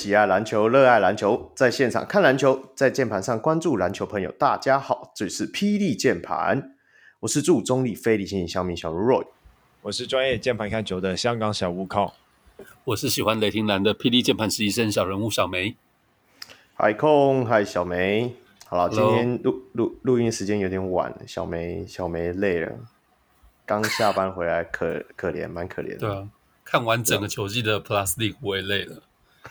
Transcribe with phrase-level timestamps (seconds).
[0.00, 6.72] 喜爱篮球、热爱篮球，在现场看篮球，在键盘上关注篮球朋友，大家好，这里是霹雳键盘，
[7.20, 9.26] 我是驻中立非理性小米小卢 Roy，
[9.82, 12.14] 我是专业键盘看球的香港小吴靠，
[12.84, 15.76] 我是喜欢雷霆蓝的霹雳键盘实习生小人物小梅。
[16.72, 18.34] 海空，嗨，小梅。
[18.68, 22.72] 好了，今天录录录音时间有点晚，小梅小梅累了，
[23.66, 25.98] 刚下班回来可，可可怜，蛮可怜的。
[25.98, 26.26] 对啊，
[26.64, 29.02] 看完整个球季的 Plus League 我也累了。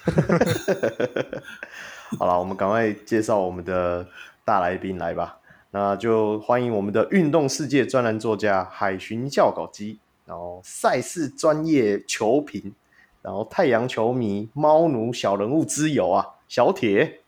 [2.18, 4.08] 好了，我们赶快介绍我们的
[4.44, 5.38] 大来宾来吧。
[5.72, 12.74] 那就欢迎我们的运动世界专栏作家海巡教稿机，然后赛事专业球评，
[13.22, 16.26] 然后太阳球迷猫奴小人物之友啊。
[16.48, 17.20] 小铁，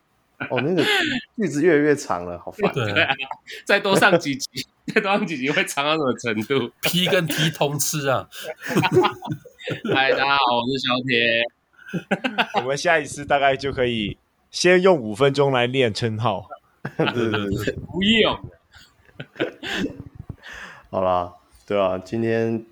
[0.49, 0.83] 哦，那个
[1.37, 2.73] 句子越来越长了，好烦。
[2.73, 3.13] 对啊，
[3.63, 6.71] 再多上几集， 再多上几集会长到什么程度？
[6.81, 8.27] P 跟 T 通吃啊！
[9.93, 11.45] 嗨，大家好，我是小铁。
[12.55, 14.17] 我们下一次大概就可以
[14.49, 16.47] 先用五分钟来练称号。
[16.97, 18.39] 对 对对，不用。
[20.89, 21.33] 好啦，
[21.65, 22.65] 对啊，今天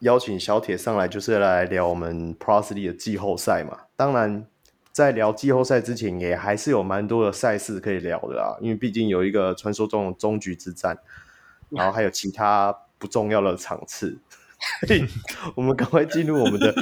[0.00, 4.46] 邀请小铁上来就是来聊我们 Plus League 的季后赛嘛，当然。
[4.96, 10.96] 在聊季后赛之前，也还是有蛮多的赛事可以聊的啊，因为毕竟有一个传说中的终局之战，
[11.68, 14.16] 然后还有其他不重要的场次，
[14.86, 15.04] 所以
[15.54, 16.74] 我们赶快进入我们的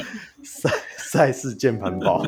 [0.44, 0.70] 赛
[1.14, 2.16] 赛事键盘包。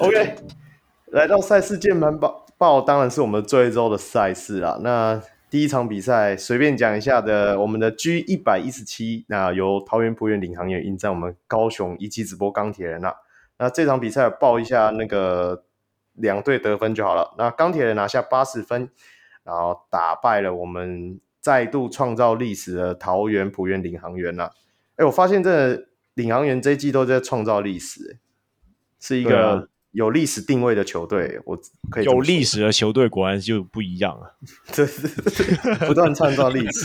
[0.00, 0.36] OK，
[1.08, 5.20] 来到赛事键盘包，报当然是我们这一周的赛事啦，那。
[5.50, 13.14] 第一场比赛随便讲一下的，我们的 G 一百一十七，那由桃园璞园领航员迎战我们高雄一期直播钢铁人啊。
[13.58, 15.64] 那这场比赛报一下那个
[16.12, 17.34] 两队得分就好了。
[17.38, 18.90] 那钢铁人拿下八十分，
[19.48, 24.50] 然后打败了我们再度创造历史的桃园浦园领航员呐。
[24.96, 28.18] 哎，我发现这领航员这一季都在创造历史，
[29.00, 29.70] 是一个。
[29.92, 31.58] 有历史定位的球队，我
[31.90, 34.30] 可以有历史的球队果然就不一样啊！
[34.76, 36.84] 对对对，不断创造历史，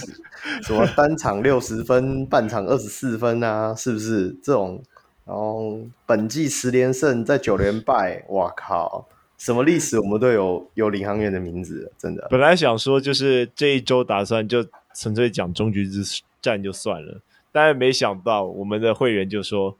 [0.63, 4.81] 什么单场六十分，半场二十四分啊，是不是这种？
[5.25, 9.09] 然后本季十连胜，在九连败，哇靠！
[9.44, 12.28] 什么历史我们都有有领航员的名字，真的。
[12.30, 14.66] 本来想说就是这一周打算就
[14.96, 17.20] 纯粹讲终局之战就算了，
[17.52, 19.78] 但是没想到我们的会员就说。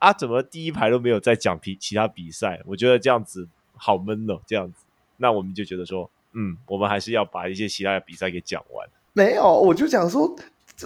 [0.00, 0.12] 啊！
[0.12, 2.60] 怎么第一排都没有在讲比其他比赛？
[2.66, 4.38] 我觉得这样子好闷哦。
[4.46, 4.74] 这样子，
[5.16, 8.86] 那我们就觉得说，嗯，我们还是要把一些其他的比赛给讲完。
[9.14, 10.36] 没有，我就讲说，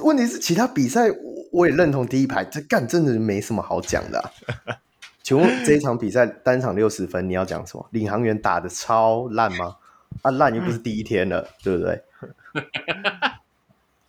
[0.02, 1.08] 问题是其他比赛，
[1.50, 4.30] 我也认同第一排，这干真的没什么好讲的啊。
[5.28, 7.86] 请问这一场比赛单场六十分，你要讲什么？
[7.90, 9.76] 领航员打的超烂吗？
[10.22, 12.02] 啊，烂又不是第一天了，对不对？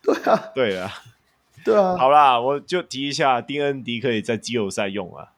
[0.00, 0.90] 对啊，对啊。
[1.62, 5.32] 对啊，好啦，我就提一下，丁恩迪可以在季后赛用啊，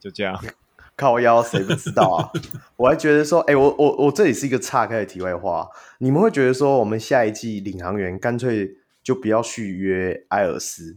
[0.00, 0.42] 就这样。
[0.96, 2.32] 靠腰，谁不知道啊？
[2.76, 5.68] 我还觉得说，哎、欸，我我我这里是一个岔开的题外话，
[5.98, 10.96] 你们会觉得说，我们下一季领航员干脆就不要续约艾尔斯，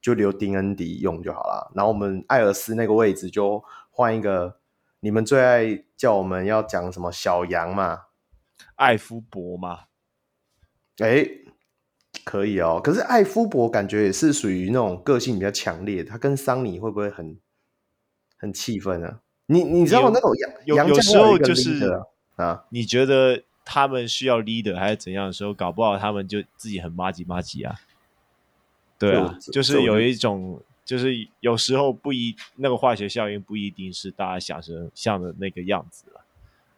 [0.00, 1.72] 就留丁恩迪用就好了。
[1.74, 3.60] 然后我们艾尔斯那个位置就
[4.00, 4.58] 换一个，
[5.00, 8.06] 你们最爱叫我们要讲什么小羊嘛，
[8.76, 9.84] 艾夫伯嘛，
[10.98, 11.36] 哎、欸。
[12.24, 17.38] 可以哦，可是艾夫伯感觉也是属于那种个性比较强烈，他跟桑尼会不会很
[18.36, 19.20] 很气愤啊？
[19.46, 21.88] 你你知道那种羊有，有，有时候就是
[22.34, 27.76] 啊，你觉得他们需要 leader 还是怎样的时候，搞不好他们就自己很麻吉麻吉啊。
[28.98, 30.60] 对啊，就是有一种，
[30.90, 36.20] 就是有时候不一那个化学效应不一定是大家想成像的那个样子了。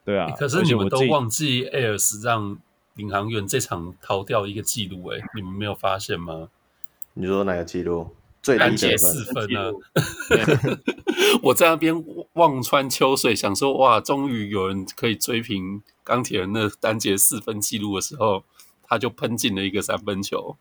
[0.05, 2.59] 对啊，可是你们都忘记艾尔斯让。
[2.95, 6.51] 领航员这场逃掉一个记录，哎，你们没有发现吗？
[7.15, 8.15] 你说哪个记录？
[8.43, 9.73] 最低得四分呢？
[11.43, 12.05] 我在那边
[12.35, 18.45] 望穿秋水，想说哇，终于有人可以追平钢铁人的单节四分记录的时候，
[18.83, 20.59] 他就喷进了一个三分球，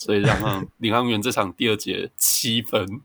[0.00, 3.02] 所以让领航员这场第二节七分。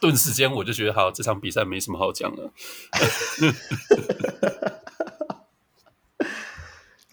[0.00, 2.50] 顿时间我就觉得，好，这场比赛没什么好讲了。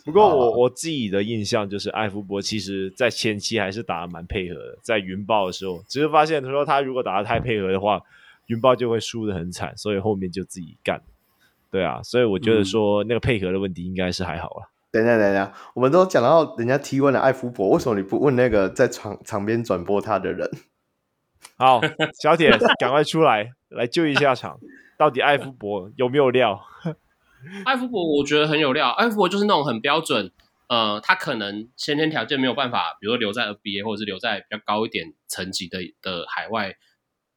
[0.06, 8.02] 不过我我自己的印象就是，艾福伯其实在前期还是打的蛮配合的，在云豹的时候，只是发现他说他如果打的太配合的话，
[8.46, 11.02] 云豹就会输的很惨，所以后面就自己干。
[11.70, 14.72] 对啊，所以我觉得说那个配合的问题应该是还好了。
[14.96, 20.50] 等一下，等一下，我们都讲到人家提问了艾夫伯，为什么你不问那个在场场边转播他的人？
[21.58, 21.82] 好，
[22.22, 22.50] 小铁，
[22.80, 24.58] 赶快出来来救一下场。
[24.98, 26.62] 到底艾夫伯有没有料？
[27.66, 28.90] 艾夫伯我觉得很有料。
[28.92, 30.32] 艾夫伯就是那种很标准，
[30.70, 36.74] 呃，他可能先天条件没有办法，比如说留在 NBA 或者是留在比较高一点层级的的海外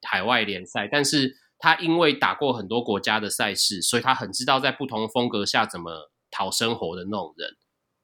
[0.02, 7.56] 海外联赛，但是他因为打过很多国家的赛事，所以他很知道在不同风格下怎么讨生活的那种人。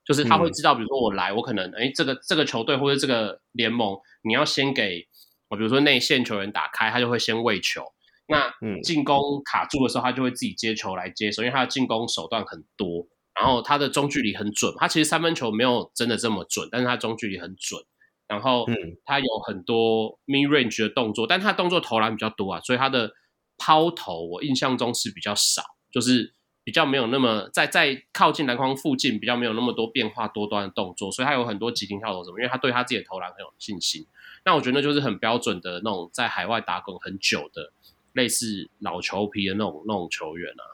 [0.05, 5.07] 就是他会知道，比如说我来，我可能哎，这个这个球队或者这个联盟，你要先给
[5.49, 5.57] 我。
[5.57, 7.83] 比如说内线球员打开，他就会先喂球。
[8.27, 8.53] 那
[8.83, 13.07] 进攻卡住的时候，他就会自己接球来接手，因为他的进攻手段很多，
[13.39, 14.75] 然后他的中距离很准。
[14.79, 17.83] 他其实三分球没有真的这么准，但是他中距离很准。
[18.27, 18.67] 然后
[19.05, 23.11] 他有很多 mid range 的动作，但他动作投篮比较多啊，所以他的
[23.57, 34.06] 抛投我印象中是比较少，就是比较没有那么在在靠近篮筐附近比较没有那么多变化多端的动作，所以他有很多急停跳投什么，因为他对他自己的投篮很有信心。
[34.46, 37.72] 那我觉得就是很标准的那种在海外打滚很久的，
[38.14, 40.64] 类似老球皮的那种那种球员啊。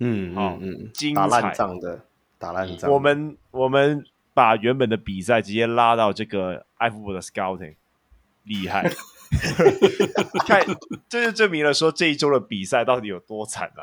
[0.00, 2.04] 嗯，好，嗯，嗯，打烂仗的，
[2.38, 2.90] 打烂仗。
[2.90, 4.04] 我们我们
[4.34, 7.76] 把原本的比赛直接拉到这个艾弗伯的 scouting，
[8.44, 8.90] 厉害。
[10.46, 10.64] 看，
[11.08, 13.82] 这就证明了说这一周的比赛到底有多惨啊。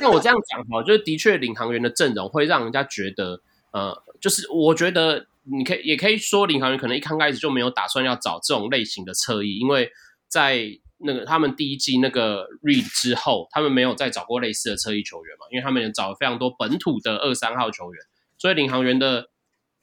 [0.00, 3.40] 那我这样讲哈，就是的确领航员的阵容会让人家觉得，
[3.72, 5.26] 呃，就是我觉得。
[5.50, 9.90] 你可以也可以说，领航员可能一刚开始就没有打算要找这种类型的侧翼，因为
[10.28, 10.68] 在
[10.98, 18.02] 那个他们第一季那个 Reed 之后，他们没有再找过类似的侧翼球员嘛，因为他们也找了非常多本土的二三号球员，
[18.36, 19.30] 所以领航员的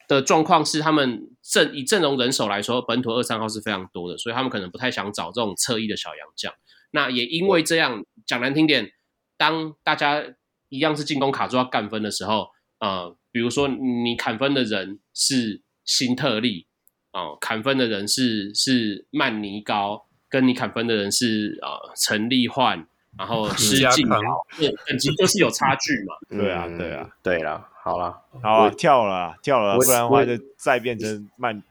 [0.08, 6.52] 的状况是，他们阵以阵容人手来说，本土二三号是非常多的，所以他们可能不太想找这种侧翼的小洋将。
[6.90, 8.90] 那也因为这样，讲难听点，
[9.36, 10.22] 当大家
[10.68, 12.48] 一样是进攻卡住要干分的时候，
[12.80, 13.16] 呃。
[13.32, 16.66] 比如说，你砍分的人是辛特利
[17.12, 22.88] 哦，砍分的人是是曼尼高，跟你砍分的人是呃陈立焕，
[23.18, 24.46] 然后 施晋尧，
[24.88, 26.14] 等级就是有差距嘛。
[26.40, 31.62] 对啊，对啊，对了，好了，好啊，跳了，跳了，不然的话就再变成慢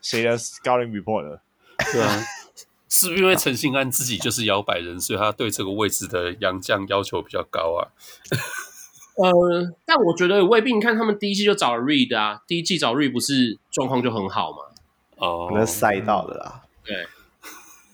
[0.00, 1.42] 谁的 scouting report 了。
[1.92, 2.22] 对啊，
[2.88, 7.90] 是不是因为陈信安自己就是摇摆人，所以他对这个位置的洋将要求比较高啊？
[9.18, 10.72] 呃，但我觉得未必。
[10.72, 14.58] 你看他们第一季就找了 Reed 啊，第一季找 Reed 不是状况就很好吗？
[15.16, 17.04] 哦，那赛道的啦，对，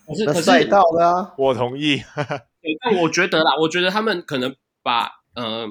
[0.07, 1.97] 可是那赛道的啊，我同意。
[2.61, 5.67] 对，但我觉得啦，我觉得他们可能把呃，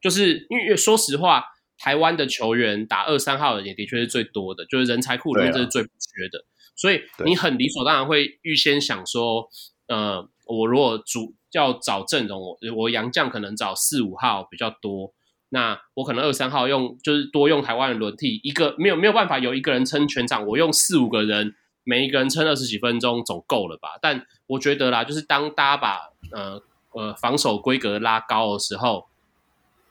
[0.00, 1.44] 就是因为说实话，
[1.78, 9.48] 台湾的球员打二三号的也的确是最多的，就是人才库里面这是最不缺的，所以你很理所当然会预先想说，
[9.86, 11.34] 呃，我如果主。
[11.52, 15.14] 要找阵容，我我杨将可能找四五号比较多，
[15.48, 21.54] 那我可能二三号用就是多用台湾的轮替，一个没有没有办法有一个人撑全场，我用四五个人，
[21.84, 23.98] 每一个人撑二十几分钟总够了吧？
[24.02, 26.60] 但我觉得啦，就是当大家把呃
[26.92, 29.08] 呃防守规格拉高的时候，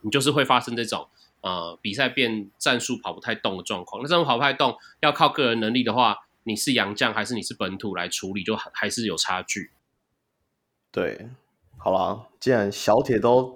[0.01, 1.08] 你就是会发生这种
[1.42, 4.01] 呃比赛变战术跑不太动的状况。
[4.01, 9.72] 那这种跑不太动要靠个人能力的话，你是洋将还是你是本土来处理，就还是有差距。
[10.92, 11.30] 对。
[11.80, 13.56] 好啦，既然小铁都，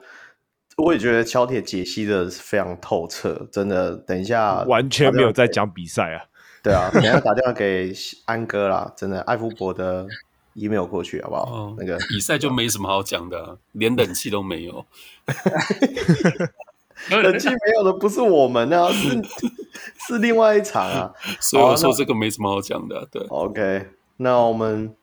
[0.78, 3.98] 我也觉得小铁解析的非常透彻，真的。
[3.98, 6.26] 等一下，完全没有在讲比赛啊。
[6.64, 7.92] 对啊，等一下打电话给
[8.26, 10.08] 安哥啦，真的，艾夫伯的
[10.54, 11.44] email 过去好不好？
[11.44, 14.86] 哦、那个比赛就没什么好讲的， 连冷气都没有。
[17.10, 19.22] 冷气没有的不是我们啊，是
[20.08, 21.14] 是另外一场啊。
[21.40, 23.06] 所以我说这个没什么好讲的、啊。
[23.12, 24.96] 对，OK，那我们，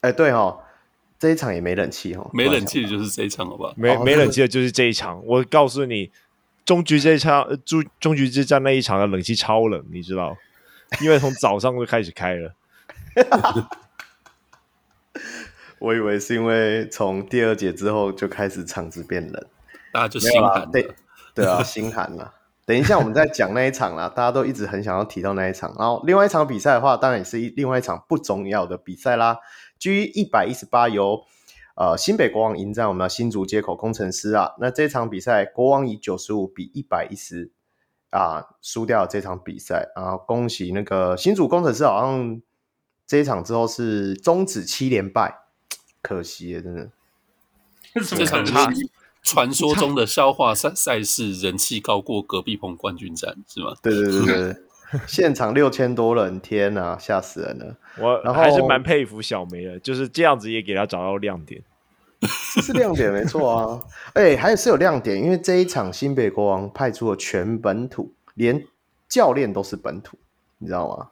[0.00, 0.58] 哎，对哈。
[1.16, 3.72] 这一场也没冷气哦，没冷气的就是这一场，好不好？
[3.78, 5.24] 没没冷气的就是这一场。
[5.24, 6.10] 我告诉你，
[6.66, 10.36] 终局这一场，终终局之战那一场的冷气超冷，你知道？
[11.00, 12.52] 因为从早上就开始开了。
[15.78, 19.46] 我以为是因为从第二节之后就开始场子变冷，
[19.92, 20.70] 大家就心寒。
[20.70, 20.94] 对
[21.34, 22.34] 对啊，心寒了。
[22.66, 24.08] 等一下，我们再讲那一场啦。
[24.08, 25.74] 大家都一直很想要提到那一场。
[25.78, 29.38] 然后另外一场比赛的话，当然也是一另外一场不重要的比赛啦。
[29.78, 31.24] G 一百一十八由
[31.74, 37.52] 呃新北国王迎战我们的新竹街口工程师啊，那这场比赛国王以九十五比一百一十
[38.08, 42.40] 啊输掉了这场比赛啊，恭喜那个新竹工程师好像
[43.06, 45.40] 这一场之后是终止七连败，
[46.04, 46.90] 可惜耶，真的。
[47.94, 48.52] 这场是
[49.22, 53.72] 传说中的消化赛赛事，人气高过隔壁棚冠军战是吗？
[53.82, 54.56] 对对对对。
[55.08, 57.76] 现场六千多人，天呐、啊，吓死人了！
[57.98, 61.60] 我还是蛮佩服小梅的，就是这样子也给他找到亮点，
[62.62, 63.82] 是亮点没错啊。
[64.12, 68.64] 哎、欸，还是有亮点，因为这一场新北国王派出了全本土，连
[69.08, 70.16] 教练都是本土，
[70.58, 71.08] 你知道吗？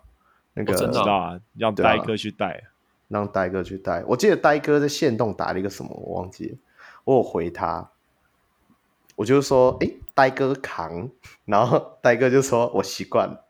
[0.55, 2.63] 那个我真的知道啊，让戴哥去带。
[3.13, 4.03] 让呆哥去带。
[4.07, 6.57] 我记得呆哥在线动打了一个什么，我忘记了，
[7.05, 7.91] 我有回他，
[9.17, 11.11] 我就说，哎，呆哥扛，
[11.45, 13.47] 然后呆哥就说我习惯了，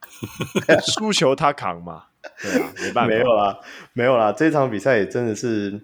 [0.82, 2.06] 输球他扛嘛，
[2.42, 3.60] 对啊，没办法， 没有啦，
[3.92, 5.80] 没有啦，这场比赛也真的是。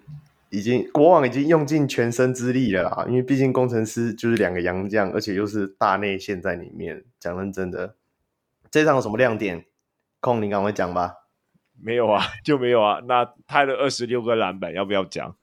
[0.49, 7.03] 已经国王已经用尽全身之力了啦，因为毕竟工程师就是两个洋将，而且又是大内线在里面。
[7.19, 7.95] 讲认真的，
[8.71, 9.65] 这场有什么亮点？
[10.21, 11.26] 空，你赶快讲吧。
[11.81, 12.99] 没有啊， 就没有啊。
[13.07, 15.35] 那他的二十六个篮板要不要讲？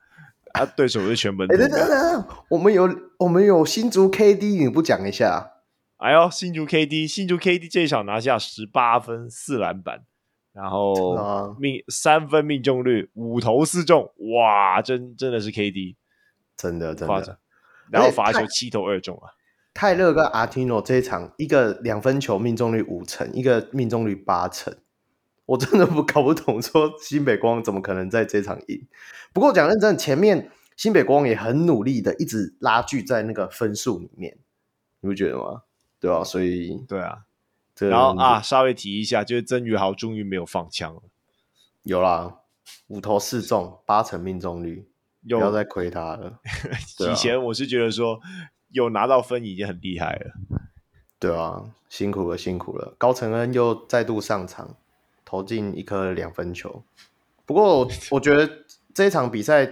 [0.52, 1.54] 啊，对手是全本土。
[1.54, 2.88] 哎，等等等，我们有
[3.18, 5.50] 我们有新竹 KD，你不讲一下？
[5.96, 10.04] 哎呦，新竹 KD，新竹 KD 这一场拿下十八分四篮板。
[10.52, 15.96] 然后命、啊、三分命中率五投四中，哇，真真的是 KD，
[16.56, 17.38] 真的真的。
[17.90, 19.34] 然后罚球七投二中啊。
[19.74, 24.72] 泰勒跟阿提诺这一场，一个两分球命中率五成，一个命中率八成，
[25.46, 28.86] 我真的不 搞不懂，说新北光怎么可能在这场赢？
[29.32, 34.38] 不过讲认真，前面新北光也很努力的一直拉锯在那个分数里面，
[35.00, 35.62] 你不觉得吗？
[36.00, 36.24] 对吧、啊？
[36.24, 37.24] 所以对啊。
[37.80, 41.02] 然后啊，稍微提一下，就是曾宇豪终于没有放枪了，
[41.82, 42.36] 有啦，
[42.86, 44.86] 五投四中，八成命中率，
[45.28, 46.38] 不要再亏他了。
[47.10, 48.20] 以前我是觉得说
[48.68, 50.32] 有拿到分已经很厉害了，
[51.18, 52.94] 对啊，辛苦了，辛苦了。
[52.96, 54.76] 高承恩又再度上场，
[55.34, 56.84] 投进一颗两分球。
[57.44, 58.48] 不过我，觉得
[58.94, 59.68] 这一场比赛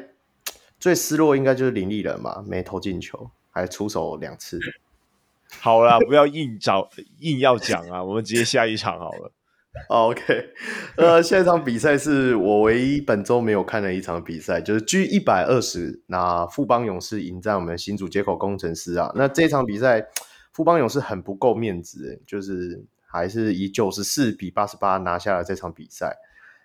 [0.80, 4.58] 最失落应该就是林立人嘛，没投进球，还出手两次。
[5.60, 6.88] 好啦，不要硬找
[7.20, 9.30] 硬要讲啊，我们直接下一场好了。
[9.88, 10.50] OK，
[10.96, 19.12] 呃，下一场比赛是我唯一本周没有看的一场比赛，就是 G 一百二十，那富邦勇士迎战我们新竹接口工程师啊。
[19.14, 20.08] 那这场比赛，
[20.52, 26.16] 富邦勇士很不够面子，就是还是以九十四比八十八拿下了这场比赛，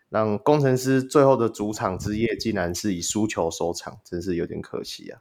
[0.07, 5.19] 让工程师最后的主场之夜竟然是以输球收场，真是有点可惜啊。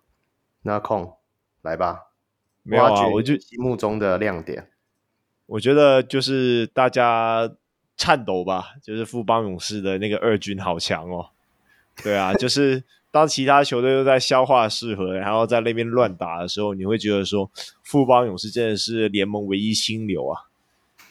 [0.63, 1.17] 那空
[1.63, 2.05] 来吧。
[2.63, 4.69] 没有啊，我就心目中的亮点，
[5.47, 7.53] 我觉得就是大家
[7.97, 11.31] 颤抖吧，就是富邦勇士的那个二军好强哦。
[12.03, 17.49] 对啊，就是当其他球队都在消化适合，然后在那边乱打的时候，你会觉得说
[17.85, 20.51] 富邦勇士真的是联盟唯一清流啊。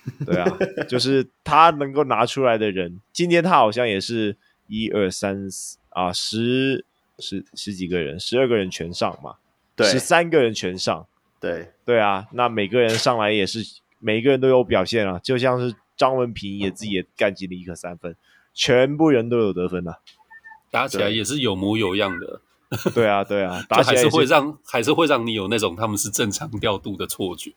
[0.26, 0.58] 对啊，
[0.88, 6.86] 就是他能够拿出来的人，今天他好像也是一二三四啊十
[7.20, 9.36] 十十几个人，十二个人全上嘛，
[9.76, 11.08] 对，十三个人全上。
[11.40, 13.60] 对对啊，那每个人上来也是
[14.00, 18.16] 每个人都有表现啊，就像是张文平也自己也干进了一颗三分，
[18.54, 20.00] 全部人都有得分啊，
[20.72, 22.42] 打起来也是有模有样的。
[22.94, 27.54] 对啊对啊， 打起来还是会让还是会让你有那种他们是正常调度的错觉。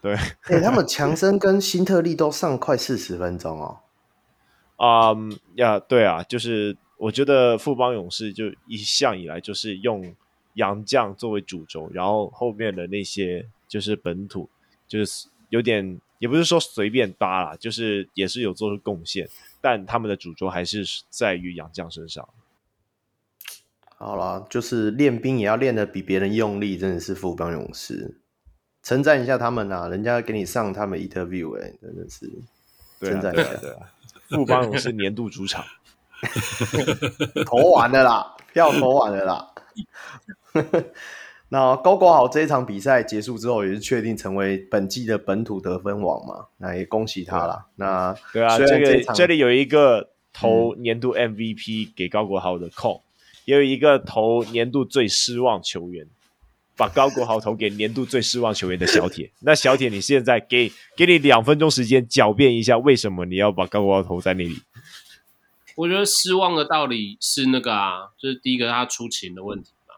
[0.00, 3.80] 对，哎、欸，他们强森跟辛特利都上快四十分钟哦。
[4.76, 5.16] 啊
[5.56, 10.14] 呀，对啊，就是我觉得富邦勇士就一向以来就是用。
[10.56, 14.48] 洋将作为主轴，然后后面的那些就是本土，
[14.88, 19.28] 就是有点也不是说随便搭啦，就是也是有做出贡献，
[19.60, 22.26] 但他们的主轴还是在于洋将身上。
[23.98, 28.16] 好了，就是练兵也要练得比别人用力，真的是富邦勇士，
[28.86, 29.88] 称赞一下他们啊！
[29.88, 32.30] 人家给你上他们 interview，哎、欸，真的是
[33.00, 33.54] 称赞一下。
[33.60, 33.78] 对啊，
[34.30, 35.64] 富邦勇士年度主场，
[37.44, 39.52] 投完了啦，票投完了啦。
[41.50, 46.46] 那高国豪这一场比赛结束之后，也是确定成为本季的本土得分王嘛？
[46.58, 47.66] 那也恭喜他了。
[47.74, 53.02] 那对啊，这，个这里有一个投年度 MVP 给高国豪的控，嗯、
[53.46, 56.06] 也有一个投年度最失望球员，
[56.76, 59.30] 把高国豪投给年度最失望球员的小铁。
[59.40, 64.62] 那小铁，你现在给给你两分钟时间狡辩一下，为什么你要把高国豪投在那里？
[65.74, 69.94] 我觉得失望的道理是那个啊，就是第一个他出勤的问题嘛，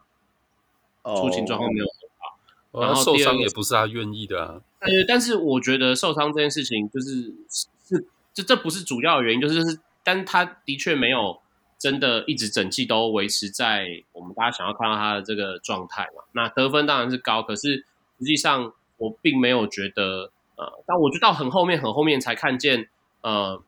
[1.02, 2.38] 哦、出勤状况没有很好，
[2.73, 4.61] 哦、然后受伤也不是他愿意的啊。
[4.80, 8.04] 呃，但是我觉得受伤这件事情就是是
[8.35, 11.40] 这这不是主要的原因，就是是，但他的确没有
[11.78, 16.25] 真的一直整季都维持在我们大家想要看到他的这个状态嘛。
[16.32, 17.87] 那得分当然是高，可是
[18.18, 22.88] 实际上我并没有觉得呃，但我就到很后面很后面才看见
[23.23, 23.62] 呃。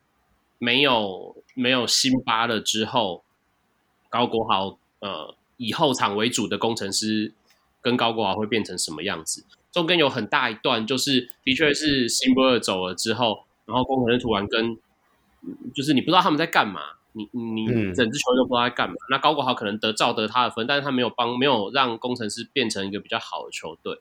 [0.63, 3.25] 没有没有辛巴了之后，
[4.11, 7.33] 高国豪呃以后场为主的工程师
[7.81, 9.43] 跟高国豪会变成什么样子？
[9.73, 14.77] 中间有很大一段就是的确是辛巴尔走了之后，然后工程师突然跟
[15.75, 18.95] 就是你不知道他们在干嘛，你你整支球队都不知道在干嘛。
[18.95, 23.99] 嗯、那高国豪可能得照得他的分，但是他没有帮没有让工程师变成一个比较好的球队。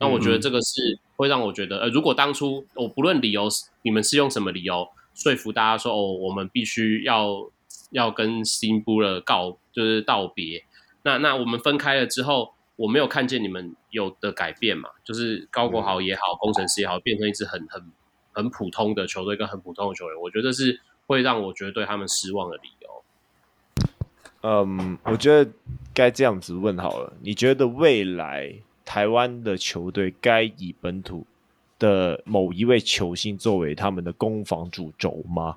[0.00, 3.48] 那我觉得这个是会让我觉得呃，如果当初我不论理由，
[3.82, 4.88] 你们是用什么理由？
[5.14, 7.48] 说服大家说哦，我们必须要
[7.90, 10.64] 要跟 Steve Butler 告就是道别。
[11.02, 14.90] 那那我们分开了之后，我没有看见你们有的改变嘛？
[15.04, 17.92] 就是高国豪也好，嗯、工程师也好，变成一支很很
[18.32, 23.04] 很普通的球队跟很普通的球员，我觉得是会让我觉得对他们失望的理由。
[24.42, 25.50] 嗯，我觉得
[25.94, 27.12] 该这样子问好了。
[27.22, 31.26] 你觉得未来台湾的球队该以本土
[31.78, 35.56] 的某一位球星作为他们的攻防主轴吗？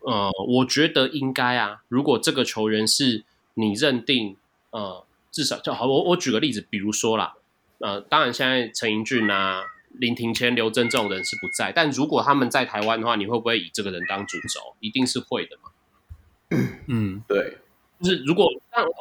[0.00, 1.82] 呃，我觉得应该啊。
[1.88, 4.36] 如果这个球员是你认定，
[4.70, 5.86] 呃，至少就好。
[5.86, 7.34] 我我举个例子，比如说啦，
[7.78, 9.62] 呃，当然现在陈盈骏啊、
[9.98, 14.76] 林庭谦、刘真这种人是不在，但如果他们在台湾的话，你会不会以这个人当主轴？
[14.80, 15.70] 一定是会的嘛。
[16.86, 17.58] 嗯，对，
[18.00, 18.92] 就是如果但我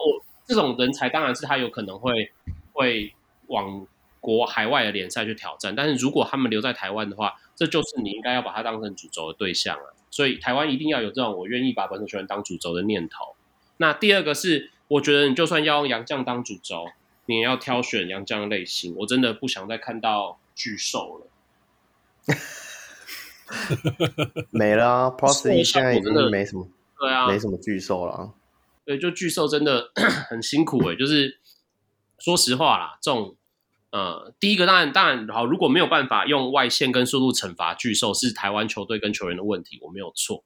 [0.47, 2.31] 这种人才，当然是他有可能会
[2.73, 3.13] 会
[3.47, 3.85] 往
[4.19, 5.75] 国海外的联赛去挑战。
[5.75, 9.95] 但是如果他们留在台湾的话，这就是你应该要把他当成主轴的对象了。
[10.09, 13.35] 所以台湾一定要有这种我愿意把本土球员当主轴的念头。
[13.77, 16.85] 那第二个是，我觉得你就算要用杨将当主轴，
[17.25, 18.95] 你也要挑选杨将类型。
[18.99, 21.27] 我真的不想再看到巨兽了。
[24.49, 26.67] 没了啊，Prosy 现在已经没什么。
[26.97, 28.33] 对啊，没什么巨兽了。
[28.85, 29.91] 对，就巨兽真的
[30.29, 30.95] 很辛苦哎、欸。
[30.95, 31.39] 就是
[32.17, 33.35] 说实话啦，这种
[33.91, 40.43] 呃，第一个当然当然好，如果没有办法用外线跟速度惩罚巨兽，是台湾球队跟球员的问题，我没有错。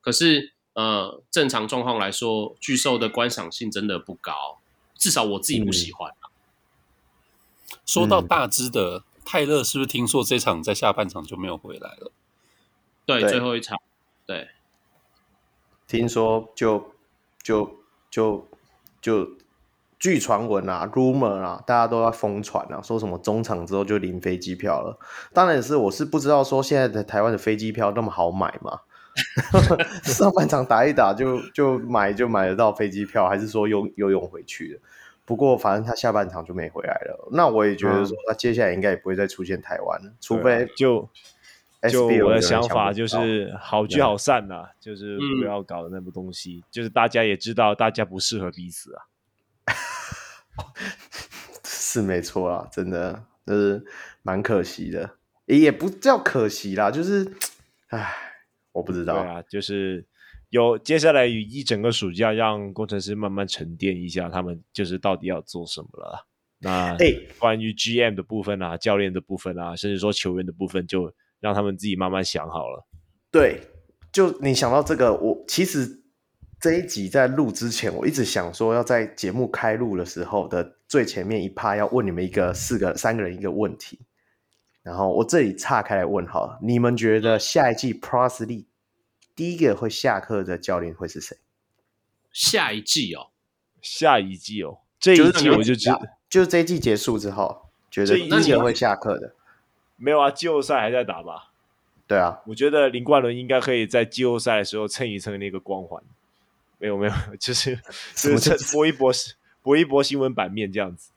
[0.00, 4.60] 可是呃，正常状况来说，巨兽的观赏性真的不高，
[4.94, 7.78] 至少我自己不喜欢、嗯。
[7.84, 12.10] 说到大只的、嗯、泰勒，是不是听说这场在下半场就没有回来了？
[13.04, 13.78] 对，对最后一场，
[14.24, 14.48] 对。
[15.86, 16.92] 听说就
[17.42, 17.78] 就
[18.10, 18.48] 就
[19.02, 19.28] 就
[19.98, 24.98] 据传闻啊，rumor 啊，大家都在疯传啊，说什么中场之后就零飞机票了。
[25.34, 28.80] 当然也是我是不知道说现在的台湾的飞机票那么好买嘛，
[30.04, 34.80] 上半场打一打就就买就买得到飞机票，还是说游游泳回去的？
[35.28, 37.28] 不过反正他下半场就没回来了。
[37.30, 41.08] 那我也觉得说他接下来应该也不会再出现台湾了，除非就。
[41.88, 46.66] 就我的想法就是好聚好散呐、啊，就是不要搞那么东西、嗯。
[46.72, 49.06] 就是大家也知道，大家不适合彼此啊，
[51.62, 53.84] 是没错啊，真的，就是
[54.22, 55.08] 蛮可惜的，
[55.46, 57.32] 也不叫可惜啦，就是，
[57.90, 58.12] 唉，
[58.72, 59.22] 我不知道。
[59.22, 60.04] 对啊，就是
[60.50, 66.26] 有接下来一整个暑假，让工程师慢慢沉淀一下，他们就是到底要做什么了。
[66.60, 66.96] 那
[67.38, 71.12] 关于 GM 的部分啊，教练的部分啊，甚至说球员的部分就。
[71.40, 72.84] 让他们自己慢慢想好了。
[73.30, 73.60] 对，
[74.12, 76.02] 就你想到这个，我其实
[76.60, 84.00] 这一集在录之前，我一直想说要在节目开录的时候的最前面一趴要问你们一个四个三个人一个问题。
[84.82, 88.66] 然后我这里岔开来问好了，你们觉得下一季 League
[89.38, 91.38] 第一个会下课的教练会是谁？
[92.32, 93.28] 下一季哦，
[93.80, 99.36] 下一季哦，这一季我就知道，就是这一季结束之后，觉得第一个会下课的。
[99.94, 101.52] 没有啊，季后赛还在打吧？
[102.08, 106.02] 对啊，我觉得林冠伦应该可以在季后赛的时候蹭一蹭那个光环。
[106.78, 107.76] 没有没有， 就是
[108.16, 109.12] 就是蹭搏一搏，
[109.62, 111.12] 搏一搏新闻版面这样子。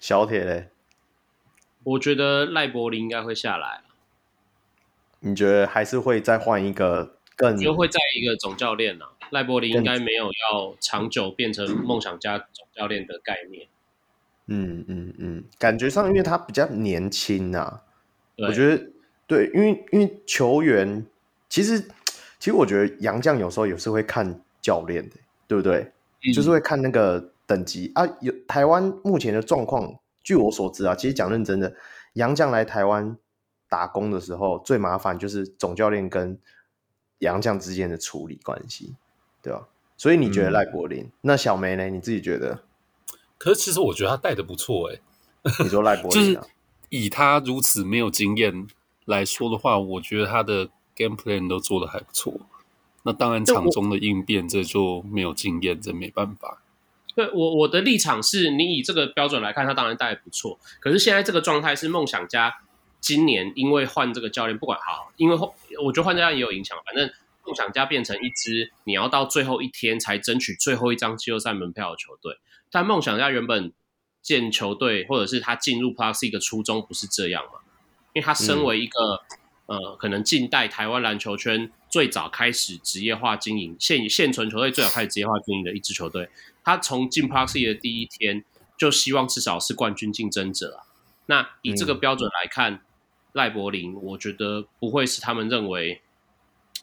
[0.00, 0.70] 小铁嘞，
[1.84, 3.82] 我觉得赖柏林应该会下来。
[5.20, 7.56] 你觉得还是会再换一个更？
[7.56, 9.06] 就会再一个总教练啊？
[9.30, 13.66] 赖柏林应该没有要长久变成梦想家总教练的概念。
[14.46, 17.82] 嗯嗯嗯，感觉上因为他比较年轻呐、啊，
[18.46, 18.80] 我觉得
[19.26, 21.04] 对，因为因为球员
[21.48, 21.80] 其实
[22.38, 25.16] 其实我觉得杨将有时候也是会看教练的，
[25.48, 25.90] 对不对？
[26.24, 28.06] 嗯、就是会看那个等级啊。
[28.20, 31.74] 有台湾目前的状况，据我所知啊，其实讲认真的，
[32.12, 33.16] 杨将来台湾
[33.76, 36.38] 打工的时候，最麻烦就是总教练跟
[37.18, 38.94] 杨将之间的处理关系，
[39.42, 39.68] 对吧？
[39.98, 41.12] 所以你觉得赖柏林、嗯？
[41.20, 41.90] 那小梅呢？
[41.90, 42.62] 你自己觉得？
[43.36, 44.98] 可是其实我觉得他带的不错哎，
[45.62, 46.48] 你说赖柏林就是
[46.88, 48.66] 以他如此没有经验
[49.04, 52.32] 来说的话，我觉得他的 game plan 都做的还不错。
[53.02, 56.62] 那当然场中的应变这就没有经验，这没办法。
[57.14, 60.58] 对我我的立场是你以这个标准来看，他当然带的不错。
[60.80, 62.54] 可是现在这个状态是梦想家
[63.06, 65.36] 今年因为换这个教练，不管好，因为
[65.80, 66.76] 我觉得换教练也有影响。
[66.84, 67.08] 反正
[67.44, 72.38] 梦想家变成一支你要到最后一天才争取最后一张季后赛门票的球队。
[72.68, 73.72] 但梦想家原本
[74.22, 77.60] 建球队，或者是他进入 Plus League 的初衷不是这样嘛？
[78.12, 79.22] 因为他身为一个、
[79.66, 86.28] 嗯、呃，可能近代台湾篮球圈最早开始职业化经营、现现存球队最早开始职业化经营的一支球队，
[86.64, 88.44] 他从进 Plus League 的第一天
[88.76, 90.90] 就希望至少是冠军竞争者啊。
[91.26, 92.82] 那以这个标准来看，
[93.36, 96.00] 赖、嗯、柏林，我觉得不会是他们认为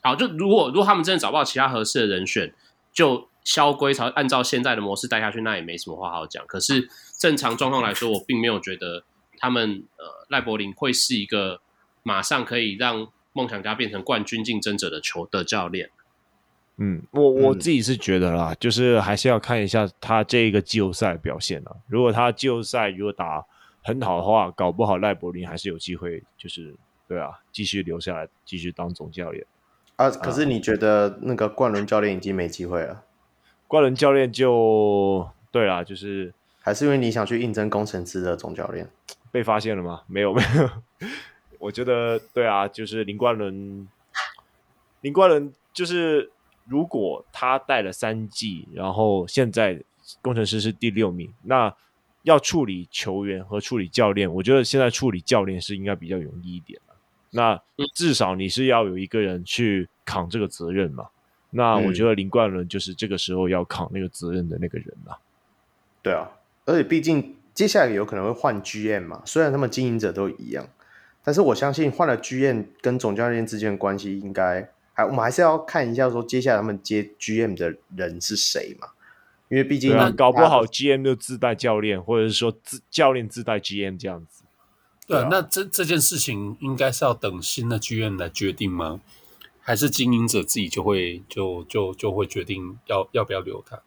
[0.01, 2.53] 好，就如果如果他们真的找不到其他合适的人选，
[2.93, 6.45] 就萧规曹按照现在的模式带下去，那也没什么话好讲。
[6.47, 6.87] 可是
[7.17, 9.03] 正常状况来说，我并没有觉得
[9.37, 11.59] 他们呃赖柏林会是一个
[12.03, 15.89] 马上可以让梦想家变成冠军竞争者的球的教练。
[16.77, 21.71] 嗯，我我自己是觉得啦，嗯、就是还是要看一下他这一个季后赛表现啊。
[21.87, 23.45] 如果他季后赛如果打
[23.83, 26.73] 很好的话，搞不好赖柏林还是有机会，就是
[27.07, 29.45] 对啊，继续留下来，继续当总教练
[29.97, 30.09] 啊。
[30.09, 33.03] 可是你觉得那个冠伦教练已经没机会了？
[33.67, 38.89] 冠伦教练就对啦，就是还是因为你想去应征工程师的总教练，
[39.31, 40.01] 被发现了吗？
[40.09, 40.69] 没有没有，
[41.59, 43.87] 我觉得对啊，就是林冠伦，
[45.01, 46.31] 林冠伦就是。
[46.65, 49.83] 如果他带了三季，然后现在
[50.21, 51.75] 工程师是第六名，那
[52.23, 56.95] 要处理球员和处理教练，我觉得现在处理教练是应该比较容易一点的。
[57.31, 57.59] 那
[57.93, 61.07] 至少你是要有一个人去扛这个责任嘛。
[61.51, 65.19] 那我觉得林冠伦就是这个时候要扛那个责任的那个人了。
[66.01, 66.29] 对啊，
[66.65, 70.67] 而且毕竟接下来有可能会换 GM 嘛，虽然他们经营者都一样，
[71.23, 74.69] 但是我相信换了 GM 跟总教练之间的关系应该。
[74.95, 78.89] 还，我们还是要看一下，说接下来他们接 GM 的人是谁嘛？
[79.53, 84.43] 因为毕竟、啊、搞不好 GM 就自带教练，或者是说自教练自带 GM 这样子。
[85.05, 88.99] 对，对啊、那这这件事情应该是要等新的 GM 来决定吗？
[89.61, 93.83] 还是经营者自己就会就就就会决定要要不要留他？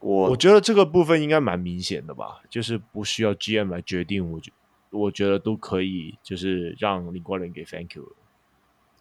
[0.00, 4.52] 我我觉得这个部分应该蛮明显的吧，就是不需要 GM 来决定，我觉
[4.90, 8.12] 我觉得都可以，就是让林冠伦给 Thank you。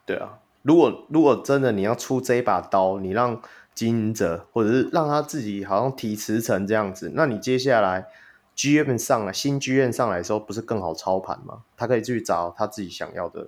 [0.05, 3.41] 对啊，如果如果真的你要出这一把刀，你让
[3.79, 8.05] 经营者或者是让他自己好像提辞呈这样子，那你接下来
[8.53, 11.63] GM 上来新 GM 上来的时候，不是更好操盘吗？
[11.77, 13.47] 他可以去找他自己想要的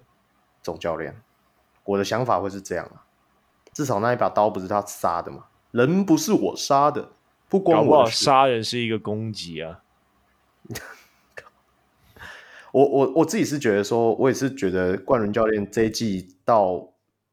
[0.64, 1.22] 总教练。
[1.84, 3.04] 我的想法会是这样啊，
[3.74, 7.10] 至少那一把刀不是他杀的嘛，人不是我杀的，
[7.50, 9.82] 不光我杀人是一个攻击啊。
[12.72, 16.88] 我我我自己是觉得说，我也是觉得冠伦教练这一季到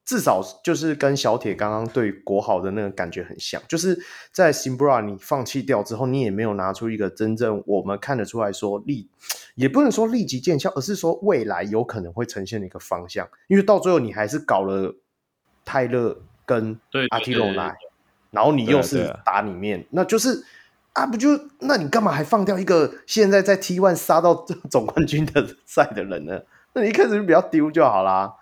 [0.08, 3.98] 至少就是跟小铁刚刚对国豪的那个感觉很像，就是
[4.32, 9.10] 在 Simbra 你放弃掉之后，你也没有拿出一个真正我们看得出来说立，
[9.54, 13.28] 也不能说立即见效，而是说未来有可能会呈现的一个方向。
[13.48, 14.96] 因为到最后你还是搞了
[15.66, 17.76] 泰勒跟阿提罗来，
[18.30, 20.42] 然后你又是打里面，那就是。
[20.94, 21.28] 啊，不就
[21.60, 24.34] 那你干嘛还放掉一个现在在 T One 杀到
[24.68, 26.40] 总冠军的赛的人呢？
[26.72, 28.34] 那你一开始就比较丢就好啦，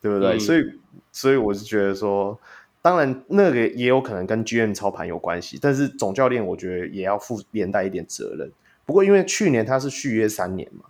[0.00, 0.36] 对不对？
[0.36, 0.72] 嗯、所以，
[1.12, 2.38] 所以我是觉得说，
[2.82, 8.50] 当然那个也有可能跟 GM 操盘有关系，但是总教练我觉得也要负连带一点责任。
[8.86, 10.86] 不过因为去年他是续约三年嘛，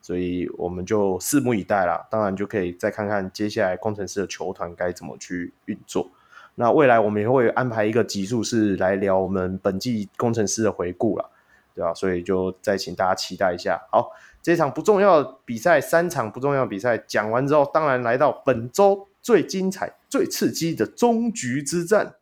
[0.00, 2.06] 所以我们就拭目以待啦。
[2.10, 6.10] 当然就可以再看看接下来工程师的球团该怎么去运作。
[6.56, 11.30] 那未来我们也会安排一个集数是来聊我们本季工程师的回顾了，
[11.74, 11.92] 对吧？
[11.92, 13.78] 所以就再请大家期待一下。
[13.92, 14.10] 好，
[14.46, 22.14] 这场不重要的比赛，三场不重要的比赛讲完之后，当然来到本周最精彩、最刺激的中局之战，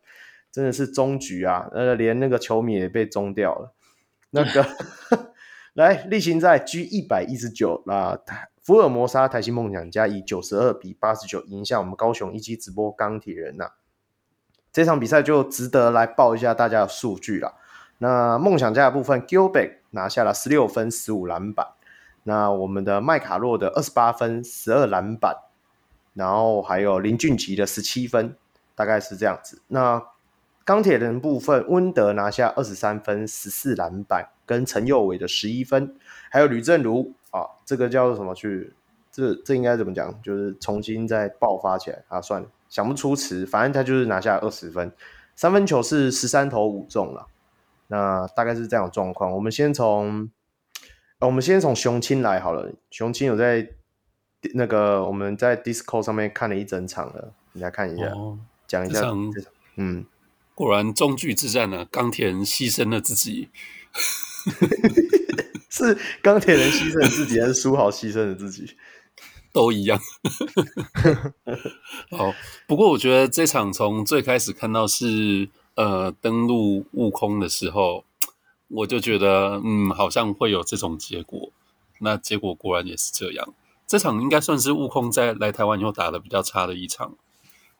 [0.51, 1.69] 真的是中局啊！
[1.71, 3.71] 呃，连那个球迷也被中掉了。
[4.31, 4.65] 那个
[5.73, 8.19] 来例行赛 G 一百一十九，那
[8.59, 13.71] 福尔摩沙台新梦想家以九十二比八十九赢下我们高雄一期直播钢铁人呐、啊。
[14.73, 17.53] 这场比赛就值得来报一下大家的数据了。
[17.99, 21.67] 那梦想家的部分，Gilbert 拿下了十六分、十五篮板。
[22.27, 25.35] 那我们的麦卡洛的二十八分、十二篮板，
[26.13, 28.35] 然后还有林俊杰的十七分，
[28.73, 29.61] 大概是这样子。
[29.67, 30.03] 那
[30.63, 35.95] 钢铁人部分，温德拿下二十三分、十四篮板，跟陈佑伟的十一分，
[36.31, 38.73] 还有吕政儒啊，这个叫做什么去？
[39.11, 40.21] 这这应该怎么讲？
[40.21, 42.19] 就是重新再爆发起来啊！
[42.19, 42.47] 算了。
[42.67, 44.91] 想不出词，反正他就是拿下二十分，
[45.35, 47.27] 三分球是十三投五中了，
[47.87, 49.31] 那大概是这样的状况。
[49.31, 50.29] 我们先从，
[51.19, 52.71] 我们先从雄青来好了。
[52.91, 53.67] 雄青有在
[54.53, 58.11] 那个我们在 Discord 上面看了一整场了，你来看一下，
[58.67, 59.01] 讲、哦、一下。
[59.77, 60.05] 嗯，
[60.53, 63.49] 果然中距之战呢，钢铁人牺牲了自己，
[65.69, 68.75] 是钢铁人牺牲了自己，还是书豪牺牲了自己？
[69.51, 69.97] 都一样，
[72.11, 72.33] 好。
[72.67, 78.03] 不过我觉得这场从最开始看到是呃登陆悟空的时候，
[78.75, 81.49] 我就觉得嗯好像会有这种结果。
[81.99, 83.53] 那结果果然也是这样。
[83.87, 87.15] 这场应该算是悟空在来台湾以后打的比较差的一场。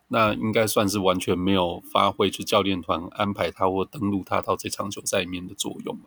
[0.07, 5.97] 那应该算是完全没有发挥出教练团安排他或登陆他到这场球赛里面的作用。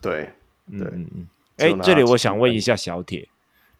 [0.00, 0.34] 对，
[0.70, 1.28] 对，嗯嗯。
[1.56, 3.28] 哎，这里我想问一下小铁。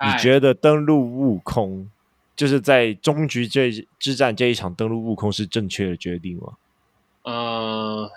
[0.00, 1.90] 你觉得登陆悟空
[2.34, 6.54] 就是在终局这之战这一场登陆悟空是正确的决定吗？
[7.24, 8.10] 呃，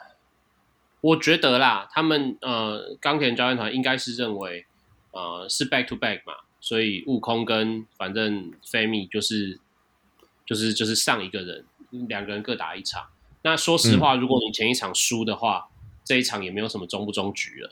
[1.01, 4.65] 我觉得啦，他们呃钢铁人教练团应该是认为
[5.11, 9.59] 呃是 back to back 嘛，所以悟空跟反正 Femi 就是
[10.45, 11.65] 就是就是上一个人，
[12.07, 13.07] 两个人各打一场。
[13.43, 15.69] 那说实话，嗯、如果你前一场输的话，
[16.03, 17.71] 这一场也没有什么中不中局了。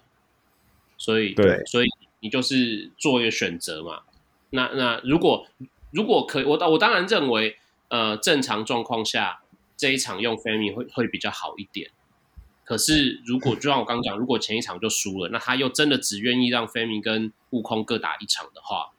[0.97, 1.87] 所以对，所以
[2.21, 4.03] 你就是做一个选择嘛。
[4.51, 5.45] 那那如果
[5.91, 7.57] 如果可以，我我当然认为，
[7.89, 9.41] 呃，正常状况下
[9.75, 11.91] 这一场用 Femi 会会比较好一点。
[12.67, 18.91] 可是如果就像我刚刚讲，如果前一场就输了，那他又真的只愿意让 Femi 跟悟空各打一场的话，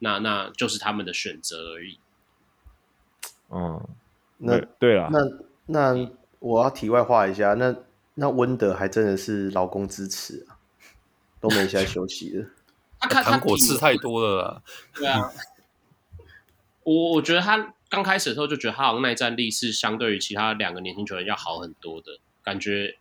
[0.00, 1.98] 那那就是他们的选择而已。
[3.48, 3.82] 嗯，
[4.36, 5.20] 那对了，那
[5.94, 7.74] 那我要题外话一下，那
[8.16, 10.60] 那温德还真的是劳工支持啊，
[11.40, 12.46] 都没在休息了。
[13.00, 14.62] 他糖果吃太多了啦。
[14.94, 15.32] 对啊，
[16.82, 22.96] 我我觉得他刚开始的时候就觉得他好像耐战力是相对于其他两个年轻球员要好很多的感觉，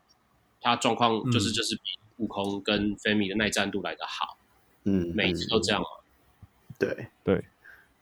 [0.62, 1.82] 他状况就是就是比
[2.17, 4.38] 悟空跟 Femi 的耐战度来得好。
[4.84, 5.88] 嗯，每次都这样嘛。
[6.80, 7.43] 对对，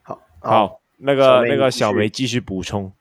[0.03, 2.91] 好好，那个那个小梅继续补充。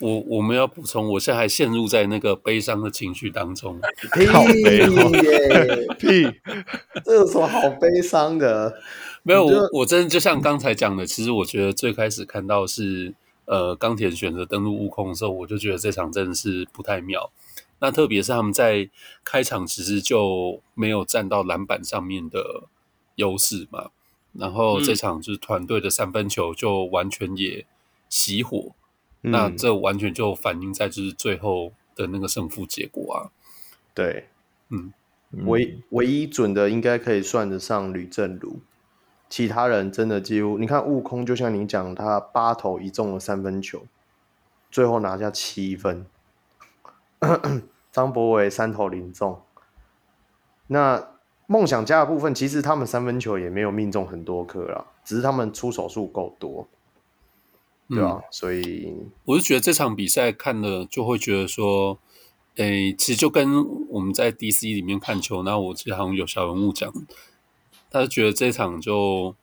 [0.00, 3.80] 我我们要补充，我现在还陷入在那个悲伤的情绪当中。
[4.12, 5.86] 屁耶！
[5.98, 6.40] 屁，
[7.04, 8.80] 这有什么好悲伤的？
[9.22, 13.14] 没有，我我真的就像刚才讲的，其实我觉得最开始看到是
[13.46, 17.30] 呃钢铁选择登陆悟空的时候，我就觉得这场真的是不太妙。
[17.80, 18.88] 那特别是他们在
[19.24, 22.64] 开场其实就没有占到篮板上面的
[23.16, 23.90] 优势嘛，
[24.32, 27.66] 然后这场就是团队的三分球就完全也
[28.10, 28.72] 熄火。
[29.26, 33.32] 那这完全就反映在就是最后的那个胜负结果啊。
[33.94, 34.28] 对，
[34.68, 34.92] 嗯，
[35.46, 38.60] 唯唯一准的应该可以算得上吕政儒，
[39.34, 43.82] 其他人真的几乎，你看悟空，就像你讲，他八投一中了三分球，
[44.70, 46.06] 最后拿下七分。
[47.90, 49.42] 张博伟三投零中，
[50.68, 51.08] 那
[51.48, 56.68] 梦想家的部分，其实他们三分球也没有命中很多颗了，只是他们出手数够多。
[57.88, 61.98] 对啊，嗯、所以我是觉得这场比赛看了就会觉得说，
[62.54, 63.48] 诶，其实就跟
[63.88, 66.92] 我们在 DC 里面看球，那我其实好像有小人物讲，
[67.94, 69.36] 他就觉得这场就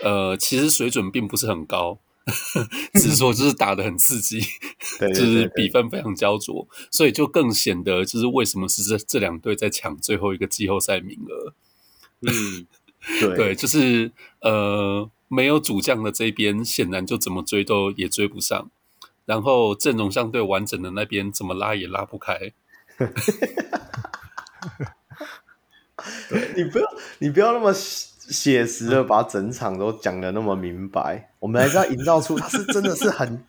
[0.00, 1.98] 呃，其实水准并不是很高，
[2.94, 4.40] 只是说就是打的很刺激，
[4.98, 11.54] 就是比分非常焦灼，所以就更显得就是为什么是这这两队在抢最后一个季后赛名额。
[12.22, 12.66] 嗯，
[13.20, 14.10] 对， 对，就是
[14.40, 15.08] 呃。
[15.34, 18.70] 没有主将的这边，显然就怎么追都也追不上。
[19.24, 22.52] 然后阵容相对完整的那边，怎么拉也拉不开。
[26.56, 26.86] 你不要，
[27.18, 31.30] 你不要那么写实的把整场都讲的那么明白。
[31.38, 33.42] 我们还是要营造出它是真的是很，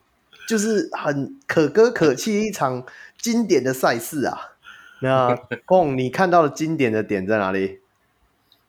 [0.47, 2.85] 就是很可歌可泣一场
[3.17, 4.53] 经典的赛事啊。
[5.01, 5.35] 那
[5.67, 7.79] 凤， 你看到的经典的点在哪里？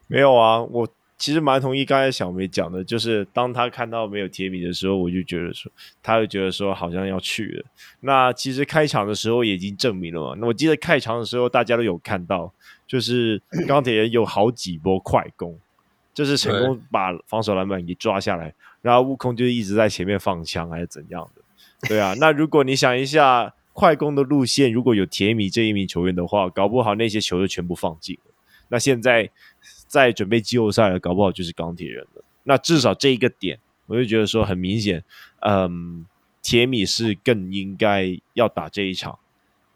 [0.07, 0.89] 没有啊，我。
[1.17, 5.71] 其实蛮同意刚才小梅讲的，就是当他看到没有铁米的时候，我就觉得说，
[6.03, 7.65] 他就觉得说好像要去了。
[8.01, 10.37] 那其实开场的时候也已经证明了嘛。
[10.39, 12.53] 那我记得开场的时候大家都有看到，
[12.87, 15.59] 就是 钢铁人有好几波快攻，
[16.13, 21.43] 就是成功把防守篮板给抓下来，然后悟空就一直在前面放枪还是怎样的。
[21.89, 28.33] 对啊，那如果你想一下快攻的路线，如果有铁米这一名球员的话，搞不好那些球就全部放进了。
[28.69, 29.31] 那现在。
[29.87, 32.25] 在准备季后赛了，搞不好就是钢铁人了。
[32.43, 35.05] 那至少这一个点，我就觉得说很明显，
[35.41, 36.05] 嗯，
[36.43, 39.17] 铁米是更应该要打这一场。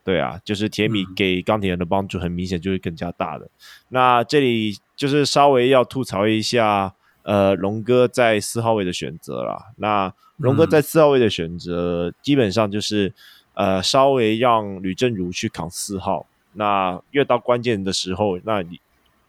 [0.09, 3.45] 对啊，就是铁米给钢铁人的帮助很明显就是更加大的。
[3.45, 3.51] 嗯、
[3.91, 6.95] 那这里就是稍微要吐槽一下，
[7.25, 9.67] 呃，龙哥在四号位的选择啦。
[9.77, 13.13] 那龙哥在四号位的选择，嗯、基本上就是
[13.53, 16.25] 呃，稍微让吕正如去扛四号。
[16.55, 18.81] 那越到关键的时候，那你。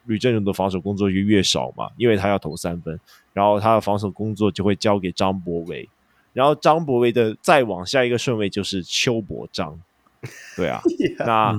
[0.06, 3.00] 吕政儒的防守工作就越少嘛，因为他要投三分，
[3.32, 5.88] 然后他的防守工作就会交给张博维，
[6.34, 9.80] 然后张博维的再往下一个顺位就是邱伯章，
[10.56, 10.82] 对啊，
[11.26, 11.58] 那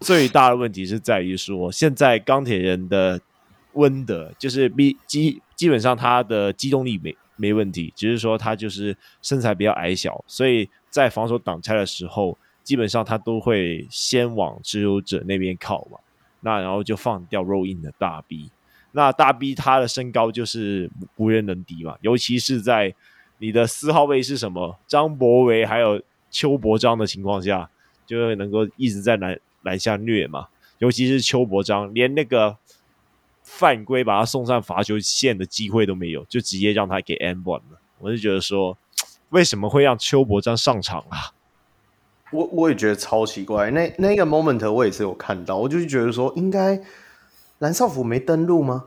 [0.00, 3.20] 最大的问题是在于说，现在钢铁人的
[3.72, 15.98] 温德就是比基基本上他的机动力没没问题，只是说他就是身材比较矮小，所以在防守挡拆的时候，基本上他都会先往持有者那边靠嘛。
[16.40, 18.50] 那然后就放掉 roll in 的大 B，
[18.92, 22.94] 那大 B 他的身高就是无人能敌嘛，尤其是在
[23.38, 27.70] 你的四号位是什么张博维还有邱伯章的情况下，
[28.06, 32.56] 就能够一直在篮篮下虐嘛，尤其是邱伯章，连那个
[33.42, 37.80] 犯规把他送上罚球线的机会都没有，就直接让他给 and one 了。
[37.98, 38.76] 我就觉得说，
[39.30, 41.32] 为什么会让邱伯章上场啊？
[42.30, 43.70] 我我也觉得超奇怪。
[43.70, 46.82] 那那个 moment 我也是有看到，我就是觉得说，应该
[47.58, 48.86] 蓝少辅没登录吗？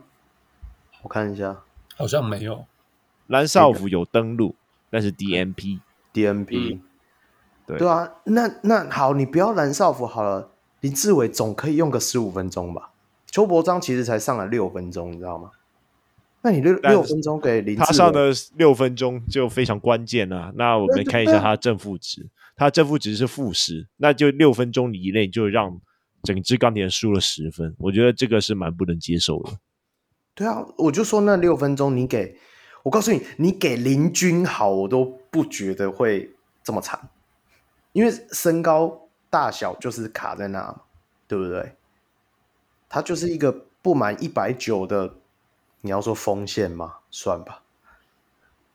[1.02, 1.62] 我看一下，
[1.96, 2.66] 好像没有。
[3.26, 4.54] 蓝少辅有登录，
[4.90, 5.80] 但是 DNP
[6.12, 6.82] DNP，、嗯、
[7.68, 8.10] 对对啊。
[8.24, 10.50] 那那好，你不要蓝少辅好了，
[10.80, 12.90] 林志伟总可以用个十五分钟吧？
[13.30, 15.50] 邱伯章其实才上了六分钟，你知道吗？
[16.40, 20.52] 那你六六分钟给林他上的六分钟就非常关键啊。
[20.54, 22.26] 那我们看一下他的正负值，
[22.56, 25.80] 他正负值是负十，那就六分钟以内就让
[26.22, 29.50] 整支钢铁输了十分，我觉得这个是蛮不能接受的。
[30.34, 32.36] 对啊，我就说那六分钟你给
[32.84, 36.30] 我，告诉你，你给林军好，我都不觉得会
[36.62, 37.10] 这么惨，
[37.92, 40.82] 因为身高大小就是卡在那嘛，
[41.26, 41.76] 对不对？
[42.88, 45.14] 他就是一个不满一百九的，
[45.82, 46.96] 你要说锋线吗？
[47.10, 47.62] 算吧，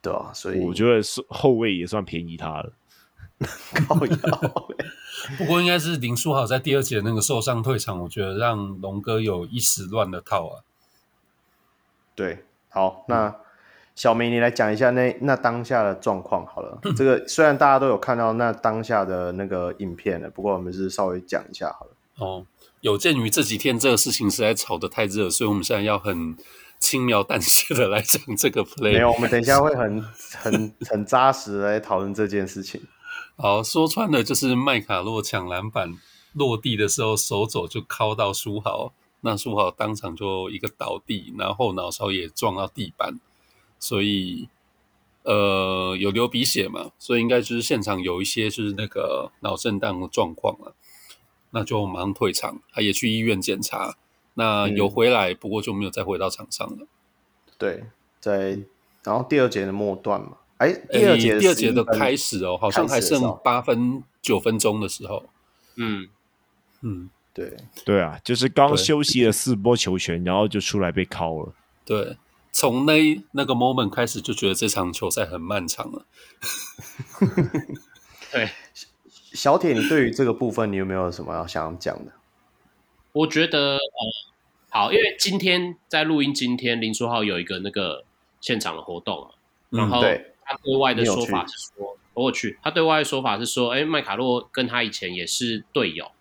[0.01, 2.73] 对啊，所以我觉得是后卫也算便宜他了。
[3.87, 4.67] 靠腰，
[5.37, 10.63] 不过应该是林书豪在第二节那个受伤退场，我觉得让龙哥有一时乱了套啊。
[12.15, 13.35] 对，好，那
[13.95, 16.79] 小明你来讲一下那那当下的状况好了。
[16.95, 21.91] 这个虽然大家都有看到那当下的那个影片了，不过我们是稍微讲一下好了。
[22.17, 22.45] 哦。
[22.81, 26.35] 有鉴于这几天这个事情实在炒得太热，所以我们现在要很
[26.79, 28.91] 轻描淡写的来讲这个 play。
[28.91, 30.01] 没有，我们等一下会很
[30.35, 32.81] 很很扎实来讨论这件事情。
[33.37, 35.93] 好，说穿了就是麦卡洛抢篮板
[36.33, 43.17] 落地的时候，手肘就敲到书豪，那书豪当场就一个倒地，然后脑勺也撞到地板，
[43.83, 44.47] 所以
[45.23, 50.73] 呃有流鼻血嘛，所以应该就是现场有一些就是那个脑震荡的状况了。
[51.51, 53.95] 那就马上退场，他也去医院检查，
[54.33, 56.87] 那有回来，嗯、不过就没有再回到场上了。
[57.59, 57.83] 对，
[58.19, 58.57] 在
[59.03, 65.25] 然后第二节的末段嘛，哎，第二节第二节的开始哦，好像还剩八分九分钟的时候，
[65.75, 66.07] 嗯
[66.81, 71.53] 嗯，对对啊，就是刚休息了四波球权，然后就出来被敲了。
[71.85, 72.17] 对，
[72.53, 76.05] 从那那个 moment 开始就觉得这场球赛很漫长了。
[78.31, 78.49] 对。
[79.33, 82.11] 小铁，你对于这个部分，你有没有什么要想讲的？
[83.13, 83.79] 我觉得，呃，
[84.69, 88.05] 好，因为今天在录音，今天林书豪有一个那个
[88.39, 89.33] 现场的活动，
[89.71, 90.03] 然后
[90.45, 96.11] 他对外的说法是说，我去，他对外的说法是说，哎，麦卡洛跟他以前也是队友，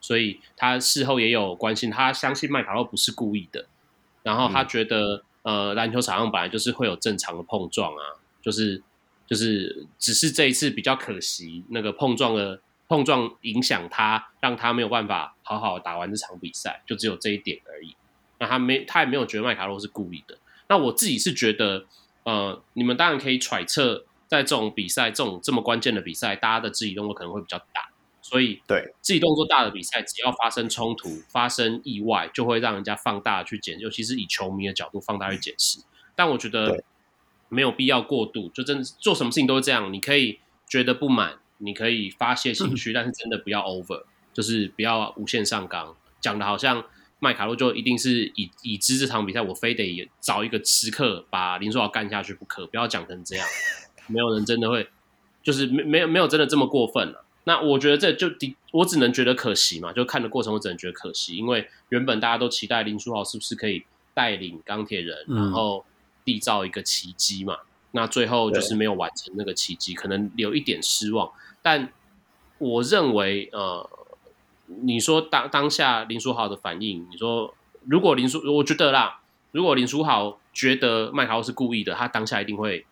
[0.00, 3.66] 所以他事后也有关心，他相信麦卡洛不是故意的，
[4.22, 8.82] 然后他觉得，呃，篮球场上本来就是会有正常的碰撞啊，就是。
[9.26, 17.96] 就是只是这一次比较可惜，那个碰撞的碰撞影响他，让他没有办法好好打完这场比赛，就只有这一点而已。
[18.38, 20.36] 那他没，他也没有觉得麦卡洛是故意的。
[20.68, 21.86] 那我自己是觉得，
[22.24, 27.88] 呃，你们当然可以揣测，在这种比赛，这种这么关键的比赛，大家的质疑动作可能会比较大，
[28.24, 35.78] 所以对自己动作大的比赛，只要发生冲突、发生意外，就会让人家放大去检，尤其是以球迷的角度放大去检视。
[36.16, 36.82] 但我觉得。
[37.50, 39.92] 没有必要过度，就真的做什么事情都是这样。
[39.92, 46.84] 你可以觉得不满，你可以发泄情绪，但是真的不要 over，就是不要无限上纲，讲的好像
[47.20, 53.46] 麦卡洛就一定是已已知这场比赛，我非得找一个时刻把林书豪干下去不可，不要讲成这样。
[54.08, 54.88] 没有人真的会，
[55.44, 57.23] 就是没没有没有真的这么过分了。
[57.44, 65.84] 那我觉得这就的我只能觉得可惜嘛，就看的过程我只能觉得可惜，因为原本大家都期待林书豪是不是可以带领钢铁人，然后。
[66.26, 67.58] 缔造一个奇迹嘛，
[67.90, 71.30] 那最后就是没有完成那个奇迹，可能有一点失望。
[71.60, 71.92] 但
[72.56, 73.86] 我认为，呃，
[74.66, 77.54] 你说当当下林书豪的反应，你说
[77.86, 79.20] 如果林书，我觉得啦，
[79.50, 82.86] 如果林书豪觉得麦卡洛是故意的，他当下一定会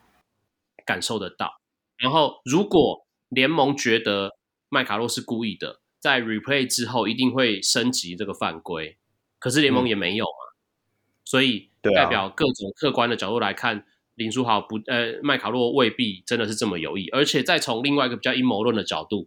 [0.85, 1.55] 感受得到。
[1.97, 4.37] 然后如果联盟觉得
[4.73, 8.97] 麦卡洛是故意的，在 replay 之后一定会升级这个犯规，
[9.39, 10.57] 可是联盟也没有嘛，嗯、
[11.25, 11.69] 所以。
[11.85, 19.27] 代表各种客观的角度来看，林书豪不呃麦卡洛未必真的是这么有意，而且再从另外一个比较阴谋论的角度，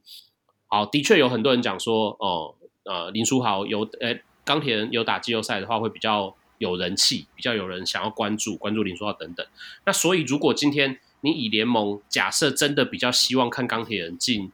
[0.67, 9.45] 好，的确有很多人讲说，哦呃林书豪有呃钢铁人有打季后赛的话会比较有人气，比较有人想要关注关注林书豪等等。
[9.85, 14.49] 那所以如果今天你以联盟假设真的比较希望看钢铁人进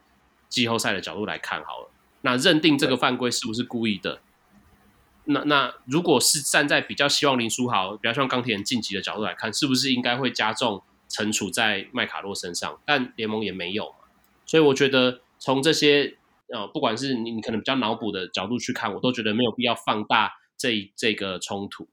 [0.51, 1.89] 季后赛的角度来看好了，
[2.21, 4.21] 那认定这个犯规是不是故意的？
[5.25, 12.79] 那那如果是站在比较希望林书豪比较希望钢铁人晋级的角度来看，是不是应该会加重惩处在麦卡洛身上？
[12.85, 13.95] 但联盟也没有嘛，
[14.45, 16.17] 所以我觉得从这些
[16.53, 21.87] 呃，不管是你你可能比较脑补的角度去看，我都觉得没有必要放大这这个冲突。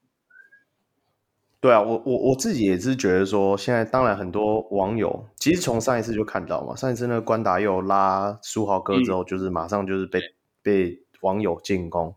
[1.61, 10.31] 对啊，我我我自己也是觉得说，现在当然很多网友其实从上一次就看到嘛，上一次那个关达又拉书豪哥之后，就是马上就是被、嗯、
[10.63, 12.15] 被网友进攻。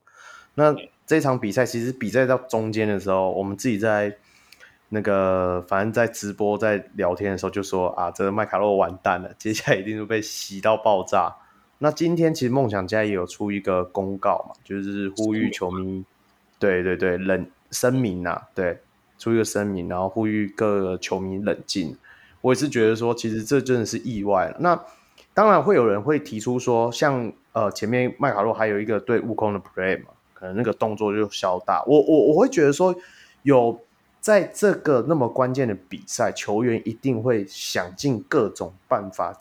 [0.55, 0.73] 那
[1.07, 4.17] 这场比赛其实比赛到中间的时候，我们自己在
[4.91, 11.35] 那个反正在直播在聊天的时候就说啊，这个麦卡洛完蛋了，接下来一定是被洗到爆炸。
[11.79, 16.05] 那今天其实梦想家也有出一个公告嘛，就是呼吁球迷，
[16.61, 18.79] 对对对，冷声明啊，对。
[19.23, 21.97] 出一个声明，然后呼吁各个球迷冷静。
[22.41, 24.57] 我也是觉得说，其实这真的是意外了。
[24.59, 24.85] 那
[25.33, 31.85] 当然会有人会提出说，像呃前面麦卡洛还有一个对悟空的 play 嘛，可能那个动作就稍大。
[31.87, 32.93] 我我我会觉得说，
[33.45, 33.81] 有
[34.19, 39.39] 在这个那么关键的比赛，球员一定会想尽各种办法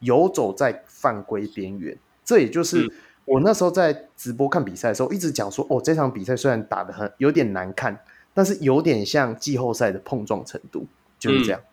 [0.00, 1.96] 游走在犯规边缘。
[2.24, 2.92] 这也就是
[3.24, 7.96] 我那时候在直播看比赛的时候，一直讲说，哦，这场比赛虽然打得很有点难看。
[8.34, 10.86] 但是有点像季后赛的碰撞程度，
[11.18, 11.60] 就是这样。
[11.60, 11.68] 嗯、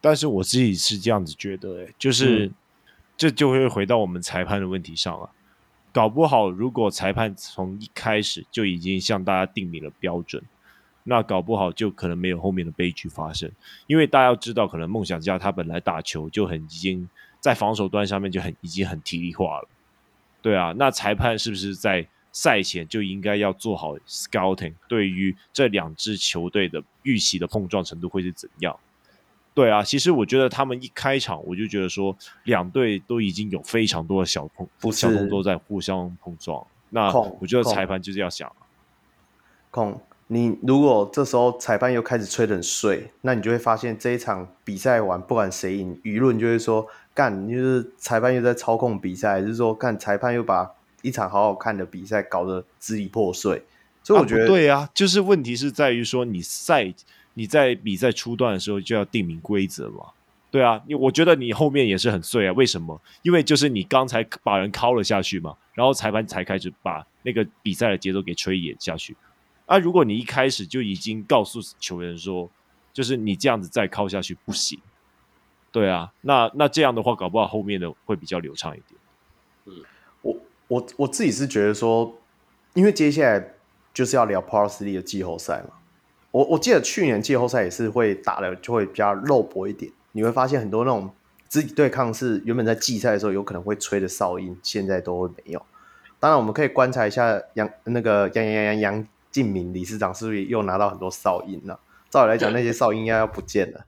[0.00, 2.54] 但是我自己是这样子觉得、欸，就是、嗯、
[3.16, 5.30] 这就会回到我们裁判的问题上了。
[5.90, 10.42] 搞不好，如果裁判从一开始就已经向大家定明了标准，
[11.04, 13.50] 那搞不好就可能没有后面的悲剧发生。
[13.86, 17.08] 因为大家要知道，可能梦想家他本来打球就很已经
[17.40, 19.68] 在防守端上面就很已经很体力化了。
[20.42, 22.06] 对啊，那裁判是不是在？
[22.34, 28.76] 赛前就应该要做好 scouting，对于这两支球队的预期的碰撞程度会是怎样？
[29.54, 36.66] 对啊，其实我觉得他们一开场我就觉得说，两队都已经有非常多的小碰，小动作在互相碰撞。
[36.90, 37.08] 那
[37.40, 38.50] 我觉得裁判就是要想，
[39.70, 50.68] 控，你如果这时候裁判又开始吹得很碎，那你就会发现这一场比赛完，不管谁赢，舆论就会说，干，就是裁判又在操控比赛，就是说干裁判又把。
[51.04, 53.62] 一场好好看的比赛搞得支离破碎，
[54.02, 56.92] 所以我觉得、啊、对啊，就是问题是在于说你赛
[57.34, 60.06] 你在比赛初段的时候就要定明规则嘛，
[60.50, 63.00] 对啊，你我觉得你后面也是很碎啊，为什么？
[63.22, 69.16] 因为就是你刚才把人敲了下去嘛，然后裁判才开始把那个比赛的节奏给吹演下去。
[69.66, 72.48] 啊，如果你一开始就已经告诉球员说，
[72.92, 74.78] 就是你这样子再敲下去不行，
[75.72, 79.03] 对啊，那那这样的话搞不好后面的会比较流畅一点，嗯。
[80.68, 82.16] 我我自己是觉得说，
[82.72, 83.54] 因为接下来
[83.92, 85.74] 就是要聊 Power Three 的季后赛嘛。
[86.30, 89.92] 我我记得去年季后赛也是会打的就会比较肉搏一点。
[90.12, 91.10] 你会发现很多那种
[91.48, 95.62] 肢体对抗是原本在季赛的时候有可能会吹的哨音，现在都会没有。
[96.18, 101.78] 当然，我们可以观察一下杨那个杨杨杨杨杨敬明理事长是不是又拿到很多哨音了？
[102.10, 103.86] 照理来讲，那些哨音应该要不见了，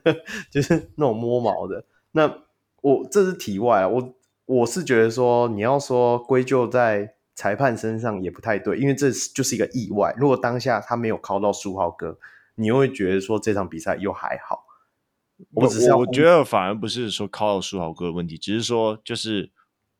[0.50, 1.84] 就是那种摸毛的。
[2.12, 2.42] 那
[2.82, 4.15] 我这是题外，我。
[4.46, 10.14] 我是觉得说，你要说归咎在裁判身上也不太对，因为这就是一个意外。
[10.16, 12.18] 如果当下他没有靠到书豪哥，
[12.54, 14.64] 你又会觉得说这场比赛又还好。
[15.52, 19.50] 我只是我觉得反而不是说靠到书豪哥的问题，只是说就是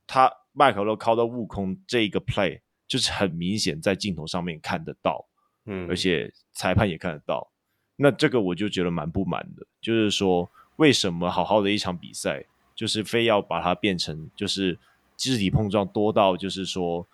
[0.07, 5.27] 他麦克洛靠到悟空这一个 play，就是很明显在镜头上面看得到，
[5.67, 7.51] 嗯，而且裁判也看得到。
[7.97, 14.79] 那这个我就觉得蛮不满的，就是说为什么好好的一场比赛，就是非要把它变成就是
[15.17, 17.07] 肢体碰撞多到就是说，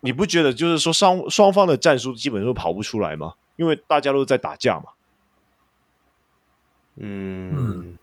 [0.00, 3.32] 你不觉得就是说双双方的战术基本都跑不出来吗？
[3.56, 4.90] 因为大家都在打架嘛。
[6.96, 7.96] 嗯，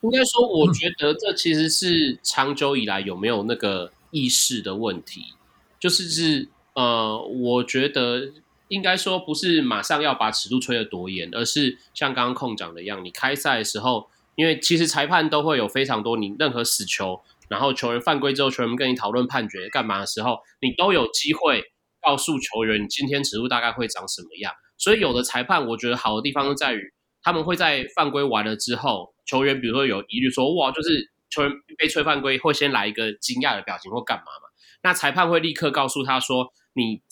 [0.00, 5.34] 应该说，我觉得这其实是长久以来有没有那个意识的问题。
[5.78, 8.32] 就是是呃，我觉得
[8.68, 14.08] 应该说不是马上要把尺度吹得多严，而是像刚刚控讲的一样，你开赛的时候。
[14.34, 21.62] 因为其实裁判都会有非常多，你任何死球，然后球员犯规之后，球员跟你讨论判决干嘛的时候，你都有机会
[22.00, 24.54] 告诉球员，你今天尺度大概会长什么样。
[24.78, 34.48] 所以有的裁判，我觉得好的地方在于，他们会在犯规完了之后，球员比如说有疑虑说，哇，就是球员被吹犯规，会先来一个惊讶的表情或干嘛嘛？
[34.82, 37.02] 那裁判会立刻告诉他说，你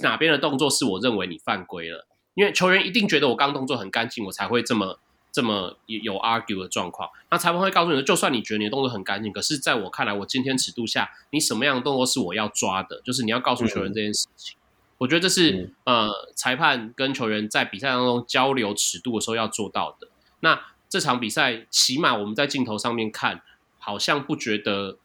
[0.00, 5.00] 哪边的动作是我认为你犯规了，因为球员一定觉得我刚动作很干净，我才会这么。
[5.32, 13.00] 这么有 argue 的状况，那裁判会告诉你说，就算你觉得你的动作很干净，可是在我看来，我今天尺度下，你什么样的动作是我要抓的？
[13.00, 14.58] 就是你要告诉球员这件事情。
[14.58, 14.60] 嗯、
[14.98, 20.08] 我觉得这是、嗯、呃，裁判跟球员在比赛当中交流尺度的时候要做到的。
[20.40, 20.60] 那
[20.90, 23.40] 这场比赛，起码我们在镜头上面看，
[23.78, 24.98] 好像不觉得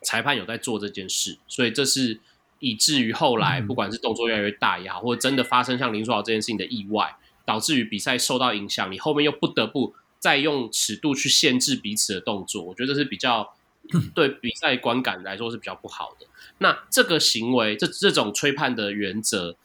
[0.00, 2.20] 裁判有在做这件事，所以这是
[2.60, 7.14] 以至于后来，不管是动作越来越大也好，或者真的发生像林书豪这件事情的意外。
[7.44, 13.54] 导致于比赛受到影响，你后面又不得不再用尺度去限制彼此的动作，我觉得这是比较
[14.14, 16.26] 对比赛观感来说是比较不好的。
[16.58, 19.56] 那这个行为，这这种吹判的原则，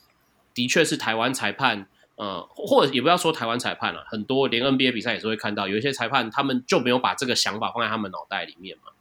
[0.53, 8.91] 的确是台湾裁判，呃，或者也不要说台湾裁判了，很多连 NBA 比赛也是会看到，有一些裁判他们就没有把这个想法放在他们脑袋里面嘛。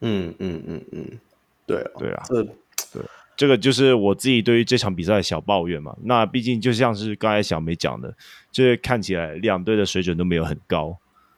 [0.00, 1.20] 嗯嗯嗯嗯，
[1.66, 3.02] 对啊对啊，这对，
[3.36, 5.94] 这个就是我自己对于这场比赛的小抱怨嘛。
[6.04, 8.16] 那毕竟就像是刚才小梅讲的，
[8.50, 10.96] 就是看起来两队的水准都没有很高，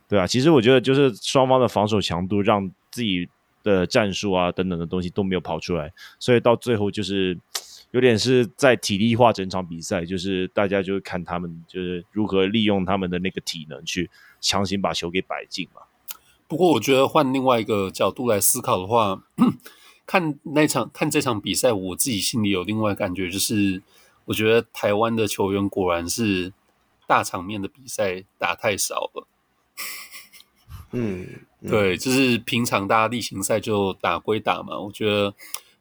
[0.09, 0.27] 对啊。
[0.27, 3.29] 其实我觉得就是双方的防守强度让自己
[3.63, 7.37] 的战术啊等等的东西都没有跑出来，所以到最后就是
[7.91, 15.81] 有点是在体力化整场比赛，就是大家就看他们就是如何利用他们的那个体能去强行把球给摆进嘛。
[16.47, 19.23] 不过我觉得换另外一个角度来思考的话，
[20.09, 23.83] 看那场看这场比赛，我自己心里有另外感觉，就是
[24.25, 26.51] 我觉得台湾的球员果然是
[27.07, 29.29] 大场面的比赛打太少了。
[30.93, 31.29] 嗯，
[31.61, 35.35] 嗯，对，就是平常大家例行赛就打归打嘛，我觉得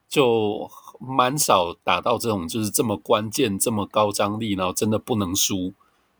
[0.09, 0.69] 就
[0.99, 5.73] 蛮少打到这种就是这么关键、这么高张力，然后真的不能输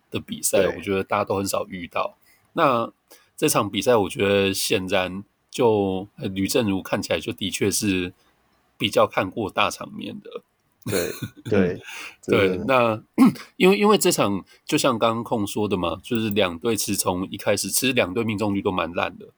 [0.10, 0.66] 的比赛。
[0.78, 2.16] 我觉得大家都很少遇到。
[2.54, 2.90] 那
[3.36, 5.26] 这场比赛，我觉得显然
[5.58, 8.14] 就吕正如看起来就的确是
[8.78, 10.44] 比较看过大场面的。
[10.86, 11.12] 对
[11.44, 11.82] 对
[12.28, 13.02] 对，那
[13.58, 19.30] 因为因为这场就像刚刚控说的嘛，就是两队其实从一开始，其实两队命中率都蛮烂的。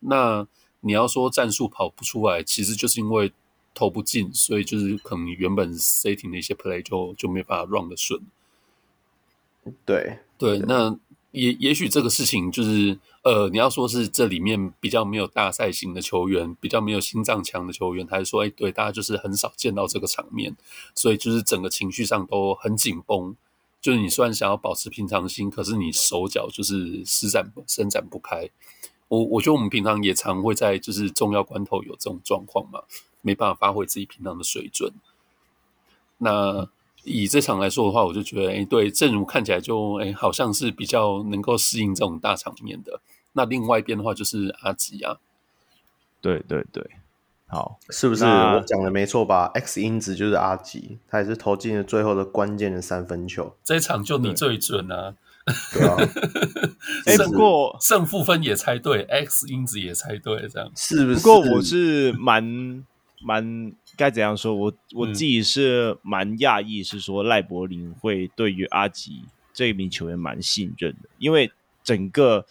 [0.00, 0.46] 那
[0.80, 3.32] 你要说战术跑不出来，其实就是因为
[3.74, 8.20] 投不进，所以就是可能原本 setting 的一些 play 就就没办法 run 得顺。
[9.86, 10.96] 对对，那
[11.30, 12.98] 也也许这个事情就是。
[13.22, 20.56] 呃，你要说是这里面比较没有大赛型的球员，比较没有心脏强的球员，还是说，哎，对，大家就是很少见到这个场面，
[20.94, 23.36] 所以就是整个情绪上都很紧绷。
[23.80, 28.50] 就是你虽然想要保持平常心，可是你手脚就是施展伸展不开。
[29.06, 32.82] 我我觉得我们平常也常会在就是重要关头有这种状况嘛，
[33.20, 34.92] 没办法发挥自己平常的水准。
[36.18, 36.68] 那。
[37.04, 43.00] 以这场来说的话，我就觉得，哎，对，正如看起来就，哎，好像是比较能够适应这种大场面的。
[43.32, 45.16] 那另外一边的话，就是阿吉啊，
[46.20, 46.84] 对对对，
[47.48, 53.56] 好，是不是我讲的没错吧？X 因子就是阿吉，他也是投进了最后的关键的三分球。
[53.64, 55.14] 这一场就你最准啊，
[55.72, 55.96] 对啊，
[57.06, 61.16] 哎， 不过胜负分也猜对，X 因子也猜对，这样是不是？
[61.16, 62.84] 不过我是蛮
[63.24, 63.72] 蛮。
[63.96, 64.54] 该怎样说？
[64.54, 71.52] 我我自己是蛮讶异，是说赖柏林会对于阿吉这一名球员蛮信任的，因为
[71.84, 72.46] 整个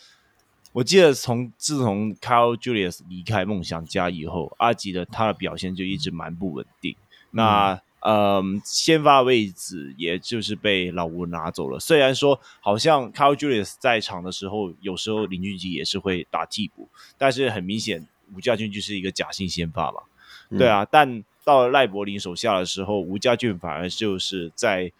[0.72, 6.96] 我记得从自从 Kyle Julius 离开梦想家以后，阿吉的他的表现就一直蛮不稳定。
[7.32, 11.80] 嗯、那呃，先发位置也就是被老吴拿走了。
[11.80, 16.88] 虽然说好像 Kyle Julius 在场的时候，有时候林俊杰也是会打替补，
[17.18, 20.02] 但是很明显吴家军就是一个假性先发嘛。
[20.50, 21.24] 嗯、对啊，但。
[21.44, 24.92] 到了赖柏林手下的时候，吴家俊反而就是在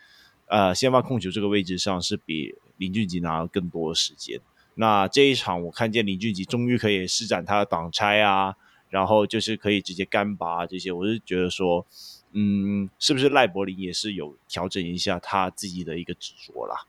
[0.48, 4.40] 呃先发控球这个位置上是比林俊杰拿了更多的时间。
[4.76, 8.56] 那这一场我看见林俊杰终于可以施展他的挡拆啊，
[8.90, 11.86] 然后就是可以直接干拔这些，我是觉得说，
[12.32, 16.88] 嗯，是不是赖柏林也是有调整一下他自己的一个执着啦？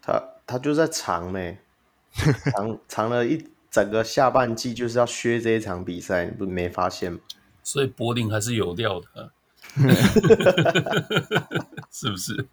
[0.00, 1.56] 他他就在藏呢，
[2.52, 7.18] 藏藏了一整个下半季，就是要削这一场比赛，你不没发现吗？
[7.66, 9.32] 所以柏林还是有料的，
[11.90, 12.46] 是不是？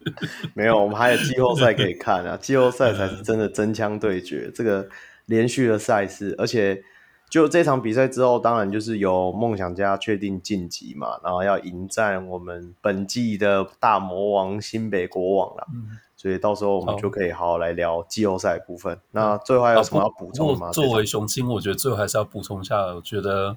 [0.54, 2.36] 没有，我们还有季后赛可以看啊！
[2.36, 4.88] 季后赛才是真的真枪对决，这个
[5.26, 6.82] 连续的赛事，而且
[7.30, 15.68] 就这场比赛之后，当然就是由梦想家确定晋级嘛，然后要迎战我们本季的大魔王新北国王了。
[15.72, 18.98] 嗯、所以到时候我们就可以好好来聊季后赛部分。
[19.12, 20.72] 那最后还有什么要补充吗？
[20.72, 23.56] 作为雄鹰，我觉得最后还是要补充一下，我觉得。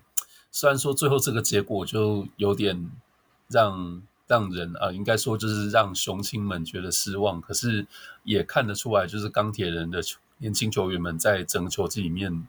[0.51, 2.89] 虽然说最后这个结果就有点
[3.47, 7.85] 让让人啊，应该说就是让雄青们觉得失望，可是
[8.23, 12.47] 也看得出来，就是钢铁人的球年轻球员们在整个球季里面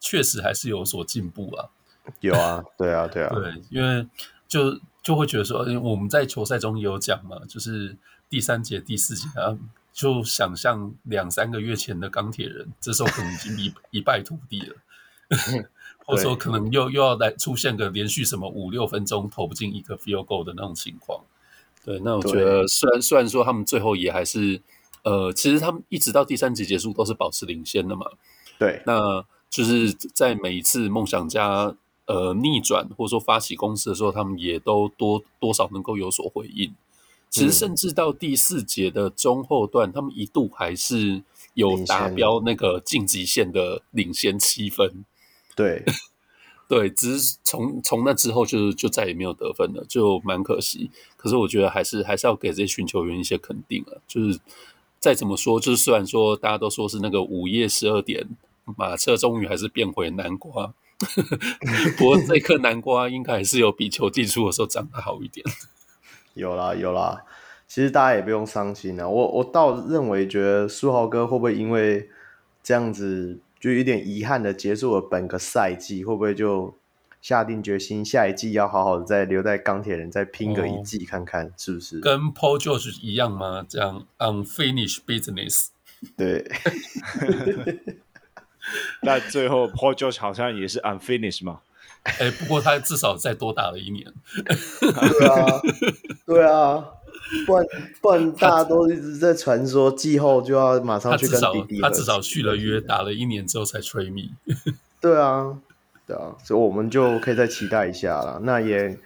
[0.00, 1.68] 确实还是有所进步啊。
[2.20, 4.06] 有啊， 对啊，对啊，对，因为
[4.48, 7.96] 就就会觉得说，我们在球赛中也有讲嘛，就是
[8.28, 9.56] 第三节、第四节啊，
[9.92, 14.76] 就想象两三个月前的钢铁人，这时候可能已经一 一败涂地了。
[16.04, 21.24] 或者说可能又又要来出现个连续什么五六分钟投不进一个 field goal 的那种情况，
[21.84, 24.60] 对，那我觉得虽然虽然说他们最后也还是
[25.02, 28.06] 呃，其实他们一直到第三节结束都是保持领先的嘛，
[28.58, 31.74] 对，那就是在每一次梦想家
[32.06, 36.74] 呃逆转或者说发起攻势的时候，他们也都多多少能够有所回应。
[37.30, 41.22] 其实甚至到第四节的中后段，嗯、他们一度还是
[41.54, 45.04] 有达标那个晋级线的领先七分。
[45.56, 45.84] 对，
[46.68, 50.90] 对，只是从从那之后就就再也没有得分了，就蛮可惜。
[51.16, 54.00] 可是我觉得还是还是要给这些选球员一些肯定了。
[54.08, 54.40] 就是
[54.98, 58.26] 再怎么说，就是虽然说大家都说是那个午夜十二点，
[58.76, 60.72] 马车终于还是变回南瓜，
[61.98, 65.44] 不过这颗南瓜应该还是有比球季初的时候长得好一点。
[66.34, 67.22] 有啦有啦，
[67.68, 69.08] 其实大家也不用伤心啊。
[69.08, 72.08] 我我倒认为，觉得书豪哥会不会因为
[72.62, 73.38] 这样子？
[73.64, 76.76] 就有点遗憾的结束了本个赛季，会不会就
[77.22, 81.98] 下定决心下一季要好好的再留在钢铁人，再拼个一季看看是不是？
[81.98, 83.64] 跟 Paul George 一样吗？
[83.66, 85.68] 这样 unfinished business？
[86.14, 86.46] 对。
[89.00, 91.60] 那最后 Paul George 好像也是 unfinished 嘛？
[92.02, 94.12] 哎，不过他至少再多打了一年。
[94.44, 95.46] 对啊，
[96.26, 96.84] 对啊。
[97.46, 97.66] 不然，
[98.00, 101.88] 不然大家都一直在传说季后就要马上去跟弟弟他。
[101.88, 104.34] 他至少续了约，打了一年之后才 trade me。
[105.00, 105.58] 对啊，
[106.06, 108.40] 对啊，所以我们就可以再期待一下了。
[108.44, 108.98] 那也，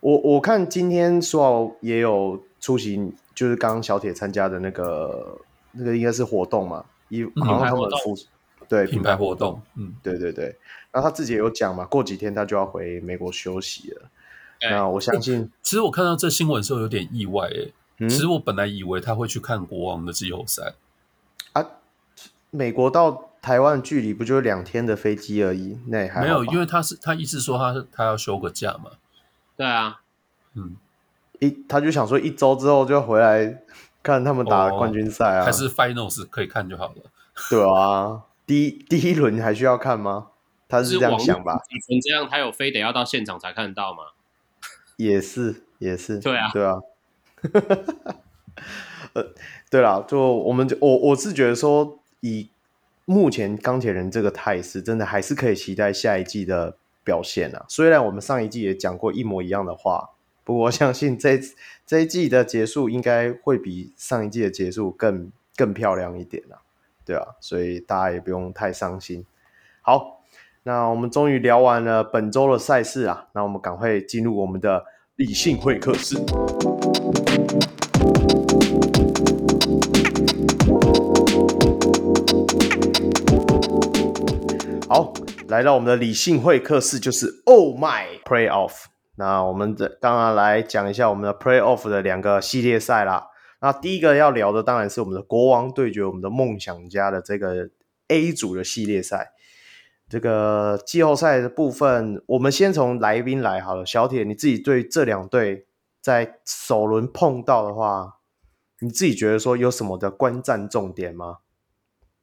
[0.00, 5.38] 我我看今天苏豪也有出席，就是刚刚小铁参加的那个
[5.72, 7.98] 那个应该是活动嘛，一品牌活动，
[8.68, 10.56] 对品牌活动，嗯，对对对。
[10.90, 14.02] 然后他自己也有讲嘛，过几天他就要回美国休息了。
[14.60, 17.72] 那我相信，其实我看到这新闻的时候有点意外诶。
[18.00, 20.74] 嗯、其实我本来以为他会去看国王的季后赛
[21.52, 21.64] 啊。
[22.50, 25.78] 美国到台湾距离不就两天的飞机而已？
[25.86, 28.92] 那还没有，因为他是他意思说他他要休个假嘛。
[29.56, 30.00] 对啊，
[30.54, 30.76] 嗯，
[31.40, 33.62] 一他就想说一周之后就回来
[34.02, 37.02] 看他们打冠军赛啊，还是 Finals 可以看就好了。
[37.50, 40.28] 对啊，第一第一轮还需要看吗？
[40.68, 41.60] 他是这样想吧？
[41.88, 44.04] 你这样，他有非得要到现场才看得到吗？
[44.98, 46.74] 也是，也是，对啊，对啊。
[49.14, 49.32] 呃，
[49.70, 52.50] 对啦，就我们就我我是觉得说，以
[53.04, 57.64] 目前钢铁人这个态势，真的还是可以期待下一季的表现啊。
[57.68, 60.10] 虽然我们上一季也讲过一模一样的话，
[60.42, 61.40] 不过我相信这
[61.86, 66.58] 这一季的结束应该会比上一季的结束更更漂亮一点啊。
[67.04, 69.24] 对啊，所以大家也不用太伤心。
[69.80, 70.17] 好。
[70.64, 74.84] 那我们终于聊完了本周的赛事啊，那我们赶快进入我们的
[75.16, 76.16] 理性会客室。
[84.88, 85.12] 好，
[85.48, 88.72] 来到我们的理性会客室，就是 Oh My Playoff。
[89.16, 93.28] 那我们的刚刚来讲一下我们的 Playoff 的两个系列赛啦。
[93.60, 97.70] 那第一个要聊的当然是我们的国王对决我们的梦想家的这个
[98.08, 99.32] A 组的系列赛。
[100.08, 103.84] 这个季后赛的部分，我们先从来宾来好了。
[103.84, 105.66] 小铁，你自己对这两队
[106.00, 108.20] 在首轮碰到的话，
[108.80, 111.40] 你自己觉得说有什么的观战重点吗？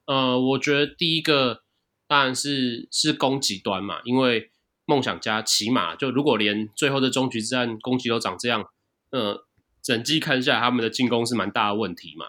[0.05, 1.61] 呃，我觉得第一个
[2.07, 4.51] 当然是是攻击端嘛，因为
[4.85, 8.65] 梦想家起码就如果连最后的终局之战攻击都长这样，
[9.11, 9.45] 呃，
[9.83, 12.25] 整季看下来他们的进攻是蛮大的问题嘛。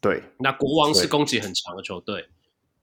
[0.00, 2.28] 对，那国王是攻击很强的球队，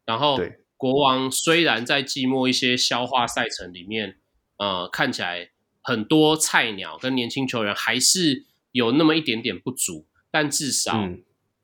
[0.03, 0.59] 然后对。
[0.77, 4.17] 国王虽然在季末一些消化赛程里面，
[4.57, 5.49] 呃，看起来
[5.81, 11.09] 很多菜鸟跟年轻球员还是有那么一点点不足，但至少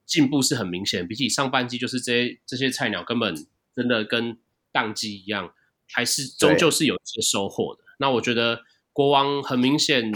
[0.06, 1.04] 进步是很明显。
[1.04, 3.36] 嗯、比起上半季，就是这些这些菜鸟根本
[3.76, 4.40] 真的跟
[4.72, 5.54] 当季一样，
[5.92, 7.84] 还是终究是有一些收获的。
[8.00, 10.12] 那我觉得国王很明显，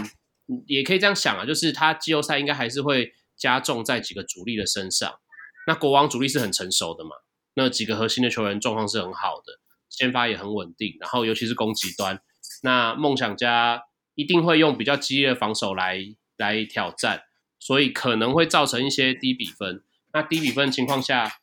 [0.66, 5.20] 也可以这样想啊，就是他季后赛应该还是会加重在几个主力的身上。
[5.68, 7.12] 那国王主力是很成熟的嘛？
[7.58, 12.22] 那几个核心的球员状况是很好的，先发也很稳定，然后尤其是攻击端，
[12.62, 13.82] 那梦想家
[14.14, 16.00] 一定会用比较激烈的防守来
[16.38, 17.24] 来挑战，
[17.58, 19.84] 所以可能会造成一些低比分。
[20.14, 21.40] 那低比分的情况下，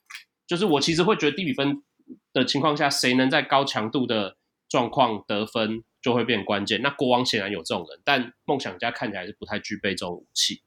[0.46, 1.82] 就是我其实会觉得低比分
[2.32, 4.36] 的情况下，谁能在高强度的
[4.68, 6.80] 状况得分就会变关键。
[6.80, 10.62] 那国王显然有这种人，但梦想家看起来是不太具备这种武器。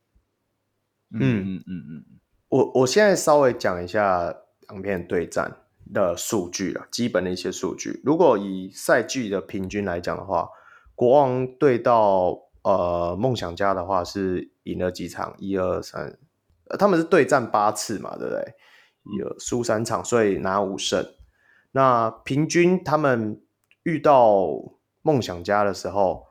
[1.13, 2.05] 嗯嗯嗯嗯，
[2.49, 4.35] 我我现在稍微讲一下。
[4.69, 5.57] 两边对战
[5.93, 8.01] 的数据了，基本的一些数据。
[8.03, 10.49] 如果以赛季的平均来讲的话，
[10.95, 15.35] 国王对到呃梦想家的话是赢了几场？
[15.37, 16.17] 一二三，
[16.77, 18.55] 他们是对战八次嘛，对不对？
[19.17, 21.05] 有输三场，所以拿五胜。
[21.71, 23.41] 那平均他们
[23.83, 24.47] 遇到
[25.01, 26.25] 梦想家的时候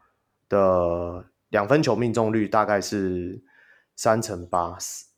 [0.48, 3.42] 的两分球命中率大概是
[3.94, 4.76] 三成八。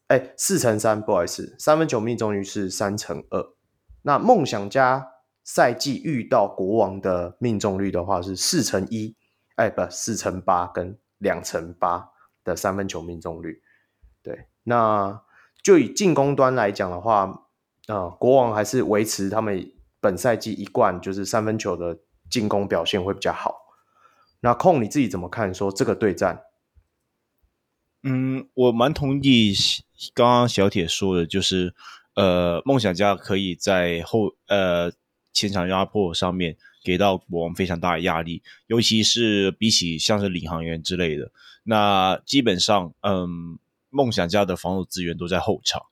[0.09, 3.55] 哎，四乘三，不好意思，三分球命中率是三乘二。
[4.03, 5.07] 那梦想家
[5.45, 9.15] 赛季遇到国王的命中率的话是四乘一，
[9.57, 12.09] 哎，不，四乘八跟两乘八
[12.43, 13.63] 的三分球命中率。
[14.23, 15.23] 对，那
[15.63, 17.25] 就以进攻端来讲的话，
[17.87, 21.99] 啊、呃，国王还是维持他们本赛季一贯就是三分球的
[22.31, 23.55] 进攻表现会比较好。
[24.41, 25.53] 那空你自己怎么看？
[25.53, 26.45] 说这个对战？
[28.05, 29.53] 嗯，我蛮同意
[30.15, 31.75] 刚刚小铁说的，就是
[32.15, 34.93] 呃，梦想家可以在后呃
[35.33, 41.31] 前场压迫上面给到国王非常大的压力，尤其是比起像是领航员之类的，
[41.65, 43.59] 那基本上嗯，
[43.91, 45.83] 梦想家的防守资源都在后场，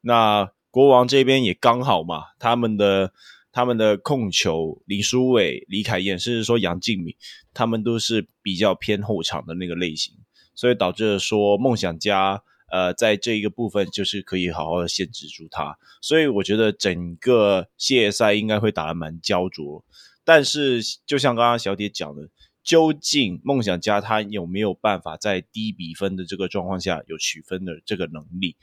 [0.00, 3.12] 那国王这边也刚好嘛，他们的
[3.52, 7.14] 他们的控球林书伟、李凯燕，甚至说杨敬敏，
[7.54, 10.14] 他们都是比较偏后场的那个类型。
[10.54, 12.42] 所以导致说梦想家，
[12.76, 19.82] 呃，在这一个部分就是可以好好的限制住他，所以我觉得整个系列赛应该会打得蛮焦灼。
[20.24, 22.28] 但是就像刚刚小铁讲的，
[22.62, 28.56] 究竟梦想家他有没有办法在低比分的这个状况下有取分的这个能力？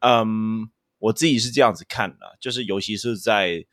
[0.00, 3.64] 嗯，我自己是这样子看的，就是尤其是在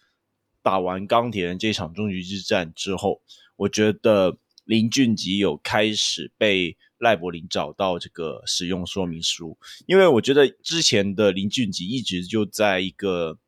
[0.63, 3.21] 打完钢铁人这场终局之战之后，
[3.57, 6.77] 我觉得林俊杰有开始被。
[7.01, 13.39] 赖柏林找到这个使用说明书，因为我觉得之前的林俊杰一直就在一个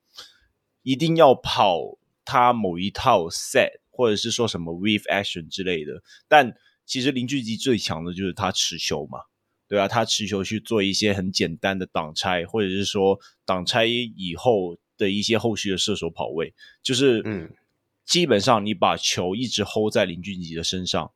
[0.82, 6.02] 一定要跑他某一套 set，或者是说什么 wave action 之类的。
[6.28, 9.20] 但其实林俊杰最强的就是他持球嘛，
[9.68, 17.54] 对啊，他持球去做一些很简单的挡拆，或者是说挡拆以后的一些后续的射手跑位，就是嗯，
[18.04, 21.12] 基本上你把球一直 hold 在林俊杰的身上，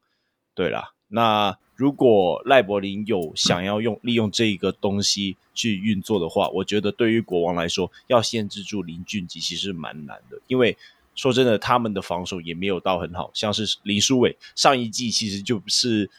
[0.54, 0.94] 对啦。
[1.08, 10.40] 那如果赖柏林有想要用利用这一个东西去运作的话，我觉得对于国王来说，要限制住林俊杰其实蛮难的。
[10.48, 10.76] 因为
[11.16, 16.10] 说真的，他们的防守也没有到很好，像是林书伟上一季其实就是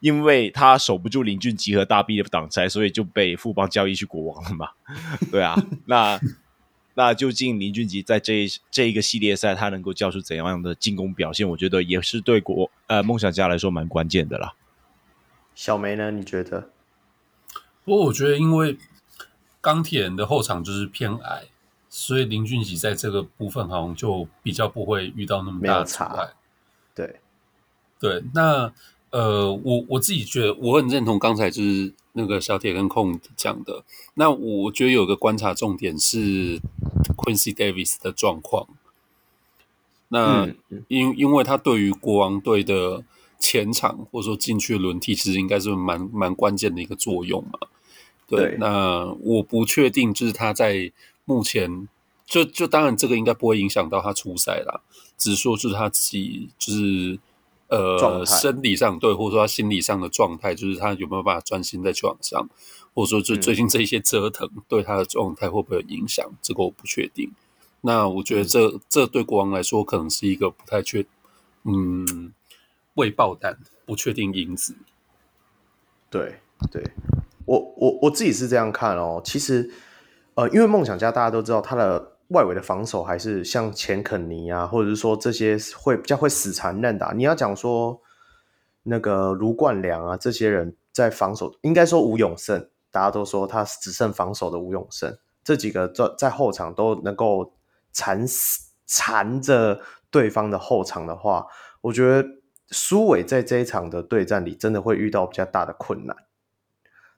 [0.00, 4.68] 因为他守不住林俊杰和大 B 的挡拆，所以就被富邦交易去国王了嘛。
[5.32, 6.20] 对啊，那。
[6.94, 11.48] 那究竟林俊杰在这这一个系列赛，他能够交出怎样的进攻表现？
[11.48, 14.52] 我觉得也是对国呃梦想家来说蛮关键的啦。
[15.60, 16.10] 小梅呢？
[16.10, 16.70] 你觉得？
[17.84, 18.78] 不过我觉得，因为
[19.60, 21.48] 钢铁人的后场就是偏矮，
[21.90, 26.30] 所以林俊杰在这个部分好像就比较不会遇到那么大的阻碍。
[26.94, 27.20] 对
[27.98, 28.72] 对，那
[29.10, 31.92] 呃，我我自己觉得我很认同刚才就是。
[32.12, 33.84] 那个小铁跟控讲的，
[34.14, 36.60] 那我觉得有个观察重点是
[37.16, 38.66] Quincy Davis 的状况。
[40.08, 40.48] 那
[40.88, 43.04] 因因为他对于国王队的
[43.40, 47.58] 前场或者说禁区轮替，其实应该是蛮蛮关键的一个作用嘛。
[48.28, 50.92] 对，对那我不确定，就是他在
[51.24, 51.88] 目前
[52.24, 54.80] 就就当然这个应该不会影响到他出赛啦，
[55.18, 57.18] 只是说就是他自己就是。
[57.72, 62.50] 呃，生理上对，或者说他心理上的状态，就是他有没有办法专心在球场上，
[62.92, 66.28] 或者说就最近这一些折腾对他的状态会不会有影响？
[66.42, 67.30] 这个我不确定。
[67.82, 71.06] 那我觉得这、嗯、这对国王来说可能是一个不太确，
[71.62, 72.32] 嗯，
[72.94, 74.76] 未爆弹，不确定因子。
[76.08, 76.82] 对对，
[77.44, 79.20] 我我我自己是这样看哦。
[79.24, 79.70] 其实，
[80.34, 82.16] 呃，因为梦想家大家都知道他的。
[82.30, 87.10] 外围的防守还是像钱肯尼啊，或者是说这些会比较会死缠烂打。
[87.12, 88.00] 你要讲说
[88.84, 97.52] 那个卢冠良啊，这些人在防守，应该说吴永胜，大家都说他只剩防守的吴永胜，这几个在在后场都能够
[97.92, 101.44] 缠死缠着对方的后场的话，
[101.80, 102.28] 我觉得
[102.70, 106.16] 苏伟在这一场的对战里真的会遇到比较大的困难。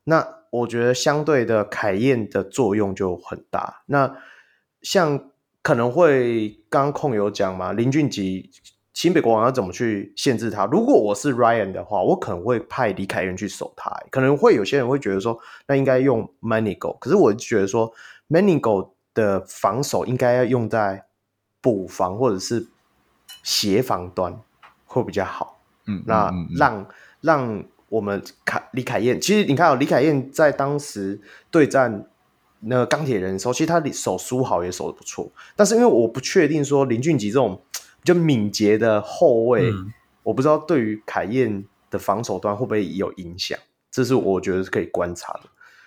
[0.05, 3.83] 那我觉得相对的凯燕的作用就很大。
[3.87, 4.17] 那
[4.81, 5.31] 像
[5.63, 8.51] 可能会刚刚控有讲嘛，林俊杰
[8.93, 10.67] 新北国王要怎么去限制他？
[10.67, 13.91] 如果我是 Ryan 的话，我可能会派李凯源去守他。
[14.11, 17.93] 可能会有些人会觉得说，那应该用 Manigo，可是我觉得说
[18.29, 21.07] Manigo 的防守应该要用在
[21.61, 22.67] 补防或者是
[23.43, 24.41] 协防端
[24.93, 25.61] 会比较好。
[25.87, 26.87] 嗯，那让、嗯、
[27.21, 31.21] 让我们凯李凯燕，其实你看哦，李凯燕在当时
[31.51, 32.07] 对战。
[32.65, 43.59] 那个钢铁人的时候，其实他手苏好也守得不错，但是因为我不确定说林俊杰这种比较敏捷的后卫，嗯、我不知道对于凯燕的防守端会不会有影响，
[43.91, 45.41] 这是我觉得是可以观察的。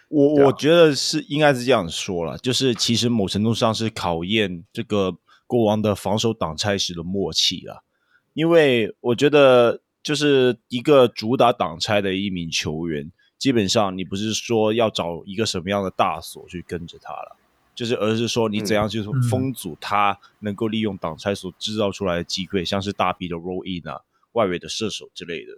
[0.10, 5.16] 我、啊、我觉得是应该是这样说了，就是其实某程度上是考验这个
[5.48, 7.85] 国王的防守挡拆时的默契了，
[8.36, 13.12] 因为我觉得就是一个主打挡拆的一名球员。
[13.38, 17.36] 基本上，你不是说要找一个什么样的大锁去跟着他了，
[17.76, 24.00] 就是而是说你怎样去封阻他能够利用挡拆所制造出来的机会，嗯、像是大臂的 roll in 啊、
[24.32, 25.52] 外围的射手之类的，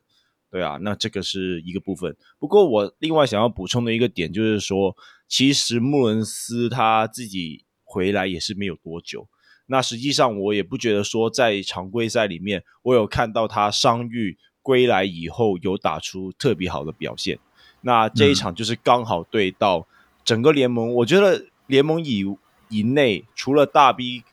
[0.49, 2.17] 对啊，那这个是一个部分。
[2.39, 4.97] 不过我另外想要补充的一个点就是说，
[5.27, 9.29] 其实穆伦斯他自己回来也是没有多久，
[9.67, 17.39] 那实际上我也不觉得说在常规赛里面，我有看到他伤愈归来以后有打出特别好的表现。
[17.81, 19.87] 那这一场就是刚好对到
[20.25, 22.25] 整个联盟，嗯、我觉得联盟以
[22.69, 24.23] 以内除了大 B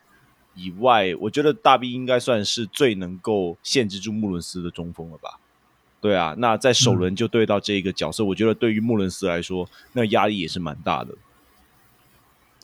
[0.55, 5.39] 以外，我觉得大 B 应该算是最能够限制住穆伦斯的中锋了吧？
[6.01, 11.15] 对啊，那在首轮就对到这个角色，嗯、我觉得对于穆伦斯来说，那压力也是蛮大的。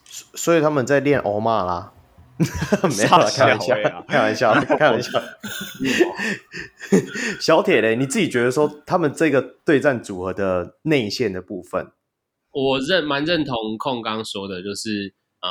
[0.06, 1.94] 所以他们在练欧骂啦，
[2.98, 3.76] 没有了，开玩笑，
[4.08, 5.22] 开玩笑，开玩笑。
[7.39, 11.92] 小铁嘞，你自己觉得说他们这个对战组合的内线的部分，
[12.52, 15.50] 我认蛮认同控刚说的，就是呃。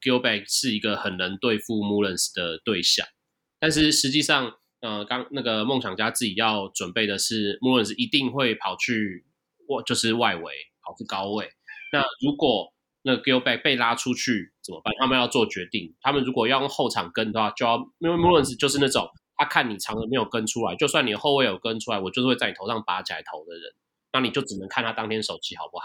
[0.00, 3.06] Gilbert 是一个很能对付 Mullins 的对象，
[3.60, 9.24] 但是实际上，呃，刚那个梦想家自己要准备的是 Mullins 一定会跑去
[9.68, 10.52] 外，就是外围
[10.82, 11.48] 跑去高位。
[11.92, 12.73] 那如果
[13.06, 14.92] 那 g i l b a c k 被拉出去怎么办？
[14.98, 15.94] 他们要做决定。
[16.00, 23.74] 他们如果要用后场跟的话，就要因为 Mullins 就是那种他看你长人没有跟出来，就算你后卫有跟出来，我就是会在你头上拔起来投的人。
[24.12, 25.84] 那你就只能看他当天手气好不好。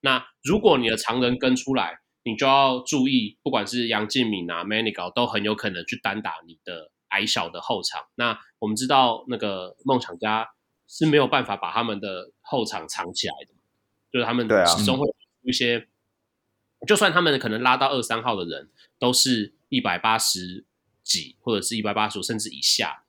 [0.00, 8.06] 那如果你的长人跟出来，你就要注意，不管是杨敬敏啊、Manigault 都很有可能去单打你的矮小的后场。
[8.14, 10.48] 那我们知道，那个梦想家
[10.86, 13.54] 是没有办法把他们的后场藏起来的，
[14.12, 15.82] 就是他们始终会有一些，啊、
[16.86, 18.68] 就算他们可能拉到二三号的人，
[18.98, 20.64] 都是一百八十
[21.02, 23.02] 几或者是一百八十五甚至以下，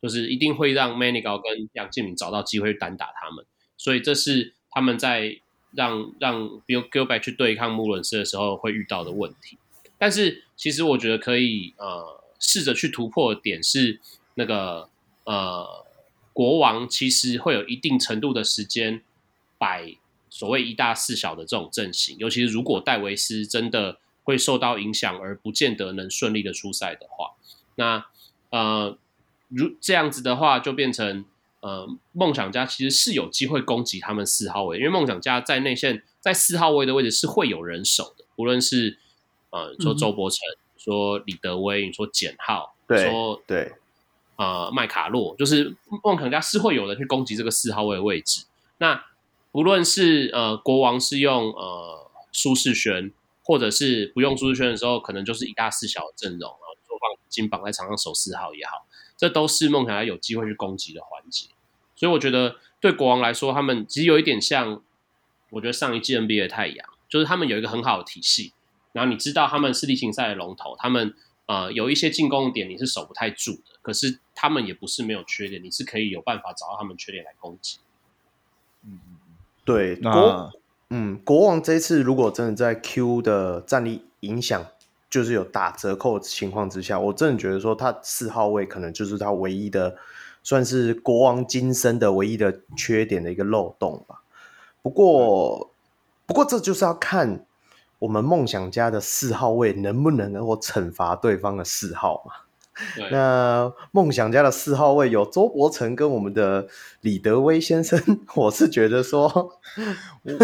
[0.00, 3.44] 就是一定会让 Manigo 跟杨建明找到机会单打他们。
[3.76, 5.40] 所以这是他们在。
[5.72, 9.56] 让让 Bill Gilbert 去对抗穆伦斯的时候会遇到的问题，
[9.98, 14.00] 但是其实我觉得可以呃试着去突破的点是
[14.34, 14.90] 那个
[15.22, 15.86] 呃
[16.32, 19.00] 国王其实会有一定程度的时间
[19.58, 19.96] 摆
[20.30, 27.32] 所谓一大四小的这种阵型，尤其是如果戴维斯真的会受到影响而不见得能顺利的出赛的话，
[27.74, 28.06] 那
[28.48, 28.96] 呃
[29.48, 31.26] 如这样子的话就变成。
[31.62, 38.96] 呃，梦想家其实是有机会攻击他们四号位，因为梦想家在内线在四号位的位置是会有人守的，无论是
[39.50, 43.74] 呃说周伯成、嗯、说李德威、你说简浩，对说对，
[44.36, 48.46] 呃麦卡洛，就是梦想家是会有人去攻击这个四号位的位置。
[48.78, 49.04] 那
[49.52, 58.86] 无论是呃国王是用呃苏世轩，或者是不用苏世轩的时候，可能就是一大四小的阵容，然后做放金绑在场上守四号也好。
[59.16, 61.48] 这都是梦想家有机会去攻击的环节，
[61.94, 64.82] 所以我觉得对国王来说，他们其实有一点像，
[65.50, 68.54] 我觉得上一季 NBA 的太阳，就是他们有一个很好的体系，
[68.92, 77.78] 然后你知道他们是例行赛的龙头，他们呃有一些进攻点你是守不太住的，可是他们也不是没有缺点，你是可以有办法找到他们缺点来攻击。
[79.70, 80.52] 嗯，对，国
[80.90, 84.64] 嗯国王这次如果真的在 Q 的战力影响。
[85.10, 89.96] 就是有打折扣的情况之下，我真的觉得说他四号位可能就是他唯一的，
[90.44, 94.22] 算是国王今生的唯一的缺点的一个漏洞吧。
[94.82, 95.68] 不过，
[96.26, 97.44] 不过这就是要看
[97.98, 102.32] 我们梦想家的四号位能不能够惩罚对方的四号嘛。
[103.10, 106.66] 那梦想家的四号位有周伯成跟我们的
[107.00, 108.00] 李德威先生，
[108.36, 109.28] 我是觉得说，
[110.24, 110.38] 我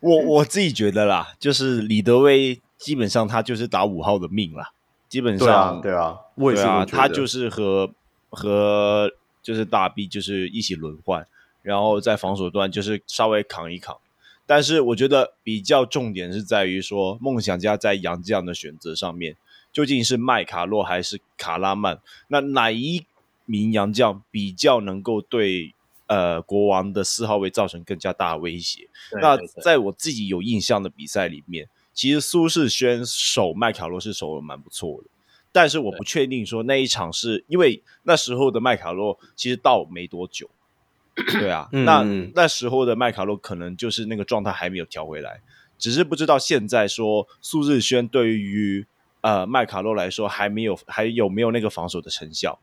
[0.00, 2.60] 我我自己觉得啦，就是李德威。
[2.78, 4.70] 基本上他就是打五号的命啦，
[5.08, 7.90] 基本上对啊，对啊，对啊，他就是和
[8.28, 9.10] 和
[9.42, 11.26] 就是大 B 就是一起轮换，
[11.62, 13.96] 然后在防守端就是稍微扛一扛。
[14.44, 19.36] 但是我觉得比较重点是在于说，梦想家在杨绛的选择上面，
[19.76, 22.00] 究竟是麦卡洛还是卡拉曼？
[22.28, 23.04] 那哪一
[23.44, 25.74] 名洋将比较能够对
[26.06, 28.88] 呃国王的四号位造成更加大的威胁？
[29.10, 31.68] 对对对，那在我自己有印象的比赛里面。
[31.92, 35.10] 其实苏世轩守麦卡洛是守的蛮不错的，
[35.52, 40.48] 但是我不确定说那一场是因为那时候的麦卡洛其实到没多久，
[41.14, 42.02] 对啊，嗯、那
[42.34, 45.42] 那时候的麦卡洛可能就是那个状态还没有调回来，
[45.76, 48.86] 只是不知道现在说苏世轩对于
[49.26, 52.58] 呃麦卡洛来说还没有还有没有那个防守的成效，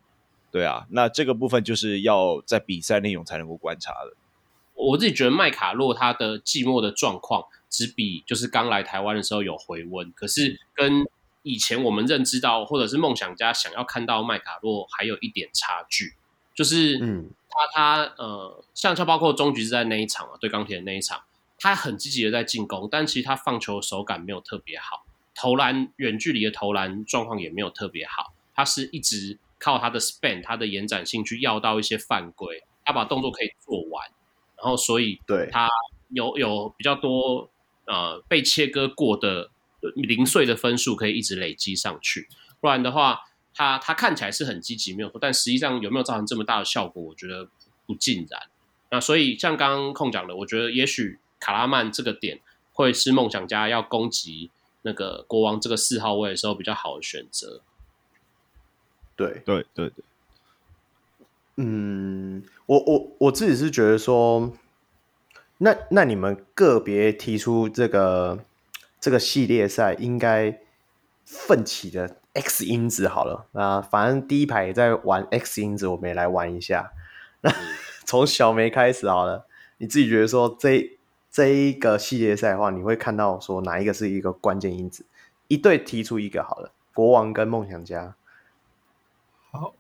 [0.51, 4.13] 对啊，那这个部分就是要在比赛内容才能够观察的。
[4.75, 7.45] 我自己觉得麦卡洛他的寂寞的状况。
[7.73, 11.07] 只比就是刚来台湾的时候有回温，可是跟
[11.41, 16.13] 以前我们认知到或者是梦想家想要看到麦卡洛还有一点差距，
[16.53, 21.23] 就是嗯，他他呃，像像包括终局之战那一场啊，对钢铁的那一场，
[21.57, 25.02] 他很积极的在进攻，但其实他放球手感没有特别好，
[25.35, 34.09] 投篮远距离的投篮状况也没有特别好，他是一直靠他的 span 他的延展性去要到一些犯规，他把动作可以做完，
[34.57, 35.67] 然后所以对他
[36.09, 37.49] 有有比较多。
[37.85, 39.51] 呃，被切割过的
[39.95, 42.29] 零碎的分数可以一直累积上去。
[42.61, 43.19] 不然的话，
[43.53, 47.49] 他他看起来是很积极，没有错，但实际上有没有造成这么大的效果，我觉得
[47.85, 48.41] 不尽然。
[48.89, 52.39] 那所以像刚刚控讲的，我觉得也许卡拉曼这个点
[52.71, 54.49] 会是梦想家要攻击
[54.83, 57.61] 那个国王这个四号位的时候比较好的选择。
[59.15, 60.03] 对对对对。
[61.55, 64.51] 嗯，我我我自己是觉得说，
[65.59, 68.43] 那那你们个别提出这个
[68.99, 70.59] 这个系列赛应该
[71.25, 76.91] 奋起的 X 因子好了啊，反正第一排也在玩 X 因子，我们也来玩一下。
[77.41, 77.53] 那
[78.03, 79.45] 从小梅开始好了，
[79.77, 80.92] 你自己觉得说这
[81.33, 85.03] 这一个系列赛的话，你会看到说哪一个是一个关键因子？
[85.47, 88.13] 一队提出一个好了，国王跟梦想家。
[89.49, 89.73] 好。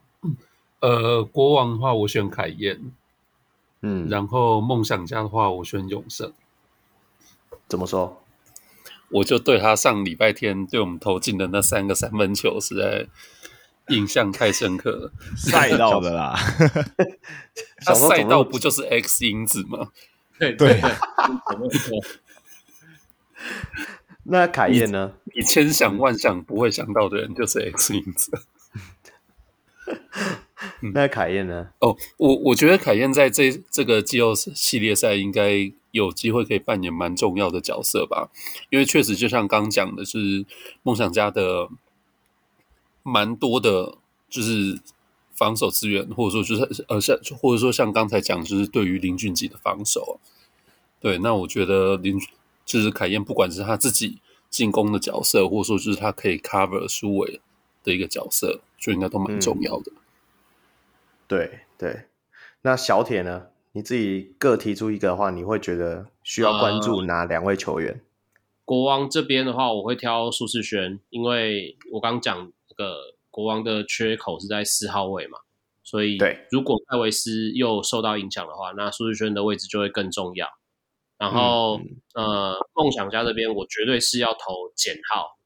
[0.79, 2.91] 呃，国王的话，我选凯燕，
[3.81, 6.33] 嗯，然后梦想家的话，我选永胜。
[7.67, 8.19] 怎么说？
[9.09, 13.07] 我就对他上礼拜天对我们投进的那三个三分球，实在
[13.89, 15.11] 印象太深刻了。
[15.37, 16.35] 赛道的啦，
[17.85, 19.91] 他赛道不就是 X 因子吗？
[20.51, 20.81] 对对。
[24.25, 25.13] 那凯燕呢？
[25.35, 28.31] 你千想万想不会想到的人，就是 X 因子。
[30.93, 31.69] 那凯燕呢？
[31.79, 38.29] 哦，我我觉得凯燕在这这个季后系列赛应该有机会可以扮演蛮重要的角色吧，
[38.69, 40.45] 因为确实就像刚讲的，是
[40.83, 41.67] 梦想家的
[43.03, 43.97] 蛮多的，
[44.29, 44.79] 就是
[45.33, 50.21] 防守资源，或者说就是呃像或者说像刚才讲，就是对于林俊杰的防守，
[51.03, 52.17] 对，那我觉得林
[52.65, 57.41] 就是凯燕，不管是他自己进攻的角色，或者说就是他可以 cover 苏伟
[57.83, 59.91] 的一个角色，就应该都蛮重要的。
[59.91, 59.99] 嗯
[61.25, 62.03] 对对，
[62.61, 63.47] 那小铁呢？
[63.71, 67.91] 你自己各提出一个的话，你会觉得需要关注哪两位球员？
[67.93, 67.99] 呃、
[68.65, 75.39] 国王这边的话，我会挑苏世轩，因为我刚讲那个国王的缺口是在四号位嘛，
[75.83, 80.47] 所以对，如果戴维斯又受到影响的话，那苏世轩的位置就会更重要。
[81.23, 81.79] 然后、
[82.15, 85.37] 嗯、呃，梦想家这边我绝对是要投简浩，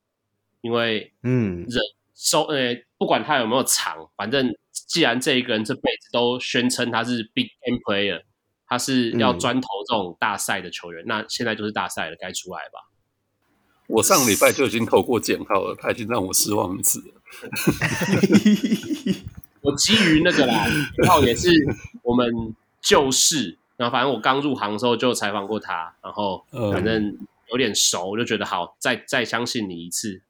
[0.61, 1.82] 因为嗯，人
[2.15, 4.53] 收呃，不管他有没有长，反正。
[4.88, 8.21] 既然这一个人这辈子都宣称他是 big game player，
[8.67, 12.88] 他是要专投这种大赛的球员，嗯、那现在就是大赛了，该出来吧？
[13.88, 17.15] 我上礼拜就已经投过简浩了，他已经让我失望一次了。
[19.61, 21.49] 我基于那个啦，简浩也是
[22.03, 27.17] 我们旧识，然后反正我刚入行的时候就采访过他，然后反正
[27.51, 30.23] 有点熟，我就觉得好，再再相信你一次。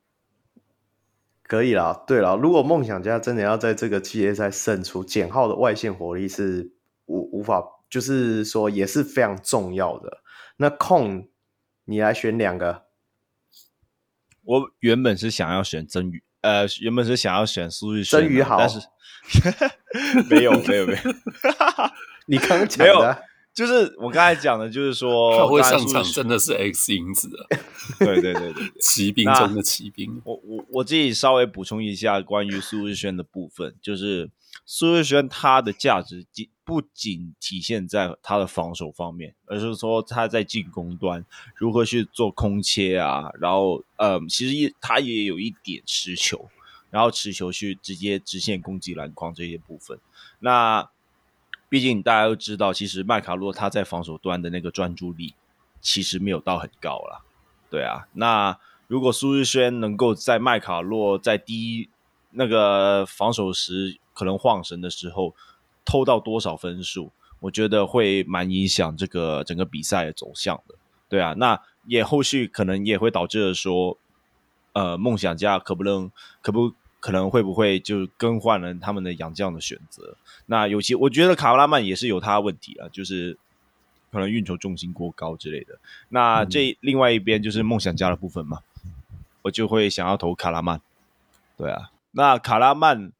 [1.44, 6.74] 可以啦，对啦，如果梦想家真的要在这个系列赛胜出，简浩的外线火力是
[7.06, 10.18] 无无法，就是说也是非常重要的。
[10.58, 11.30] 那控，
[11.86, 12.84] 你来选两个。
[14.44, 18.80] 我原本是想要选曾宇，呃，原本是想要选苏玉轩曾宇好，但是
[20.30, 21.00] 没有没有没有，
[22.28, 23.24] 你刚刚讲的。
[23.58, 27.58] 就是我刚才讲的，就是说 他会上场真的是 X 因子啊！
[27.98, 30.22] 对对对对， 骑兵中的骑兵。
[30.24, 34.30] 我我我自己稍微补充一下关于苏日轩的部分，就是
[34.68, 36.24] 苏日轩他的价值
[36.64, 46.48] 不仅体现在他的防守方面，而是说他在进攻端如何去做空切啊，然后呃，其实他也有一点持球，
[46.92, 50.00] 然后持球去直接直线攻击篮筐这些部分。
[50.42, 50.88] 那
[51.70, 55.34] 毕竟大家都知道，其实麦卡洛他在防守端的那个专注力
[55.82, 57.22] 其实没有到很高啦。
[57.70, 58.08] 对啊。
[58.14, 58.58] 那
[58.88, 61.90] 如果苏日轩能够在麦卡洛在第一
[62.32, 65.36] 那个防守时可能晃神的时候
[65.84, 67.12] 偷到多少分数，
[67.42, 70.76] 我觉得会蛮影响这个整个比赛的走向的。
[71.10, 73.98] 对啊，那也后续可能也会导致说，
[74.74, 76.10] 呃，梦想家可不能
[76.42, 76.74] 可不。
[77.00, 80.18] 可能会不会就更换了他们的洋将的选择？
[80.48, 83.38] 那尤其我觉得卡拉曼也是有他的问题啊，就是
[84.12, 85.80] 可能运球重心过高之类的。
[86.10, 88.62] 那这另外一边就是梦想家的部分嘛，
[89.44, 90.82] 我就会想要投卡拉曼。
[91.56, 93.12] 对啊，那卡拉曼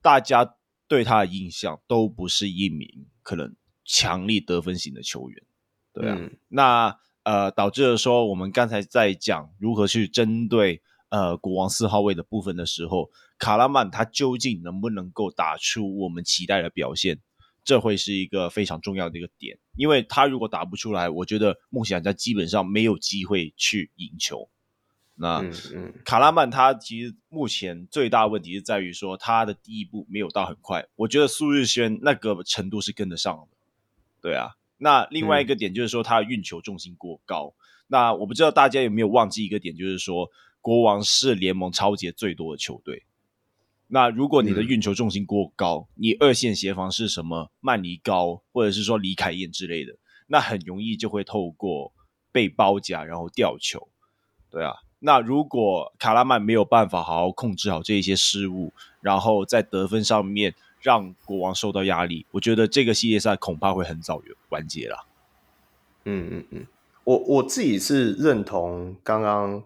[0.00, 0.54] 大家
[0.86, 5.42] 对他的印象都不是一名可能强力得分型的球员。
[5.92, 10.80] 对啊，嗯、那呃导致了说我们刚才在讲如何去针对。
[11.12, 17.20] 呃，国王四号位的部分的时候，卡拉曼他究竟能不能够打出我们期待的表现？
[17.62, 24.48] 这会是一个非常重要的一个点，因为他如果打不出来，我觉得梦想家基本上没有机会去赢球。
[25.14, 33.56] 那嗯，嗯，卡拉曼他其实目前最大的问题是在于说他的第一步没有到很快，我觉得苏日轩那个程度是跟得上的。
[34.22, 37.54] 对啊，那另外一个点就是说他的运球重心过高。
[37.86, 40.30] 那我不知道大家有没有忘记一个点，就是说
[40.62, 43.02] 国王是联盟抄截最多的球队。
[43.88, 49.96] 那如果你的运球重心过高，嗯、你二线协防是什么曼尼高，或者是说李凯燕之类的，
[50.28, 51.92] 那很容易就会透过
[52.32, 53.88] 被包夹然后掉球。
[54.50, 65.06] 对啊，那如果卡拉曼没有办法好好控制好这一些失误，然后在得分上面让国王受到压力，我觉得这个系列赛恐怕会很早完结了。
[66.04, 66.66] 嗯嗯嗯，
[67.04, 69.62] 我我自己是认同刚刚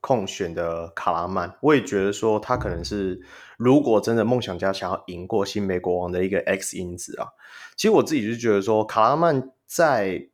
[0.00, 3.20] 控选的卡拉曼，我也觉得说他可能是。
[3.58, 7.26] 如果真的梦想家想要赢过新美国王的一个 X 因子啊，
[7.74, 10.28] 其实我自己就觉得说，卡拉曼在，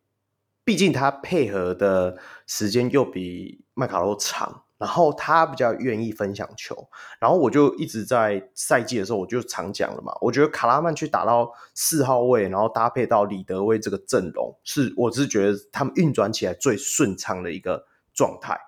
[0.63, 6.87] 毕竟他配合的时间又比麦卡洛长，然后他比较愿意分享球，
[7.19, 18.61] 然后我就一直在赛季的时候我就常讲了嘛，我觉得卡拉曼去打到四号位，然后搭配到李德威这个阵容，是我是觉得他们运转起来最顺畅的一个状态。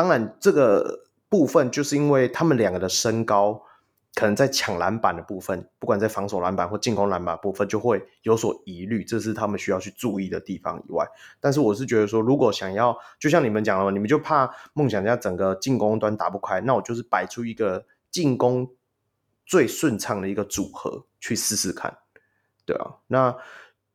[0.00, 3.62] 当然，这个部分就是因为他们两个的身高。
[4.12, 11.06] 可能在抢篮板的部分，不管在防守篮板或进攻篮板部分，就会有所疑虑，这是他们需要去注意的地方以外。
[11.38, 18.68] 但是我是觉得说，如果想要，就像你们讲的，你们就怕梦想家整个进攻端打不开，那我就是摆出一个进攻
[19.46, 21.96] 最顺畅的一个组合去试试看，
[22.66, 22.96] 对啊。
[23.06, 23.36] 那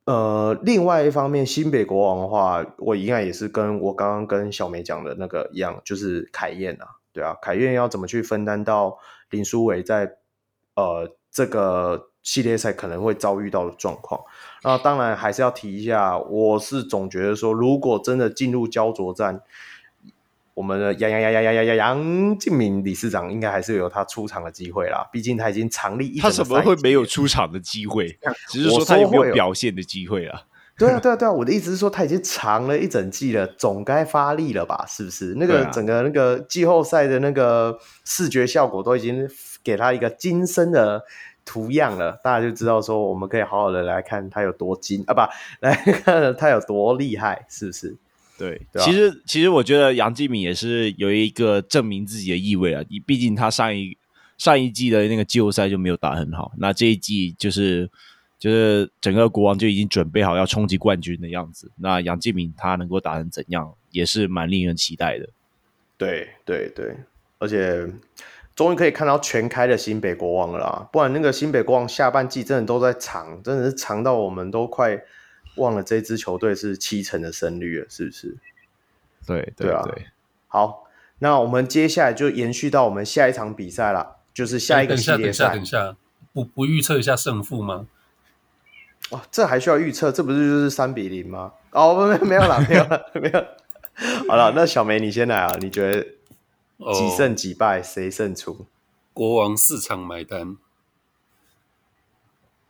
[0.06, 8.98] 呃，另外一方面，新北国王的话，我应该也是跟我刚刚跟小梅讲的那个一样，就是凯燕啊，对啊，凯燕要怎么去分担到。
[9.30, 10.18] 林书伟在
[10.76, 14.20] 呃这个系列赛可能会遭遇到的状况，
[14.62, 19.42] 那当然还是要提一下，我是总觉得说，如果真的进入焦灼战，
[20.56, 28.18] 我们的杨杨杨杨杨杨杨敬敏理事长应该还是有他出场的机会啦，毕竟他已经长立一，他怎么会没有出场的机会？
[28.48, 30.44] 只是说他有没有表现的机会啊？
[30.78, 31.30] 对啊，对啊，对啊！
[31.30, 34.86] 我的意思是说，他已经长了一整季了，总该发力了吧？
[34.88, 35.34] 是不是？
[35.36, 39.28] 那个整个那个季后赛的那个视觉效果都已经
[39.62, 41.02] 给他一个金身的
[41.44, 45.20] 图样了，大家就知道说，我们可以好好的来看他有多金啊，不，
[45.60, 47.96] 来看他有多厉害，是不是？
[48.38, 52.82] 对，其实其实我觉得杨敬敏也是有一个证明自己的意味啊。
[52.88, 53.96] 你毕竟他上一
[54.38, 57.90] 上一季的那个季后赛就没有打很好，那这一季就是。
[58.38, 65.26] 就是整个国王就已经准备好要冲击冠军的样子，那杨敬敏他能够打成怎样，也是蛮令人期待的。
[65.96, 66.94] 对对对，
[67.38, 67.88] 而且
[68.54, 75.02] 终于可以看到全开的新北国王了啦，不然那个新北国王下半季真的都在藏，真的是藏到我们都快
[75.56, 78.36] 忘了这支球队是七成的胜率了，是不是？
[79.26, 80.06] 对对，对啊，对。
[80.48, 80.84] 好，
[81.18, 85.22] 那我们接下来就延续到我们下一场比赛了，就是下一个系列赛。
[85.22, 85.96] 等一下，等一下，等一下，
[86.32, 87.86] 不不预测一下胜负吗？
[89.10, 90.10] 哇，这还需要预测？
[90.10, 91.52] 这不是就是三比零吗？
[91.70, 93.46] 哦，没没有了，没有了，没有。
[94.28, 96.02] 好了，那小梅你先来啊，你觉得
[96.92, 98.66] 几胜几败，谁胜出？
[99.12, 100.56] 国王四场买单，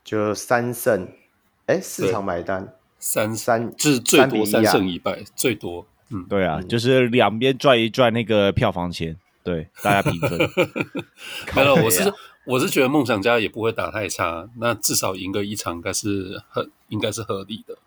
[0.03, 1.11] 就三胜，
[1.67, 5.85] 哎，四场买单，三三，就是最多三胜一败，最多。
[6.09, 10.37] 嗯，对啊，就是两边赚一赚那个票房钱，对，大家平分。
[11.55, 12.11] 没有，我是。
[12.47, 17.77] 我是觉得梦想家也不会打太差，那至少赢个一场应该是很应该是合理的。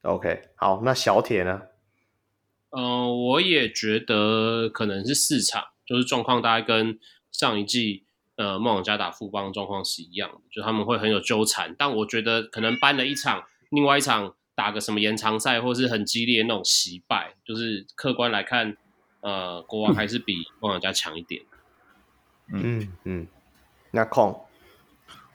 [0.00, 1.60] OK，好，那小铁呢？
[2.70, 6.98] 嗯、呃，我也觉得可能是四场，就是状况大概跟
[7.30, 8.04] 上一季
[8.38, 18.78] 呃梦想家打富邦状况是一样的，就他们会很有纠缠，但我觉得可能搬了一场，另外一场打个什么延长赛或是很激烈那种惜败，就是客观来看，
[19.20, 21.42] 呃，国王还是比梦想家强一点。
[22.50, 22.88] 嗯 嗯。
[23.04, 23.26] 嗯
[23.90, 24.38] 那控，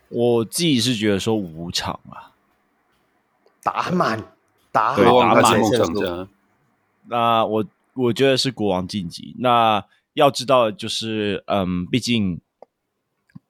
[0.08, 2.30] 我自己是觉得说五场啊，
[3.64, 4.32] 打满，
[4.70, 6.28] 打对打满梦想家。
[7.08, 7.64] 那我
[7.94, 9.34] 我觉得是国王晋级。
[9.40, 12.40] 那要知道就是，嗯，毕竟，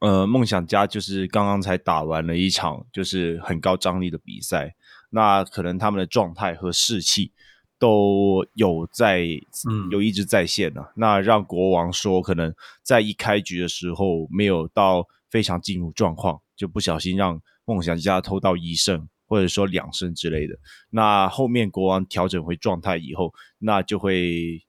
[0.05, 4.75] 呃，梦想家就是刚刚才打完了一场就是很高张力的比赛，
[5.11, 7.33] 那可能他们的状态和士气。
[7.77, 9.27] 都有在，
[9.69, 10.93] 嗯，有一直在线呢、啊嗯。
[10.95, 20.55] 那让国王说，可能在一开局的时候没有到非常进入状况，就不小心让梦想家偷到一胜，或者说两胜之类的。
[20.89, 24.63] 那后面国王调整回状态以后，那就会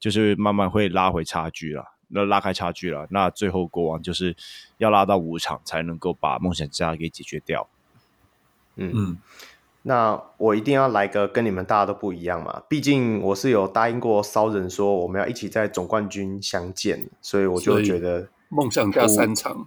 [0.00, 3.06] 就是慢慢会拉回差距了，那拉开差距了。
[3.10, 4.36] 那最后国王就是
[4.78, 7.68] 要拉到五场才能够把梦想家给解决掉。
[8.76, 8.92] 嗯。
[8.94, 9.18] 嗯
[9.82, 19.66] 那我一定要来个跟你们大家都不一样嘛，毕竟我是有答应过骚人说我们要一起在总冠军相见，所以我就觉得梦想家三场，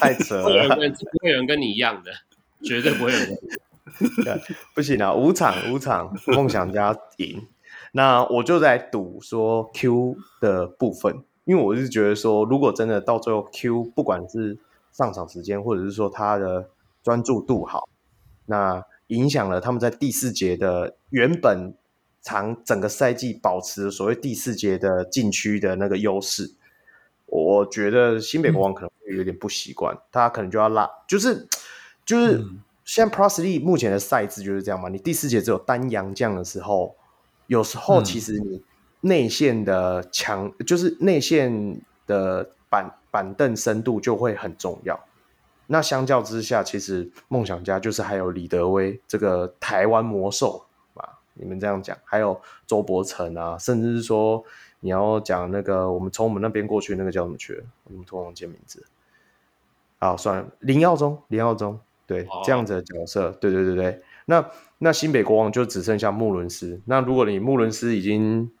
[0.00, 2.10] 太扯了，不会有人跟你一样的，
[2.64, 3.38] 绝对不会有人。
[4.74, 7.46] 不行啊，五场五场，梦想家赢。
[7.96, 14.58] 那我就在赌说 Q 的部分，因为我是觉得说，如果真的到最后 Q 不管是
[14.90, 16.68] 上场时间，或者是说他的
[17.04, 17.88] 专注度好，
[18.46, 21.72] 那影响了他们在第四节的原本
[22.20, 26.52] 长整个赛季保持所谓第四节的禁区的那个优势，
[27.26, 31.46] 我觉得新北国王可能会有点不习惯，他可能就要拉，就是
[32.04, 32.44] 就是
[32.84, 36.96] 现在 Plus League 目前的赛制就是这样嘛，你第四节只有单阳将的时候。
[37.46, 38.62] 有时候其实你
[39.00, 44.98] 内线的强，嗯、就是内线的板板凳深度就会很重要。
[45.66, 50.64] 那相较之下，其实梦想家就是还有李德威这个台湾魔兽
[50.94, 54.44] 啊，你们这样讲，还有周伯成啊，甚至是说
[54.80, 57.64] 你要讲那个我们从我们那边过去那个叫什么去了？
[57.84, 58.84] 我们突然忘记名字。
[59.98, 64.02] 好，算了，林耀宗，林耀宗，对，哦、这样子的角色，对对对对。
[64.26, 64.46] 那
[64.84, 66.78] 那新北国王就只剩下穆伦斯。
[66.84, 68.52] 那如果你穆伦斯已经，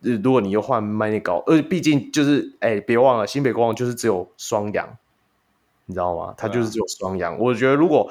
[0.00, 4.96] 如果你又换麦尼高，呃，毕竟就是，哎、欸，别忘了新北国王就是只有双阳，
[5.84, 6.32] 你知道吗？
[6.38, 7.34] 他就是只有双阳。
[7.34, 8.10] 啊、我觉得如果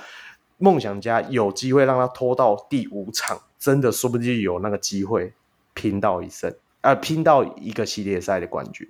[0.60, 5.34] 梦想家有机会让他拖到第五场，真的说不定有那个机会
[5.74, 8.88] 拼到一胜，啊、呃，拼到一个系列赛的冠军。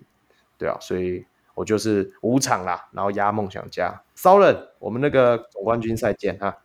[0.58, 1.26] 对啊，所以
[1.56, 4.04] 我就是五场啦，然后压梦想家。
[4.14, 6.58] 骚人，我们那个总冠军赛见哈。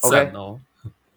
[0.00, 0.32] OK，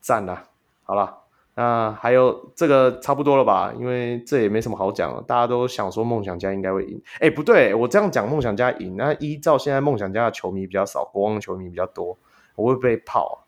[0.03, 0.49] 赞了，
[0.83, 1.19] 好了，
[1.55, 3.73] 那还有这个差不多了吧？
[3.79, 7.01] 因为这也没什么好讲了，大家都想说梦想家应该会赢。
[7.21, 12.17] 哎，不对，我这样讲梦想家赢，那依照现在梦想家的球迷比较少，国王的球迷比较多，
[12.55, 13.47] 我会被泡啊？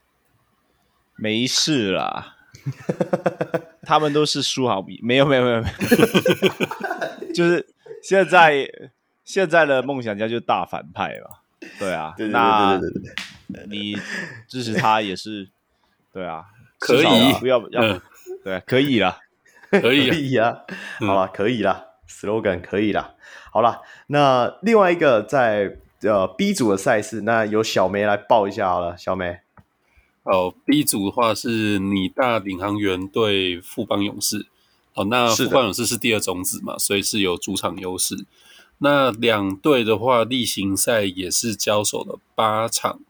[1.17, 2.37] 没事啦，
[3.83, 5.67] 他们都是输好比，没有没有没有没
[7.27, 7.67] 有， 就是
[8.01, 8.65] 现在
[9.25, 11.37] 现在的梦想家就是大反派嘛，
[11.77, 13.15] 对啊，对对对对对对。
[13.69, 13.95] 你
[14.47, 15.47] 支持他也是，
[16.15, 16.45] 对啊，
[16.79, 18.01] 可以，不要要，嗯、
[18.41, 19.17] 对，可以了，
[19.69, 20.59] 可以，可以啊，
[21.01, 23.15] 好了，可以了，slogan 可以了，
[23.51, 29.39] 好了，那另外一个在呃 B 组的赛事，那由小梅来报一下好了，小梅，
[30.23, 34.45] 哦，B 组的话是你大领航员对富邦勇士，
[34.93, 38.15] 哦，那富邦勇士是第二种子嘛，所以是有主场优势，
[38.77, 43.01] 那两队的话例行赛也是交手了八场。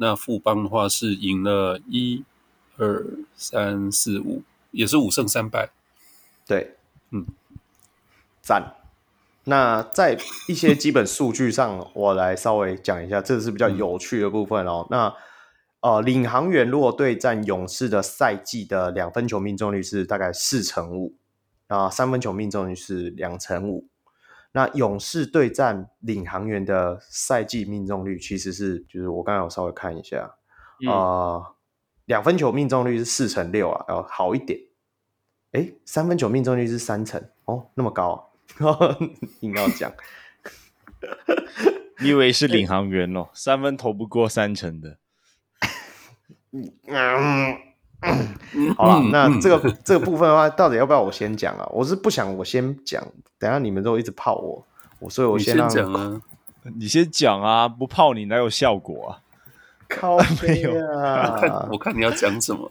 [0.00, 2.22] 那富邦的话是赢了一、
[2.78, 3.04] 二、
[3.36, 5.70] 三、四、五，也是五胜三败。
[6.46, 6.76] 对，
[7.10, 7.26] 嗯，
[8.40, 8.74] 赞。
[9.44, 10.18] 那在
[10.48, 14.86] 一些基本数据上， 我来稍微讲一下，这是比较有趣的部分哦。
[14.88, 15.14] 嗯、那
[15.80, 21.14] 呃，领航员如果对战勇士的赛季的两分球命中率是大概四成五，
[21.68, 23.86] 啊，三分球命中率是两成五。
[24.52, 30.36] 那勇士对战领航员的赛季命中率其实是，就是我刚才有稍微看一下，啊、
[30.80, 31.46] 嗯呃，
[32.08, 34.58] 两分球命中率是四成六啊，要好一点。
[35.52, 38.30] 诶，三分球命中率是三成哦，那么高，
[38.60, 38.96] 啊
[39.40, 39.92] 硬要讲。
[42.00, 43.28] 你以为是领航员哦？
[43.34, 44.96] 三分投不过三成的。
[46.52, 46.72] 嗯
[48.00, 51.68] 嗯、好了，那这个这个部分的话，到底要不要我先讲啊？
[51.70, 53.06] 我是不想我先讲，
[53.38, 54.66] 等下你们都一直泡我，
[55.00, 56.22] 我所以我先让你先讲啊，
[56.78, 59.20] 你先讲啊，不泡你哪有效果啊？
[59.88, 61.32] 靠 没有啊！
[61.32, 62.70] 我看，我看你要讲什么？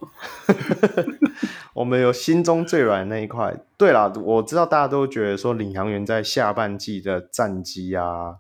[1.74, 3.56] 我们有心中最软那一块。
[3.78, 8.38] 对啦，我知道大家都觉得说领航员在下半季的战绩啊，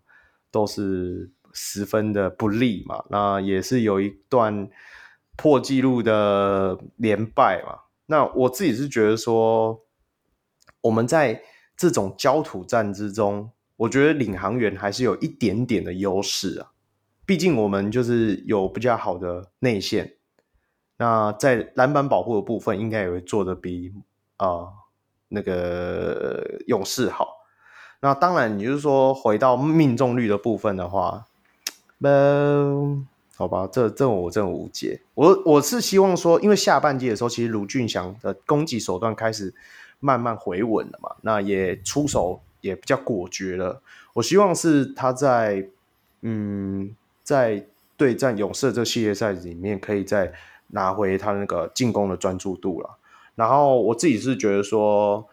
[0.51, 4.69] 都是十分的不利嘛，那也是有一段。
[5.39, 9.83] 破纪录的连败嘛，那我自己是觉得说，
[10.81, 11.43] 我们在
[11.75, 16.71] 这种焦土战之中，我觉得领航员还是有一点点的优势啊。
[17.27, 20.13] 毕竟我们就是有比较好的内线，
[20.97, 23.93] 那在篮板保护的部分，应该也会做得比
[24.37, 24.69] 啊、
[25.27, 27.45] 那个勇士好。
[27.99, 31.27] 那当然，你就是说回到命中率的部分的话，
[31.99, 33.07] 嗯。
[33.39, 34.99] 好吧，这这我真无解。
[35.13, 39.53] 我我是希望说，因为下半季的时候，其实卢俊祥的攻击手段开始
[39.99, 43.79] 慢慢回稳了嘛，那也出手也比较果决了。
[44.13, 45.69] 我希望是他在
[46.21, 46.95] 嗯，
[47.27, 47.67] 在
[47.97, 50.31] 对战勇士这系列赛里面，可以再
[50.67, 52.97] 拿回他那个进攻的专注度了。
[53.35, 55.27] 然后我自己是觉得说，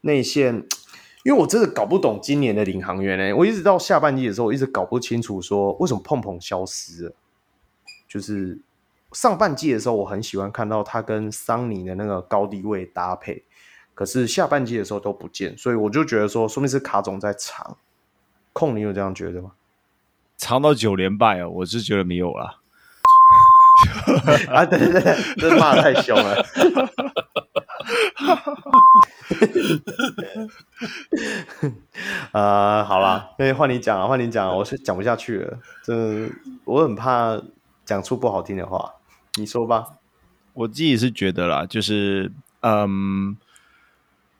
[0.00, 0.66] 内线，
[1.22, 7.12] 因为我真的搞不懂今年的领航员呢、我一直到下半季的时候，我一直搞不清楚说为什么碰碰消失了。
[8.08, 8.58] 就是
[9.12, 13.44] 上半季的时候，我很喜欢看到他跟桑尼的那个高低位搭配，
[13.94, 17.76] 可是下半季的时候都不见，所以我就觉得说，说明是卡总在藏。
[18.52, 19.52] 控，你有这样觉得吗？
[20.38, 22.60] 藏到九连败哦，我是觉得没有了。
[24.48, 26.46] 啊，对对对，这骂的太凶了。
[32.32, 35.58] 呃，好了，那换你讲啊，换你讲，我是讲不下去了。
[35.82, 36.30] 这
[36.64, 37.38] 我很怕
[37.84, 38.94] 讲出不好听的话，
[39.34, 39.84] 你说吧。
[40.54, 43.36] 我自己是觉得啦，就是嗯。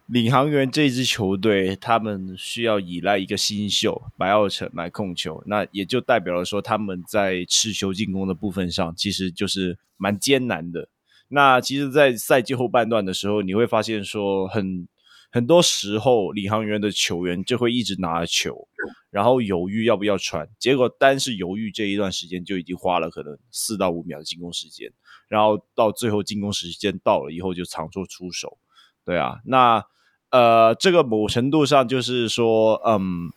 [0.09, 10.89] 领航员这支球队，他们需要依赖一个新秀白奥城来控球，那也就代表了说他们在持球进攻的部分上，其实就是蛮艰难的。
[11.28, 14.89] 那其实，在赛季后半段的时候，你会发现说很，
[15.30, 18.66] 很多时候领航员的球员就会一直拿球，
[19.10, 24.90] 然后犹豫要不要传，结果单是犹豫这一段时间就已经花了可能四到五秒的进攻时间，
[25.28, 28.56] 然后到最后进攻时间到了以后就仓促出手，
[29.05, 29.85] 对啊，那。
[30.30, 33.32] 呃，这个某程度上就是说，嗯，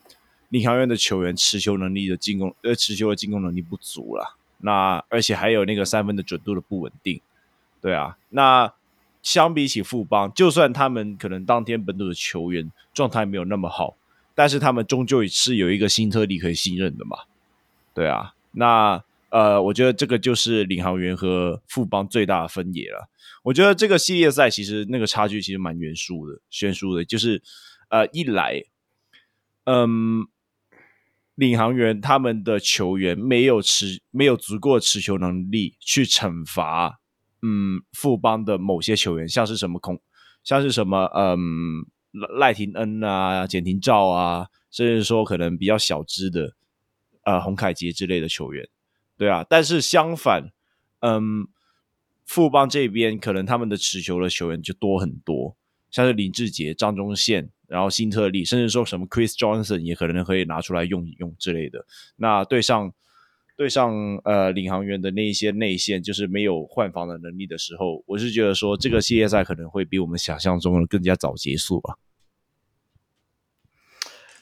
[0.49, 4.38] 领航员的球员持球能力的进攻，呃，持球的进攻能力不足了。
[4.59, 7.19] 那而且还有那个三分的准度的不稳定，
[7.81, 8.18] 对啊。
[8.30, 8.73] 那
[9.23, 13.95] 相比起富邦，就算他们可能当天本土的球员状态没有那么好，
[14.35, 17.18] 但是他们终究是有一个新特例可以信任的嘛，
[17.93, 18.34] 对啊。
[18.51, 23.07] 那呃，我觉得这个就是领航员和富邦最大的分野了。
[23.43, 27.41] 我觉得这个系列赛其实那个差距其实蛮悬殊的，悬殊的，就是
[27.89, 28.61] 呃，一来，
[29.63, 30.27] 嗯，
[31.34, 36.99] 领航员他们的球员没有持没有足够的持球能力去惩罚，
[37.41, 39.99] 嗯，富邦的某些球员，像是什么空，
[40.43, 41.88] 像是什么嗯
[42.38, 46.53] 赖廷恩啊、简廷照啊，甚至说可能比较小只的
[47.23, 48.69] 呃洪凯杰之类的球员，
[49.18, 50.51] 对啊，但是相反，
[50.99, 51.47] 嗯。
[52.26, 55.56] 富邦这边可能他们的持球的球员就多很多，
[55.89, 61.85] 像是林志杰、张忠宪，然后新特利，甚至说什么 Chris Johnson 也可能可以拿出来用一用之类的。
[62.15, 62.93] 那对上
[63.57, 63.93] 对上
[64.23, 71.98] 呃领航员的那一些内线，就是没有换防的能力的时候，我是觉得说这个系列赛可能会比我们想象中的更加早结束吧。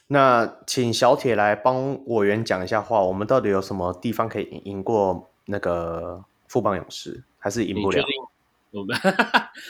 [0.06, 7.22] 那请小铁来帮我员讲一下话，我们到底有什么地方可以赢过那个富邦勇士？
[7.38, 8.04] 还是赢不了。
[8.72, 8.96] 我们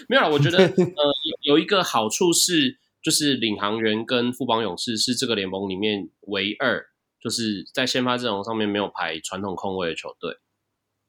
[0.08, 0.30] 没有了。
[0.30, 1.04] 我觉得 呃，
[1.44, 6.86] 有有一个好处是，就是领航员跟富邦勇士是这个联盟里面唯二，
[7.20, 10.38] 就是在先发阵容上面没有排传统控卫的球队。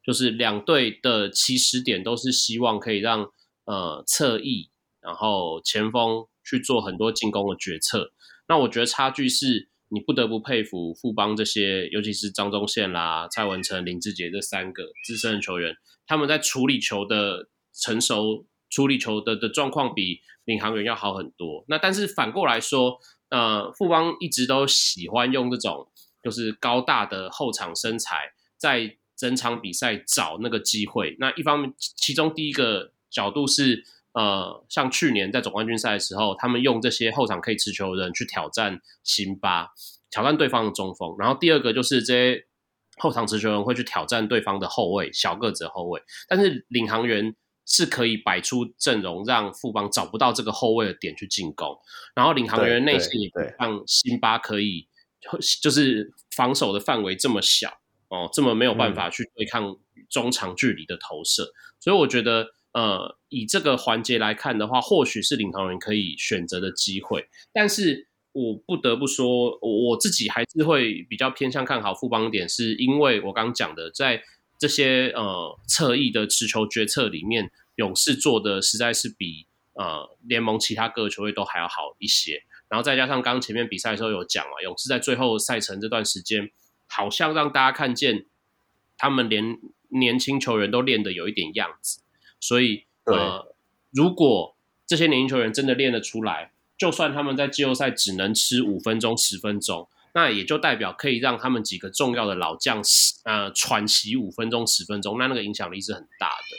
[0.03, 3.31] 就是两队的起始点都是希望可以让
[3.65, 4.69] 呃侧翼，
[4.99, 8.11] 然后前锋去做很多进攻的决策。
[8.47, 15.75] 那我觉得差距是你不得不佩服富邦这些，尤其是张宗宪啦、蔡文成、林志杰这三个资深的球员。
[16.07, 21.65] 他们在处理球的成熟、处理球的的状况比领航员要好很多。
[21.67, 22.99] 那但是反过来说，
[23.29, 25.87] 呃，富邦一直都喜欢用这种
[26.23, 31.15] 就是高大的后场身材，在整场比赛找那个机会。
[31.19, 33.83] 那一方面，其中第一个角度是，
[34.13, 39.69] 呃，像去年在总冠军赛的时候，他们用这些后场可以持球的人去挑战辛巴，
[40.09, 41.15] 挑战对方的中锋。
[41.17, 42.45] 然后第二个就是这些。
[42.97, 47.35] 后场持球人会去挑战对方的后卫，小个子的后卫，但是领航员
[47.65, 51.75] 是可以摆出阵容，让富邦找不到这个后卫的点去进攻，
[52.13, 54.87] 然后领航员内线也让辛巴可以，
[55.63, 57.71] 就是防守的范围这么小
[58.09, 59.75] 哦，这么没有办法去对抗
[60.09, 68.07] 中长距离的投射，嗯、所以我觉得，呃，以这个环节来看的话，或许是领航员可以选择的机会，但是。
[68.33, 74.23] 我不得不说，我自己还是会比较偏向看好富邦点，是因为我刚讲的，在
[74.57, 82.41] 这些呃侧翼的持球决策里面，勇士做的实在是比呃联盟其他各个球队都还要好一些。
[82.69, 86.51] 然后再加上刚前面比赛的时候有讲啊，勇士在最后赛程这段时间，
[86.87, 88.27] 好像让大家看见
[88.97, 92.00] 他们连年轻球员都练得有一点样子。
[92.41, 93.55] 所以呃，
[93.91, 102.81] 如果这些年轻球员真的练得出来，就算他们在季后赛只能吃五分钟、十分钟，那也就代表可以让他们几个重要的老将
[103.23, 106.57] 呃喘息五分钟、十分钟，那那个影响力是很大的。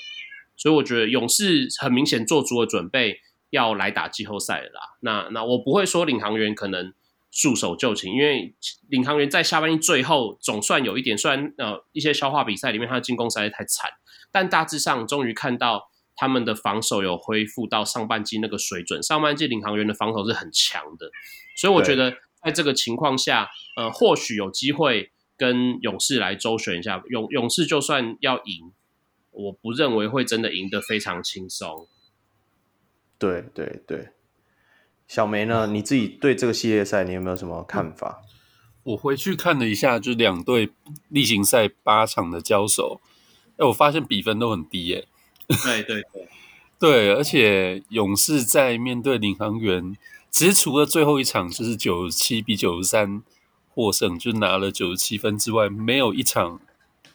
[0.56, 4.80] 所以我觉得勇士很明显做足了准备要来打季后赛了啦。
[5.00, 6.94] 那那我不会说领航员可能
[7.32, 8.54] 束手就擒，因为
[8.88, 13.90] 领航员在下半季最后总算有一点，虽然呃一些消化比赛里面他的进攻实在太惨，
[14.32, 15.90] 但大致上终于看到。
[16.14, 21.10] 他们的防守有恢复到上半季那个水准，上半季领航员的防守是很强的，
[21.56, 22.14] 所以我觉得
[22.44, 27.02] 在这个情况下，呃，或许有机会跟勇士来周旋一下。
[27.08, 28.72] 勇勇士就算要赢，
[29.30, 31.88] 我不认为会真的赢得非常轻松。
[33.18, 34.10] 对对对，
[35.08, 35.66] 小梅呢？
[35.66, 38.20] 你自己对这个系列赛你有没有什么看法？
[38.82, 40.70] 我回去看了一下，就两队
[41.08, 43.00] 例行赛八场的交手。
[43.62, 45.06] 哎，我发现比分都很低耶。
[45.46, 46.28] 对对对
[46.80, 49.96] 对，而且勇士在面对领航员，
[50.30, 53.22] 其实除了最后一场就是九十七比九十三
[53.72, 56.60] 获胜，就拿了九十七分之外，没有一场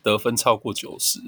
[0.02, 1.20] 得分超过九十。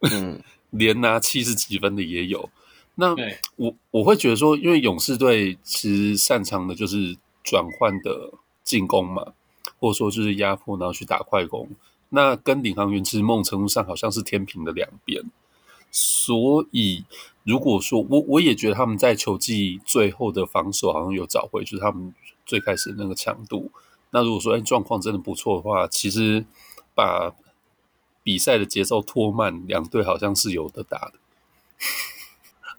[0.00, 2.48] 嗯，连拿七十几分的也有。
[2.94, 3.14] 那
[3.56, 8.32] 我我会觉得说，因为勇士队其实擅长的就是转换的
[8.62, 9.34] 进攻嘛，
[9.78, 11.68] 或者说就是压迫，然后去打快攻。
[12.14, 15.22] 那跟领航员其实某种程度上好像是天平的两边。
[15.90, 17.04] 所以
[17.44, 22.14] 如果说我我也觉得他们在球季最后的防守好像有找回，就是他们
[22.46, 23.70] 最开始的那个强度。
[24.10, 26.44] 那如果说哎状况真的不错的话，其实
[26.94, 27.32] 把
[28.22, 31.14] 比赛的节奏拖慢，两队好像是有的打的。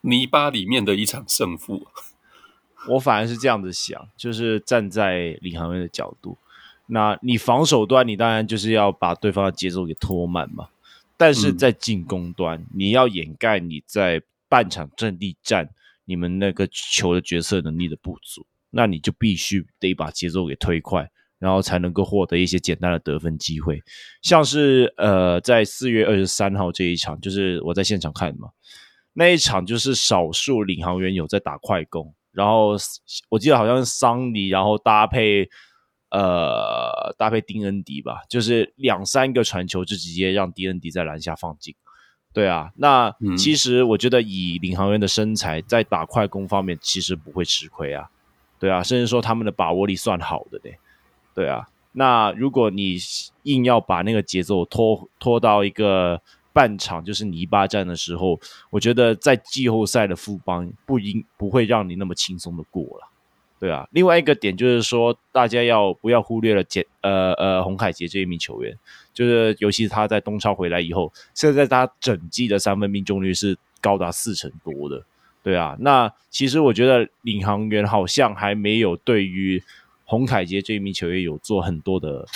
[0.02, 1.88] 泥巴里面的一场胜负，
[2.90, 6.38] 我反而是这样子想，就是站在领航员的角度，
[6.88, 10.68] 那你防守端，你当然就是要把对方的节奏给拖慢嘛。
[11.18, 15.70] 但是在进攻端，嗯、你要掩盖你在半场阵地战
[16.03, 21.10] 你们那个球的决策能力的不足，那你就必须得把节奏给推快，
[21.40, 23.82] 然后才能够获得一些简单的得分机会。
[24.22, 28.49] 像是呃，在四月二十三号这一场，就是我在现场看嘛。
[29.14, 32.76] 那一场就是少数领航员有在打快攻，然后
[33.30, 35.49] 我记得好像是桑尼，然后搭配
[36.17, 41.75] 呃搭配丁恩迪吧，就是两三个传球就直接让丁恩迪在篮下放进。
[42.33, 48.09] 对啊，那其实我觉得以领航员的身材在打快攻方面其实不会吃亏啊，
[48.59, 50.79] 对啊，甚至说他们的把握力算好的嘞，
[51.33, 52.97] 对啊，那如果你
[53.43, 56.21] 硬要把那个节奏拖拖到一个。
[56.55, 58.39] 半场就是泥巴战的时候，
[58.69, 63.09] 我觉得在季后赛的副帮不应不会让你那么轻松的过了，
[63.65, 63.87] 对啊。
[63.89, 68.77] 另外一个点就是说，大家要不要忽略了简呃呃洪凯杰这一名球员，
[69.11, 75.03] 就是尤其是他在东超回来以后，现在他整季的三分命中率是高达四成多的，
[75.41, 75.75] 对啊。
[75.79, 79.63] 那其实我觉得领航员好像还没有对于
[80.03, 82.27] 洪凯杰这一名球员有做很多的。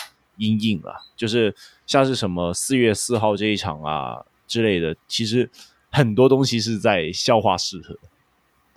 [0.41, 1.53] 阴影啊，就是
[1.85, 5.49] 像是什么四月四号这一场啊之类的，其实
[5.91, 7.93] 很多东西是在消化适合，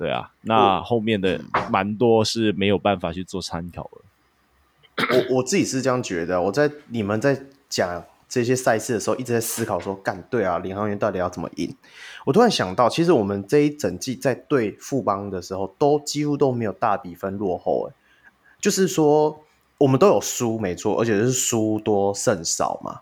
[0.03, 5.07] 对啊，那后面的蛮多是没有办法去做参考的。
[5.11, 11.77] 我我自己是这样觉得，我在你们在讲这些赛事的时候，一直在思考说，干对啊，领航员到底要怎么赢？
[12.25, 17.95] 我突然想到，其实我们这一整季在对富邦的时候，都几乎都没有大比分落后，哎，
[18.61, 19.39] 就是说。
[19.79, 23.01] 我们都有输，没错，而且是输多胜少嘛。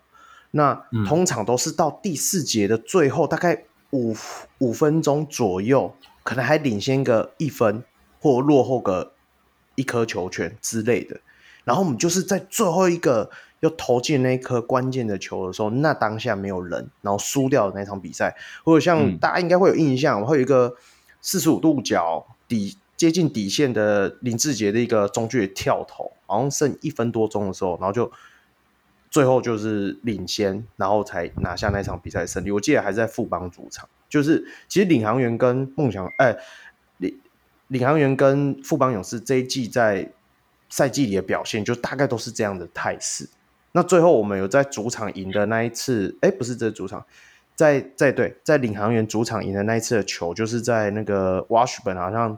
[0.49, 0.73] 那
[1.05, 4.15] 通常都是到第四节的最后，大概五
[4.57, 5.93] 五分钟左右，
[6.31, 7.83] 可能还领先个一分，
[8.21, 9.11] 或落后个
[9.75, 11.19] 一颗球权之类的。
[11.65, 13.29] 然后我们就是在最后一个
[13.59, 18.33] 要投进那一颗关键的球的时候，那当下没有人，然后输掉的那场比赛，
[18.63, 20.77] 或者像大家应该会有印象，我会有一个
[21.19, 22.77] 四十五度角底。
[22.95, 28.11] 接近底线的林志杰的一个中距跳投，好像剩一分多钟的时候，然后就
[29.09, 32.51] 最后就是领先，然后才拿下那场比赛胜利。
[32.51, 36.37] 我记得还是在富邦主场，就是其实领航员跟梦想，哎，
[36.97, 37.19] 领
[37.69, 40.07] 领航员跟富邦勇士这一季在
[40.69, 43.27] 赛季里的表现，就大概都是这样的态势。
[43.71, 47.03] 那最后我们有在主场赢的那一次，哎，不是这主场，
[47.55, 52.37] 在在对，在领航员主场赢的那一次的球，就是在那个 Washburn 好像。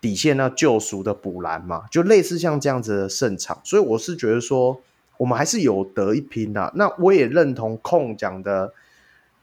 [0.00, 4.80] 底线那救赎的补篮嘛，就类似像这样子的胜场，所以我是觉得说，
[5.16, 6.72] 我们还是有得一拼的。
[6.76, 8.72] 那我也认同控讲的，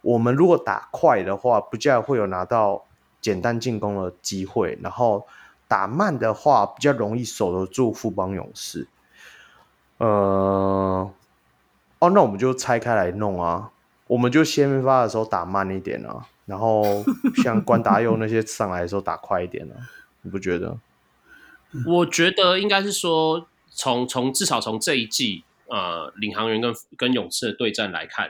[0.06, 2.86] 我们如果打快的话，不见得会有拿到
[3.20, 5.26] 简单进攻的机会；然后
[5.68, 8.88] 打慢的话，比较容易守得住富邦勇士。
[9.98, 11.12] 呃，
[11.98, 13.72] 哦，那我们就拆开来弄啊，
[14.06, 16.84] 我们就先发的时候打慢一点啊，然后
[17.44, 19.74] 像关达佑那些上来的时候打快一点啊。
[20.22, 20.78] 你不觉得？
[21.88, 28.30] 我觉得应该是说，从从至少从这一季，呃，领航员跟跟勇士的对战来看，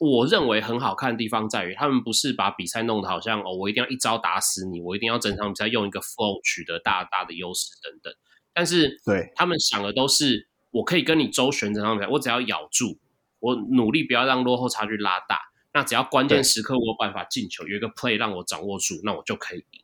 [0.00, 8.14] 我认为很好看的地方在于，他们不是把比赛弄得好像哦，我一定要一招打死你，我一定要整场比赛用一个 flow 取得大大的优势等等。
[8.52, 12.98] 但是，对他们想的都是，我可以跟你周旋整场比赛，我只要咬住，
[13.40, 15.38] 我努力不要让落后差距拉大，
[15.72, 19.80] 那只要关键时刻我有办法进球，有一个 play 让我掌握住，那我就可以赢。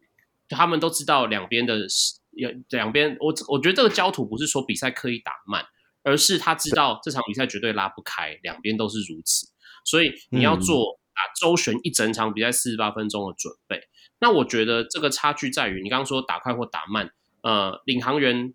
[0.51, 1.87] 他们都知道两边的，
[2.69, 5.65] 两边我我觉得这个焦土不是说比赛刻意打慢，
[6.09, 9.47] 而是他知道这场比赛绝对拉不开，两边都是如此，
[9.85, 13.79] 所以你要做打周旋一整场比赛四十八分钟的准备。
[14.21, 17.11] 那我觉得这个差距在于，你刚刚说打快或打慢，
[17.43, 18.55] 呃，领航员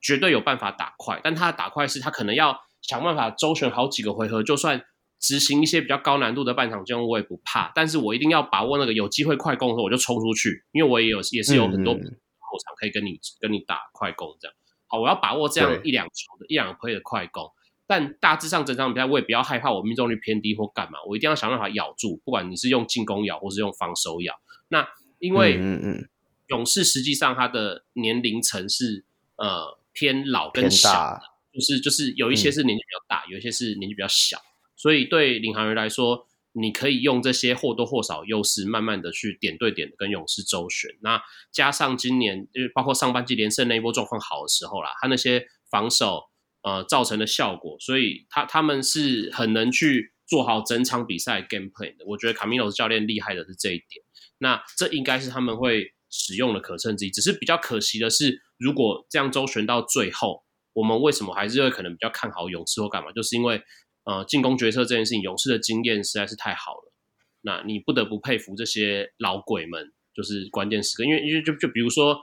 [0.00, 4.82] 绝对有办法打快，但他的打快是他可能要想办法周旋好几个回合，就算
[5.20, 14.54] 执行一些比较高难度的半场进攻，我也不怕，但是我一定要把握那个有机会快攻的时候，我就冲出去，因为我也有也是有很多后场可以跟你、嗯、跟你打快攻这样。
[14.94, 17.50] 好，我要把握这样一两球的一两个 play 的快攻，
[17.84, 24.32] 但大致上整场比赛我也不要害怕我命中率偏低或干嘛，我一定要想办法咬住，不管你是用进攻咬或是用防守咬。
[24.68, 24.86] 那
[25.18, 26.08] 因为嗯嗯，
[26.46, 29.04] 勇士实际上他的年龄层是
[29.36, 31.20] 呃偏老跟小，
[31.52, 34.38] 就是就是有一些是年纪比较大，嗯、有一些是年纪比较小。
[34.76, 40.88] 所以对领航员来说，你可以用这些或多或少优势，慢慢的去点对点的跟勇士周旋。
[41.02, 41.20] 那
[41.52, 46.22] 加上今年，就是包括上半季连胜那一波状况好的时候啦，他那些防守
[46.62, 52.04] 呃造成的效果，所以他他们是很能去做好整场比赛 game plan 的。
[52.06, 54.04] 我觉得卡米罗斯教练厉害的是这一点。
[54.38, 57.10] 那这应该是他们会使用的可乘之一。
[57.10, 63.10] 只是比较可惜的是，如果这样周旋到最后，我们为什么还是会可能比较看好勇士或干嘛？
[63.10, 63.60] 就是因为。
[64.04, 66.92] 呃，进攻决策这件事情，勇士的经验实在是太好了。
[67.40, 72.20] 那你不得不佩服这些老鬼们，就是关键时刻，因为因为就就比如说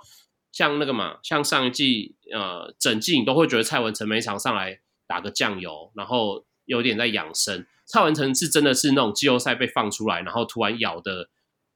[0.52, 7.66] 像那个嘛，像上一季呃，整季你都会觉得蔡文成每场上来打个酱油，然后有点在养生。
[7.86, 11.30] 蔡文成是真的是那种季后赛被放出来，然后突然咬的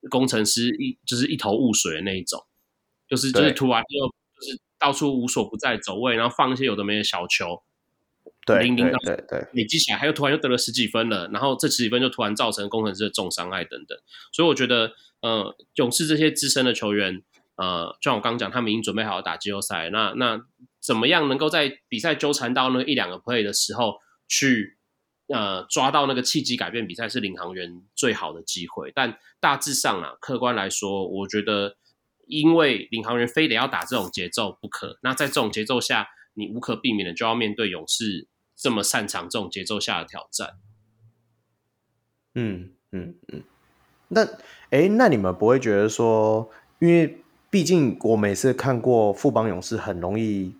[0.10, 2.46] 工程师一就是一头雾水的那一种，
[3.08, 7.64] 就是就是突然就就是到处无所不在走位，然后放一些有的没的小球。
[8.46, 13.98] 对，零零对对，累积起来，他又突然又得了十几分了，然后这十几分就突然造成工程师的重伤害等等，
[14.32, 14.92] 所以我觉得，
[15.22, 17.24] 呃，勇士这些资深的球员，
[17.56, 20.40] 呃，就像我刚刚讲，他们已经准备好打季后赛，那那
[20.80, 23.96] 怎么样能够在比赛纠缠到那一两个 play 的时候，
[24.28, 24.78] 去
[25.28, 28.92] 呃抓到那个契机改变比赛，是领航员最好的机会。
[28.94, 31.78] 但大致上啊，客观来说，我觉得，
[32.28, 38.28] 因为领航员非得要打这种节奏不可，那在这种节奏下，你无可避免的就要面对勇士。
[38.56, 40.56] 这么擅长这种节奏下的挑战，
[42.34, 43.44] 嗯嗯嗯，
[44.08, 44.26] 那
[44.70, 46.50] 哎，那你们不会觉得说，
[46.80, 50.56] 因为毕竟我每次看过富邦勇士很容易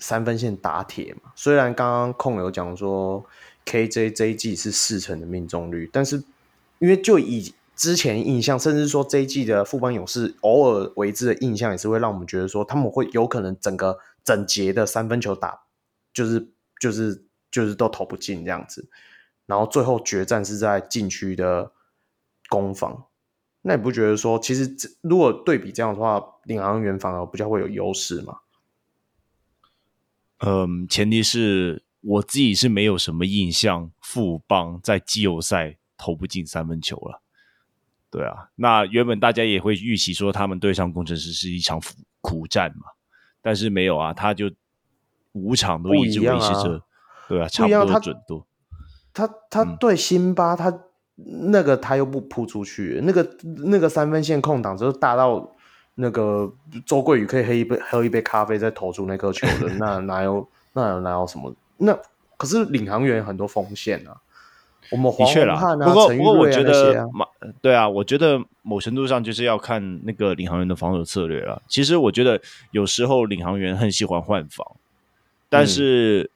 [0.00, 1.32] 三分线打铁嘛。
[1.36, 3.24] 虽然刚刚控有讲说
[3.64, 6.16] KJ 这一季是四成的命中率，但是
[6.80, 15.60] 因为就以之前印象，甚至说这一季的富邦勇士偶尔为之的印象，也是会让我们觉得说他们会有可能整个整节的三分球打
[16.12, 16.48] 就是
[16.80, 17.27] 就是。
[17.50, 18.88] 就是都投不进这样子，
[19.46, 21.72] 然后最后决战是在禁区的
[22.48, 23.06] 攻防。
[23.62, 24.70] 那你不觉得说，其实
[25.02, 28.38] 如果对比这样的话，领航员反而比较会有优势吗？
[30.38, 37.20] 嗯，前提是我自己是没有什么印象，富邦在季后赛投不进三分球了。
[38.10, 41.80] 对啊，那原本大家也会预期说他们对上工程师是一场
[42.20, 42.86] 苦战嘛，
[43.42, 44.50] 但是没有啊，他就
[45.32, 46.82] 五场都一直维持着。
[47.28, 48.44] 对啊，差不多准度。
[49.12, 50.78] 他他，他对辛巴，嗯、他
[51.50, 53.28] 那个他又不扑出去，那个
[53.66, 55.56] 那个三分线空档就是大到
[55.96, 56.52] 那个
[56.86, 61.52] 周桂宇可以喝一杯喝一杯咖啡再投出那颗球的，那 哪有那有哪有什么？
[61.78, 61.98] 那
[62.36, 64.16] 可是领航员很多锋线啊，
[64.92, 67.08] 我们黄宏汉啊，不过陈玉瑞啊我觉得啊
[67.60, 71.60] 对啊，我觉得某程度上就是要看那个领航员的防守策略了。
[71.66, 72.40] 其实我觉得
[72.70, 74.76] 有时候领航员很喜欢换防，
[75.48, 76.30] 但是。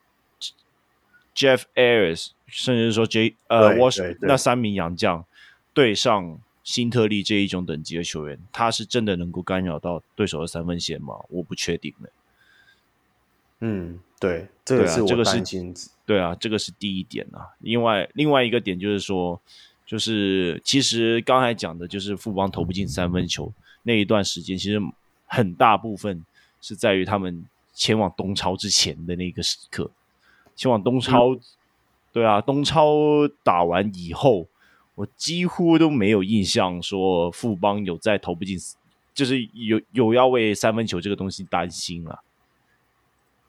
[1.33, 5.25] 嗯 Jeff Ayres，甚至说 J 呃，Wash 那三名洋将
[5.73, 11.15] 对上辛特利这一种等级的球员，他是真的能够干扰到对手的三分线吗？
[11.29, 12.11] 我不确定的。
[13.61, 15.75] 嗯，对，这个是我担心。
[16.05, 17.49] 对啊，这个是第一点啊。
[17.61, 19.41] 另外，另外一个点就是说，
[19.87, 23.53] 就是其实刚才讲的就是富邦投不进三分球
[23.85, 24.81] 那一段时间，其实
[25.27, 26.25] 很大部分
[26.61, 29.91] 是在于他们前往东超之前的那个时刻。
[30.55, 31.41] 前往东超，嗯、
[32.13, 32.95] 对啊，东超
[33.43, 34.47] 打完以后，
[34.95, 38.59] 我几乎都没有印象说富邦有在投不进，
[39.15, 42.19] 就是有有要为三分球这个东西担心啊。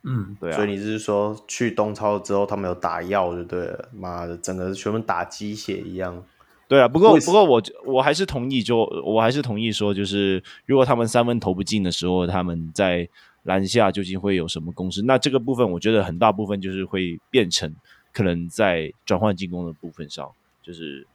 [0.03, 0.55] 嗯，对啊。
[0.55, 3.89] 所以你是说去东超之后，他们有打药就对了？
[3.93, 6.23] 妈的，整个全部打鸡血一样。
[6.67, 13.09] 对啊，不过不过我我还是同意，就我还是同意说，就是如果他们三分投不进的时候，他们在。
[13.43, 15.01] 篮下究竟会有什么攻势？
[15.01, 17.75] 那这个部分，我觉得很大部分就是会变成
[18.11, 21.05] 可能在转换进攻的部分上，就是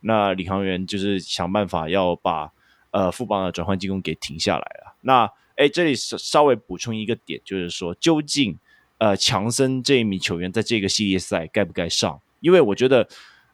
[0.00, 2.50] 那领航员就是想办法要把
[2.90, 4.96] 呃富邦的转换进攻给停下来了。
[5.02, 8.58] 那哎，这里稍稍微补充一个点，就是说究竟
[8.98, 12.20] 呃强森这一名球员在这个系列赛该不该上？
[12.40, 13.08] 因为我觉得，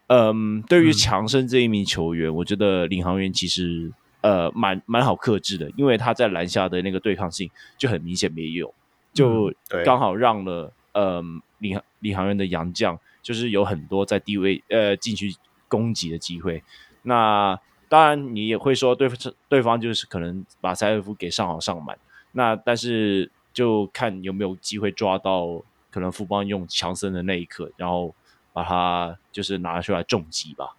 [0.06, 3.92] 嗯、呃，对于强森这一名球员，嗯、我觉得领航员其实。
[4.22, 8.72] 呃，蛮蛮好克制的，因为他在篮下的那个对抗性就很明显没有，
[9.12, 9.52] 就
[9.84, 11.22] 刚好让了、嗯、呃
[11.58, 15.34] 领航领航员的杨将就是有很多在低位呃禁区
[15.68, 16.62] 攻击的机会。
[17.02, 17.58] 那
[17.88, 21.98] 当然你也会说对方对方就是可能把塞尔夫给上好上满，
[22.32, 28.14] 那但是就看有没有机会抓到可能富邦用强森的那一刻，然后
[28.52, 30.76] 把他就是拿出来重击吧。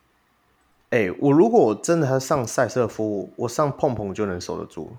[0.94, 4.95] 哎、我如果真的上塞瑟夫，我上碰碰就能守得住。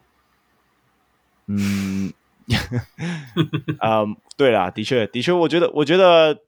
[1.47, 2.13] 嗯，
[3.79, 6.41] 啊、嗯，对啦，的确，的确，我觉得，我觉得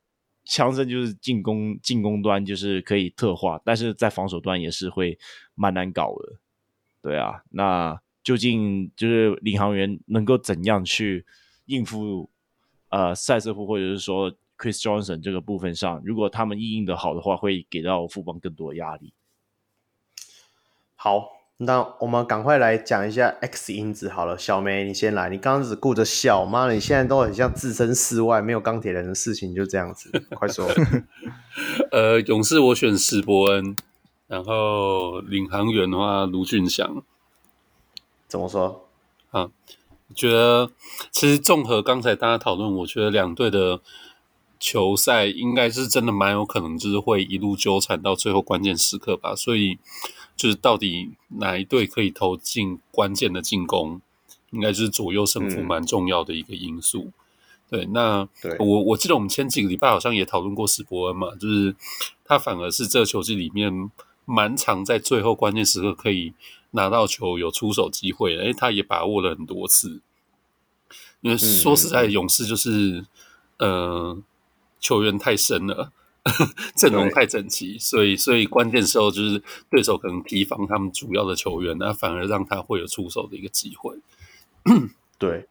[0.44, 5.16] 强森就是进攻进攻端就是可以特化，但是在防守端也是会
[5.55, 6.39] 蛮难搞的。
[7.01, 11.24] 对啊，那究竟就是领航员能够怎样去
[11.66, 12.28] 应付
[12.89, 19.12] 呃塞瑟夫或者是说 Chris Johnson 这个部分上，如果他们应应的好的话，会给到富邦更多压力。
[21.07, 24.37] 好，那我们赶快来讲一下 X 因子好了。
[24.37, 25.31] 小梅，你先来。
[25.31, 30.11] 你刚刚只顾着笑，妈的，你现在都很像置身事外，没有钢铁人的事情，就这样子。
[30.35, 30.69] 快说。
[31.95, 33.77] 呃，勇士我选史伯恩，
[34.27, 37.05] 然后领航员的话卢俊祥。
[38.27, 38.89] 怎么说？
[39.31, 39.43] 啊，
[40.09, 40.73] 我觉得
[41.12, 43.81] 其实综合刚才大家讨论，我觉得两队的
[44.59, 49.37] 球赛应该是真的蛮有可能，就是会一路纠缠到最后关键时刻吧。
[49.37, 49.78] 所以。
[50.36, 54.00] 就是到底哪一队可以投进关键的进攻，
[54.50, 57.04] 应该就是左右胜负蛮重要的一个因素。
[57.04, 57.12] 嗯、
[57.70, 61.74] 对，那对我我记得我们前几个礼拜好像也讨论过史伯恩嘛，就是
[62.24, 63.90] 他反而是这个球季里面
[64.24, 66.34] 蛮常在最后关键时刻可以
[66.72, 70.00] 拿到球有出手机会，诶，他也把握了很多次。
[71.22, 73.04] 因为说实在，勇士就是
[73.56, 74.18] 嗯、呃，
[74.78, 75.90] 球员太深了。
[76.77, 83.97] 阵容太整齐，所以所以关键时候就是对手可能提防他们主要的球员，那反而让他会有出手的一个机会。
[85.19, 85.47] 对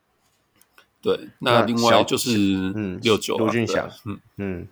[1.02, 2.34] 对，那另外就是
[2.76, 4.68] 嗯六九卢俊祥，嗯嗯，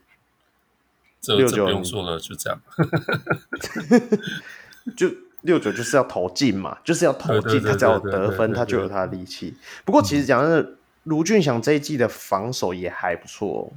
[1.21, 2.59] 这六九不用说了，就这样。
[4.97, 5.09] 就
[5.43, 9.55] 六九就是要投进嘛，就是要投进，他只要得分，他就有他的力气。
[9.85, 10.73] 不过其实讲真的，
[11.03, 13.71] 卢俊祥这一季的防守也还不错哦，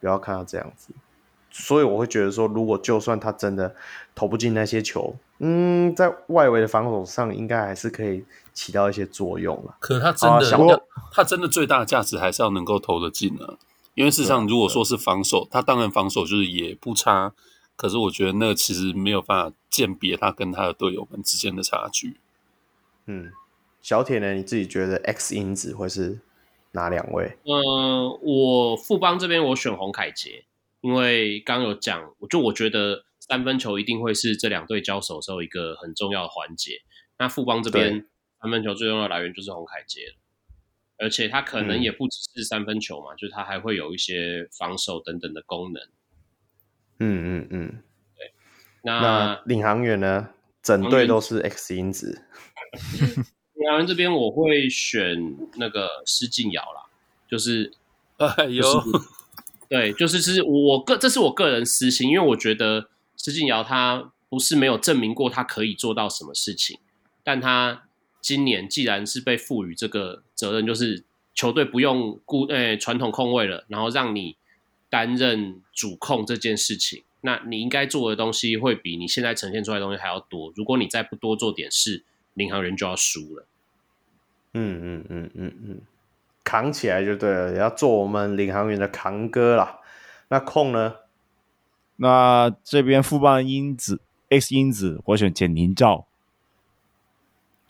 [0.00, 0.90] 不要看他这样子。
[1.58, 3.74] 所以我会觉得说，如果就算他真的
[4.14, 8.22] 投不进那些球，嗯，在外围的防守上应该还是可以
[8.52, 9.74] 起到一些作用了。
[9.80, 10.80] 可他真的，啊、
[11.10, 13.56] 他真的最大的价值还是要能够投得进啊。
[13.94, 17.32] 因为事实上，如果说是防守，他当然防守就是也不差。
[17.74, 22.18] 可是我觉得那其实没有办法鉴别他跟他的队友们之间的差距。
[23.06, 23.32] 嗯，
[23.80, 24.34] 小铁呢？
[24.34, 26.18] 你自己觉得 X 因子会是
[26.72, 27.38] 哪两位？
[27.44, 30.44] 呃，我富邦这边我选洪凯杰。
[30.86, 36.80] 因为刚刚有讲，我就我觉得三分球一定会是这两队交手的时候一个很重要的环节。
[37.18, 38.06] 那富邦这边
[38.40, 40.14] 三分球最重要的来源就是洪凯杰，
[40.98, 45.82] 而且他可能也不只是三分球嘛，嗯、就是他还会有一些防守等等的功能。
[47.00, 47.82] 嗯嗯嗯，
[48.16, 48.32] 对。
[48.84, 50.28] 那，那领航员呢？
[50.62, 52.22] 整队都是 X 因子。
[53.58, 56.86] 领航员这边我会选那个施晋尧啦，
[57.28, 57.72] 就是
[58.18, 58.62] 哎呦。
[58.62, 59.16] 就是
[59.68, 66.78] 对，就是是我个，这是我个人私心，因为我觉得施晋尧他不是没有证明过他可以做到什么事情，
[67.24, 67.84] 但他
[68.20, 74.36] 今年既然是被赋予这个责任，就是球队不用固诶传统控卫了，然后让你
[74.88, 80.52] 担任主控这件事情，那你应该做的东西会比你现在呈现出来的东西还要多。
[80.56, 83.46] 如果你再不多做点事，领航员就要输了。
[84.54, 85.80] 嗯嗯嗯嗯嗯。
[86.46, 89.80] 扛起来就对了，也要做我们领航员的扛哥啦。
[90.28, 90.94] 那控呢？
[91.96, 96.06] 那这边富邦因子 X 因子，我选简宁照。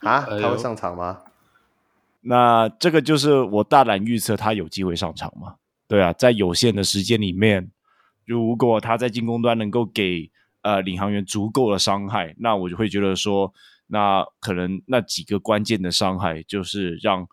[0.01, 1.23] 啊，他会上场吗？
[2.21, 5.55] 那这个就是我大胆预测他有机会上场嘛？
[5.87, 7.71] 对啊，在有限的时间里面，
[8.25, 10.29] 如果他在进攻端能够给
[10.61, 13.51] 呃领航员足够的伤害，那我就会觉得说，
[13.87, 17.27] 那可能那几个关键的伤害就是让。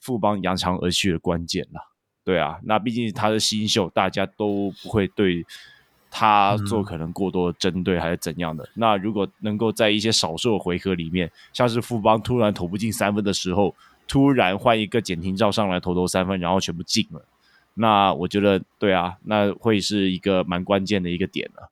[0.00, 1.92] 富邦扬长而去的关键了，
[2.24, 5.44] 对啊，那毕竟他是新秀，大家都不会对
[6.10, 8.64] 他做可能过多的针对还是怎样的。
[8.64, 13.74] 嗯、那如果能够在一些少数的回合里面，像是富邦突然投不进三分的时候，
[14.08, 17.22] 突然换一个简廷照上来投投三分，然后全部进了，
[17.74, 21.70] 那我觉得对啊，那会是一个蛮关键的一个点了。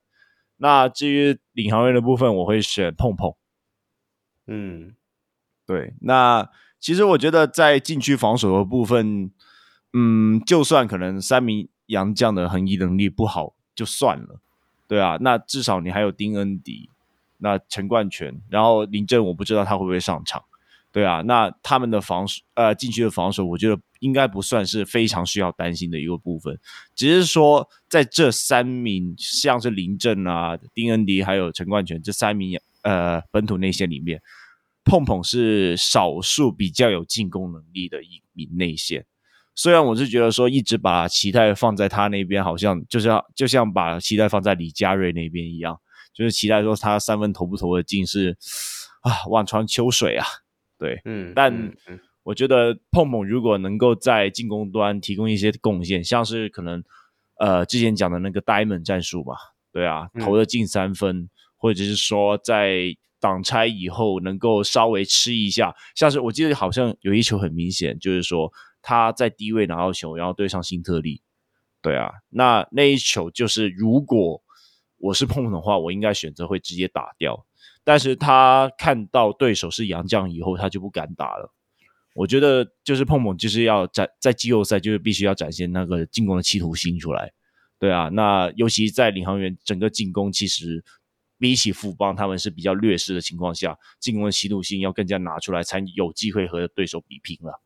[0.58, 3.32] 那至于领航员的部分，我会选碰碰。
[4.46, 4.94] 嗯，
[5.66, 6.50] 对，那。
[6.80, 9.30] 其实我觉得在禁区防守的部分，
[9.92, 14.40] 嗯，就算可能三名洋将的横移能力不好就算了，
[14.86, 16.88] 对啊，那至少你还有丁恩迪，
[17.38, 20.44] 那陈冠泉，然后林振我不知道他会不会上场，
[20.92, 26.58] 对啊，那他们的防守呃禁区的防守，我觉得应该不算是非常需要担心的一个部分。
[26.94, 34.22] 只是说，在这三名像是林振啊、丁恩迪还有陈冠泉这三名呃本土内线里面，
[34.88, 39.04] 碰碰是少数比较有进攻能力的一名内线。
[39.54, 45.78] 虽然我是觉得说，一直把期待放在他那边，好像就像就像把期待放在李佳瑞那边一样，
[46.14, 48.36] 就是期待说他三分投不投的进是
[49.02, 50.24] 啊，望穿秋水啊，
[50.78, 51.72] 对，嗯，但
[52.22, 56.82] 我觉得碰碰如果能够在进攻端提供一些贡献，像是可能
[57.40, 59.34] 呃之前讲的那个 Diamond 战术吧，
[59.72, 68.52] 对啊，投的进三分，嗯、或者是说在挡拆以后能够稍微吃一下，像是我记得好像有一球很明显，就是说。
[68.80, 71.20] 他在低位拿到球，然后对上辛特利，
[71.82, 74.40] 对啊，那那一球就是如果
[74.98, 77.44] 我是碰碰的话，我应该选择会直接打掉。
[77.82, 81.52] 但是他看到对手是杨将以后，他就不敢打了。
[82.14, 87.32] 我觉得就是碰碰就是要展在季后赛就是必须要展现那个进攻的企图心出来，
[87.80, 90.82] 对啊，那尤其在领航员整个进攻其实
[91.38, 97.60] 比起富邦他们是比较劣势的情况下，进攻的企图性要更加拿出来，才有机会和对手比拼了。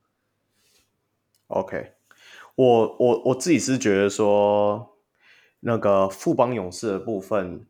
[1.49, 1.93] OK，
[2.55, 4.97] 我我我自己是觉得说，
[5.61, 7.67] 那个富邦勇士的部分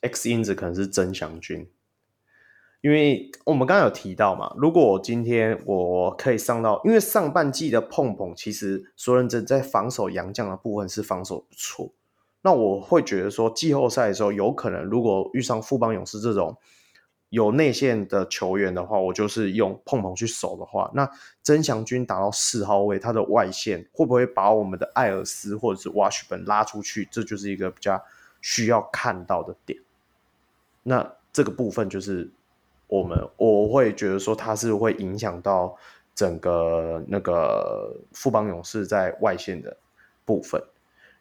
[0.00, 1.70] ，X 因子可能是曾祥军，
[2.82, 11.92] 因为我们刚刚有提到嘛，如果我今天我可以上到，因为上半季的碰碰其实说认真在防守洋将的部分是防守不错，
[12.42, 16.56] 那我会觉得说季后赛的时候有可能如果遇上富邦勇士这种。
[17.32, 21.08] 有内线的球员的话，我就是用碰碰去守的话，那
[21.44, 27.08] 曾祥军打到四号位，他的外线会不会把我们的艾尔斯或者是 wash 本拉出去？
[27.08, 28.02] 这就是一个比较
[28.40, 29.78] 需要看到的点。
[30.82, 32.28] 那这个部分就是
[32.88, 35.76] 我们我会觉得说，它是会影响到
[36.16, 39.76] 整个那个富邦勇士在外线的
[40.24, 40.60] 部分，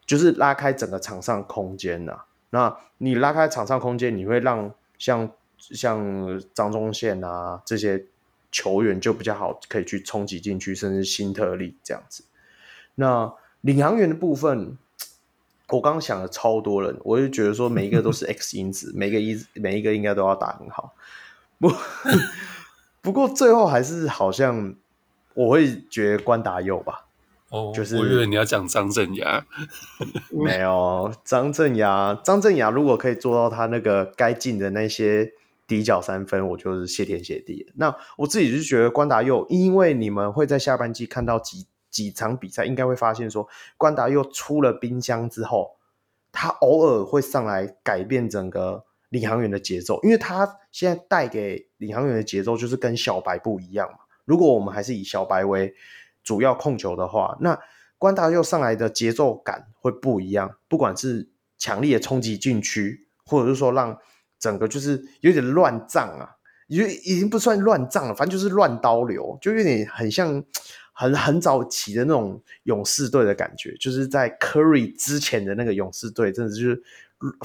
[0.09, 2.25] 就是拉开整个场上空间呐、啊。
[2.49, 5.31] 那你拉开场上空间，你会让像。
[5.61, 8.05] 像张忠宪啊这些
[8.49, 12.23] 球员就比较好，可以去冲击进去，甚至新特利这样子。
[12.95, 13.29] 那
[13.59, 14.77] 领航员的部分，
[15.67, 20.93] 我刚刚想了超多人，我就觉得说每一个都是 X 因子，每个一每一个应该都要打很好。
[21.59, 21.69] 不
[23.03, 24.73] 不过最后还是好像
[25.33, 27.08] 我会觉得关达佑吧。
[27.49, 29.43] 哦，就是我以为你要讲张镇衙，
[30.31, 35.33] 没有张镇衙，张镇衙如果可以做到他那个该进的那些。
[35.69, 37.71] 底角三分，我就是谢天谢地。
[37.75, 43.47] 那我自己就觉得关达佑，因为你们会在下半季看到几几场比赛，应该会发现说，
[43.77, 45.75] 关达佑出了冰箱之后，
[46.31, 53.99] 他偶尔会上来改变整个领航员的节奏，因为他现在带给领航员的节奏就是跟小白不一样嘛。
[54.25, 55.75] 如果我们还是以小白为
[56.23, 57.59] 主要控球的话，那
[57.97, 63.97] 关达佑上来的节奏感会不一样，不管是强烈的冲击禁区，或者是说让。
[64.39, 66.37] 整个就是有点乱葬啊，
[66.67, 70.41] 已已经不算乱葬了，反正就是乱刀流，就有点很像
[70.93, 76.81] 很很早期的那种勇士队的感觉，就是在 Curry 之前的那个勇士队，真的就是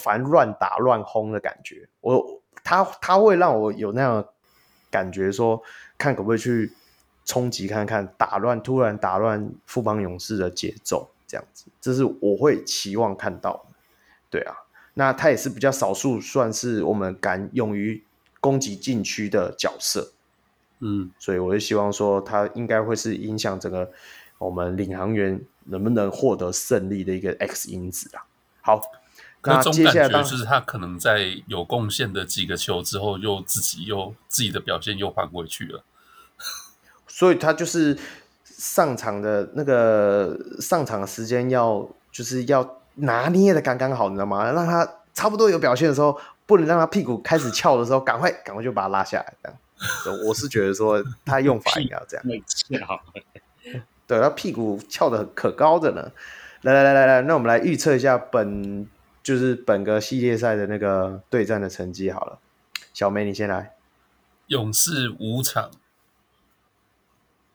[0.00, 1.88] 反正乱打乱轰的感觉。
[2.00, 4.24] 我他他会让我有那样
[4.88, 5.62] 感觉说，说
[5.98, 6.70] 看可不可以去
[7.24, 13.76] 冲击看看，打乱突然打乱富邦勇士的节奏，这样子，这是我会期望看到的，
[14.30, 14.54] 对啊。
[14.94, 18.04] 那他也是比较少数，算是我们敢勇于
[18.40, 20.12] 攻击禁区的角色，
[20.78, 23.90] 嗯，所以我就希望说，他应该会是影响整个
[24.38, 28.22] 我们领航员能不能获得胜利的一个 X 因子啊。
[28.60, 28.80] 好，
[29.42, 35.82] 那接下来就是他可能在有贡献的几个球之后，又自己又自己的表现又还回去了，
[37.14, 37.96] 所以他就是
[38.44, 42.80] 上场的那个上场的时间要就是要。
[42.96, 44.52] 拿捏的刚刚好，你知道吗？
[44.52, 46.16] 让他差不多有表现的时候，
[46.46, 49.34] 不能让他屁股开始翘的时候，赶快赶快就把他拉下来。
[49.42, 52.24] 这样，我是觉得说他用法应该要这样。
[54.06, 56.12] 对，他屁股翘的可高的呢。
[56.62, 58.86] 来来来来来，那我们来预测一下本
[59.24, 62.38] 就是本个系列赛的那个对战的成绩好了。
[62.92, 63.74] 小梅，你先来。
[64.46, 65.72] 勇士五场。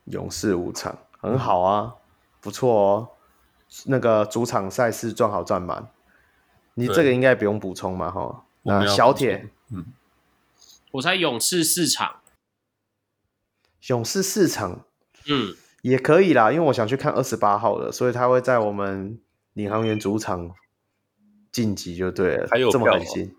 [0.10, 1.96] 勇士五场，很好啊，
[2.42, 3.10] 不错哦。
[3.86, 5.92] 那个主场赛事赚好赚满，
[6.74, 8.10] 你这个应该不用补充嘛？
[8.10, 9.86] 哈，那小铁，嗯，
[10.92, 12.22] 我猜勇士四场，
[13.88, 14.86] 勇士四场，
[15.28, 19.20] 嗯，也可以啦，因为我想去看二十八号的，所以他会在我们
[19.54, 20.52] 领航员主场
[21.52, 23.36] 晋级就对了，还有这么狠心，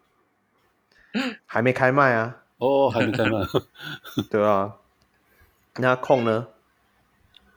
[1.45, 2.37] 还没开卖啊？
[2.59, 3.41] 哦，还没开卖，
[4.31, 4.77] 对啊，
[5.75, 6.47] 那空呢？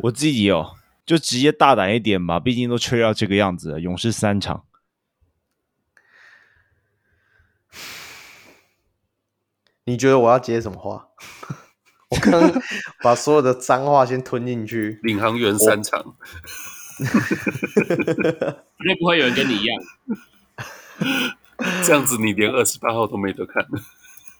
[0.03, 0.75] 我自己哦，
[1.05, 3.79] 就直接大胆一点吧，毕竟都吹到这个样子了。
[3.79, 4.65] 勇士三场，
[9.85, 11.07] 你觉得我要接什么话？
[12.11, 12.61] 我刚刚
[13.01, 14.99] 把所有的脏话先吞进去。
[15.03, 16.17] 领航员三场，
[16.97, 17.05] 绝
[18.83, 19.81] 对不会有人跟你一样。
[21.85, 23.65] 这样子你连二十八号都没得看。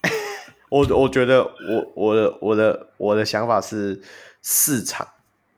[0.68, 4.02] 我我觉得我我的我的我的想法是
[4.42, 5.08] 四场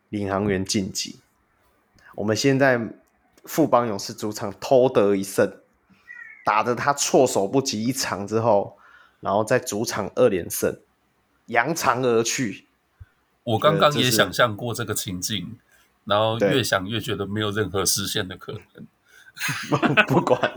[0.08, 1.20] 领航员晋级。
[2.14, 2.80] 我们现在
[3.44, 5.60] 富邦勇士主场偷得一胜，
[6.44, 8.78] 打得他措手不及一场之后，
[9.20, 10.78] 然后在主场二连胜，
[11.46, 12.66] 扬长而去。
[13.44, 15.58] 我刚刚也想象过这个情境，
[16.04, 18.86] 然后越想越觉得没有任何实现的可能。
[20.06, 20.52] 不管。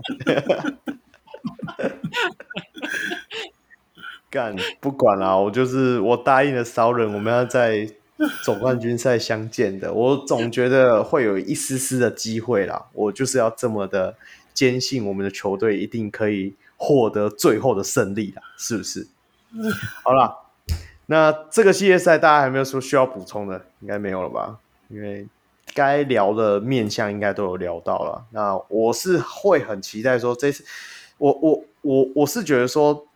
[4.30, 7.92] 干不管啦，我就是我答应了骚人，我们要在
[8.44, 9.92] 总冠军赛相见的。
[9.92, 14.16] 我总觉得会有一丝丝的机会啦，我就是要这么的
[14.52, 19.06] 坚信我们的球队一定可以获得最后的胜利啦，是不是？
[20.04, 20.36] 好啦，
[21.06, 23.64] 那这个系列赛大家还有没有说需要补充的？
[23.80, 24.58] 应该没有了吧？
[24.88, 25.26] 因为
[25.74, 28.24] 该聊的面向应该都有聊到了。
[28.30, 30.64] 那我是会很期待说这次，
[31.18, 33.06] 我我我我是觉得说。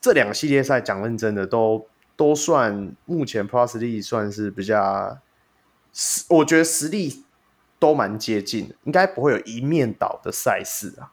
[0.00, 1.86] 这两个系列赛讲认真的都
[2.16, 5.18] 都算目前 Plus League 算是比较，
[6.28, 7.24] 我觉得实力
[7.78, 11.10] 都蛮接近的，应该不会有一面倒的赛事啊，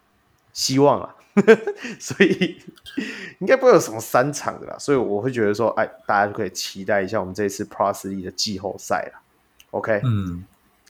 [0.54, 1.16] 希望啊，
[2.00, 2.62] 所以
[3.40, 9.22] 应该不会有什么三场的啦，所以我会觉得说，哎，大家就可以期待一下我们这次 Plus League 的季后赛了。
[9.72, 10.46] OK，嗯，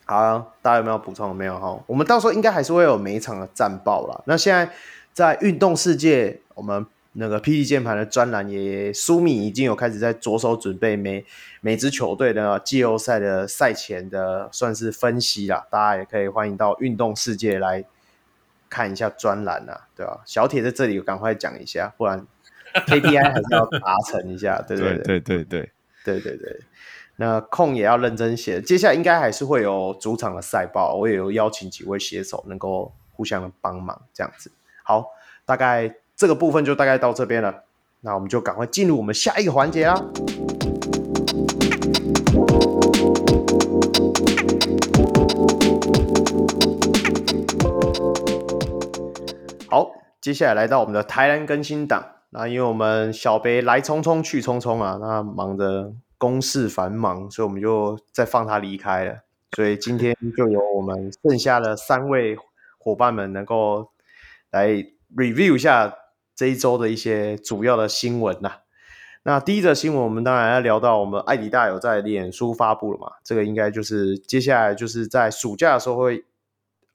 [0.06, 1.34] 好啊，大家有没有补充？
[1.34, 4.22] 没有哈，我们到时候应该还是会有每一场的战报啦。
[4.26, 4.74] 那现在
[5.14, 6.86] 在运动世界，我们。
[7.14, 11.26] 那个 PD 键盘的专栏也，苏米已经有开始在着手准备每
[11.60, 17.84] 每支球队的季后赛的赛前的算是分析啦，大家也可以欢迎到运动世界来
[18.70, 20.22] 看一下专栏啊，对吧？
[20.26, 22.26] 小铁在这里赶快讲一下，不然
[22.88, 25.72] KPI 还是要达成一下，对对对对对对
[26.04, 26.60] 对对对。
[27.18, 34.50] 那空也要认真写，接下来应该还是会有主场的赛报，我也有邀请几位写手能够互相的帮忙，这样子。
[34.84, 35.08] 好，
[35.44, 35.94] 大概。
[36.22, 37.64] 这个部分就大概到这边了，
[38.02, 39.96] 那我们就赶快进入我们下一个环节啦。
[49.68, 49.90] 好，
[50.22, 52.04] 接下来来到我们的台南更新档。
[52.30, 59.16] 那因为我们小北来匆匆去匆匆啊，那忙着公事繁忙，所以我们就再放他离开了。
[59.56, 62.38] 所以今天就由我们剩下的三位
[62.78, 63.90] 伙伴们能够
[64.52, 64.68] 来
[65.16, 65.92] review 一下。
[66.42, 68.62] 这一周的一些主要的新闻呐、
[69.22, 76.26] 那第一则新闻，我们当然要聊到我们艾迪大有在脸书发布了嘛，这个应该就是接下来就是在暑假的时候会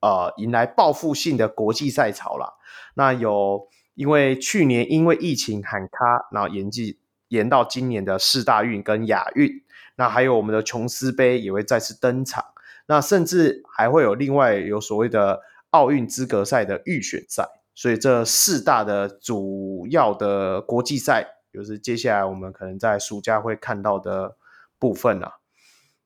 [0.01, 2.55] 呃迎来报复性的国际赛潮啦。
[2.94, 6.98] 那有因为去年因为疫情喊卡，然后延季
[7.28, 9.62] 延到今年的四大运跟亚运，
[9.94, 12.44] 那还有我们的琼斯杯也会再次登场，
[12.86, 17.48] 那甚至还会有另外有所谓的奥运资格赛的预选赛。
[17.77, 24.36] 所以这四大的主要的国际赛，就是接下来我们可能在暑假会看到的
[24.78, 25.35] 部分啊。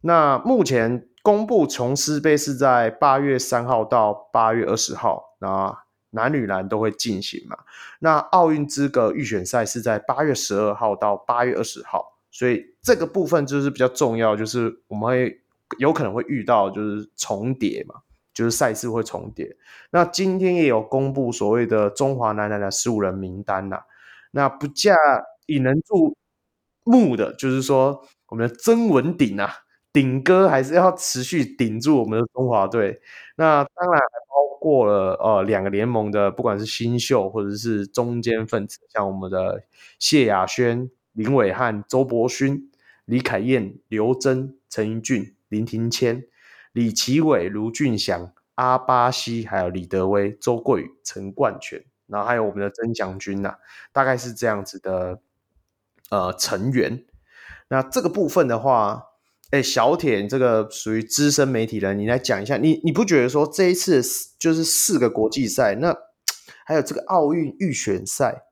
[0.01, 7.57] 那目前公布琼斯杯是在八月三号到八月二十号，那男女篮都会进行嘛。
[8.01, 15.41] 那奥运资格预选赛是在八月十二号到八月二十号，所以这个部分就是比较重要，就是我们会
[15.79, 17.95] 有可能会遇到就是重叠嘛。
[18.33, 19.57] 就是赛事会重叠，
[19.91, 23.83] 那今天也有公布所谓的中华男篮的十五人名单呐、
[24.31, 24.95] 那不嫁
[25.47, 26.17] 引人注
[26.85, 29.51] 目的，就是说我们的曾文鼎啊，
[29.93, 33.01] 鼎哥还是要持续顶住我们的中华队。
[33.37, 39.65] 那当然还包括了呃两个联盟的，不管是新秀或者是中坚分子，像我们的
[39.99, 42.71] 谢亚轩、林伟汉、周伯勋、
[43.05, 46.25] 李凯燕、刘真、陈盈骏、林庭谦。
[46.73, 53.59] 李奇伟、卢俊祥、阿巴西，还有李德威、周桂宇、陈冠全，然后还有我们的曾祥军呐、啊，
[53.93, 55.21] 大概是这样子的
[56.11, 57.05] 呃成员。
[57.69, 59.03] 那这个部分的话，
[59.51, 64.01] 哎，小铁这个属于资深媒体人，你来讲一下，你你不觉得说这一次
[64.39, 65.97] 就是四个国际赛，那
[66.65, 68.45] 还有这个奥运预选赛，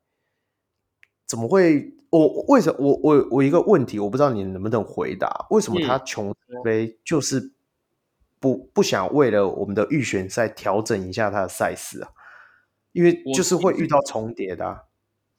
[1.24, 1.94] 怎么会？
[2.10, 2.78] 我为什么？
[2.80, 7.52] 我我我一个问题，我不知道你能不能回答，为什么他琼斯杯就是？
[8.40, 12.10] 不不想为了我们的预选赛调整一下他的赛事啊，
[12.92, 14.82] 因为就是会遇到重叠的，啊，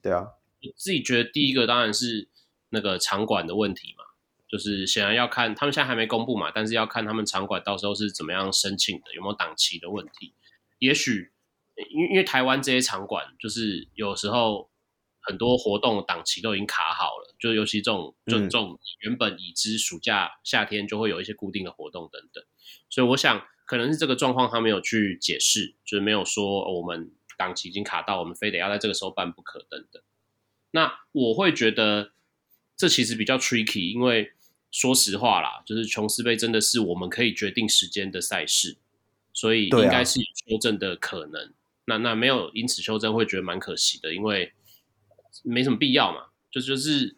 [0.02, 0.28] 对啊。
[0.62, 2.28] 我自己觉得第一个当然是
[2.70, 4.04] 那个场馆的问题嘛，
[4.48, 10.34] 就是显然要看他们现在还没公布嘛，但是要看他们场馆到时候是怎么样申请的，有没有档期的问题。
[10.80, 11.32] 也许
[11.92, 14.70] 因为因为台湾这些场馆就是有时候
[15.22, 22.44] 很多活动档期都已经卡好了，就尤其这种就这种原本已知暑假夏天就会有一些固定的活动等等，
[22.90, 30.02] 所以我想可能是这个状况他没有去解释，就是没有说、哦、我们档期已经卡到，我们非得要在这个时候办不可等等。
[30.72, 32.12] 那我会觉得
[32.76, 34.34] 这其实比较 tricky，因为。
[34.72, 38.78] 说实话啦，就是琼斯杯真的是我们可以决定时间的赛事，
[39.34, 41.44] 所以应该是有修正的可能。
[41.44, 41.52] 啊、
[41.86, 44.54] 那那没有因此修正，会觉得蛮可惜的，因为
[45.42, 46.28] 没什么必要嘛。
[46.52, 47.18] 就就是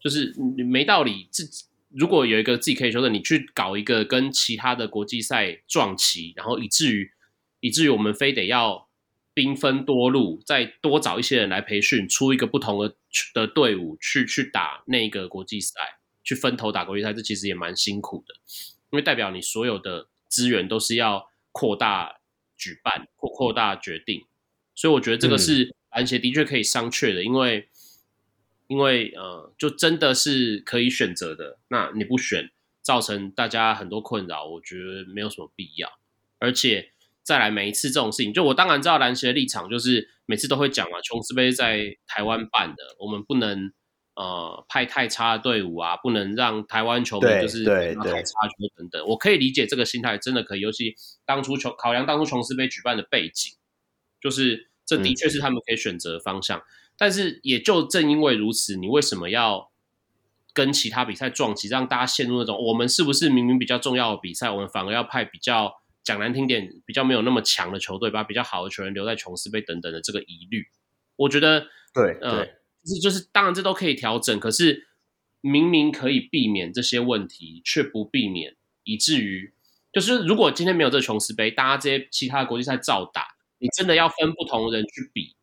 [0.00, 1.28] 就是没道理。
[1.30, 7.10] 自己如果有一个自己可以修正，你去搞一个跟其他的国际赛撞齐，然后以至于
[7.60, 8.88] 以至于我们非得要
[9.34, 12.94] 兵分多路，再多找一些人来培训，出一个不同的
[13.32, 15.74] 的队伍去去打那个国际赛。
[16.24, 18.34] 去分头打国际赛，这其实也蛮辛苦的，
[18.90, 22.20] 因为代表你所有的资源都是要扩大
[22.54, 24.26] 举办或扩大决定，
[24.74, 27.70] 所以我觉得这个是篮协的确可以商榷的，因为
[28.68, 32.50] 因为呃，就真的是可以选择的，那你不选，
[32.80, 35.90] 造成大家很多困扰，我觉得没有什么必要。
[36.38, 36.92] 而且
[37.24, 43.72] 再来每一次这种事情，就我当然知道篮协的立场，就是每次都会讲嘛，琼斯杯在台湾办的，我们不能。
[44.18, 49.06] 呃，派太差的队伍啊，不能让台湾球迷就是太差球等等。
[49.06, 50.60] 我可以理解这个心态，真的可以。
[50.60, 53.52] 尤其当初琼考量当初琼斯杯举办的背景，
[54.20, 56.58] 就是这的确是他们可以选择的方向。
[56.58, 56.62] 嗯、
[56.98, 59.70] 但是也就正因为如此，你为什么要
[60.52, 65.72] 跟其他比赛撞期，让大家陷入那种我们是不是明明比较重要的比赛，我们反而要派比较
[66.02, 70.66] 讲难听点，比较没有那么强的球队，把比较好的球员留在琼斯杯等等的这个疑虑？
[71.16, 72.28] 我觉得，对，对。
[72.28, 72.46] 呃
[72.84, 74.40] 是，就是当然，这都可以调整。
[74.40, 74.86] 可是
[75.42, 79.52] 明明可以避免这些问题，却不避免，以至于
[79.92, 83.26] 就是如果今天没有这琼斯杯，大家这些其他的国际赛照打，
[83.58, 85.36] 你真的要分不同人去比，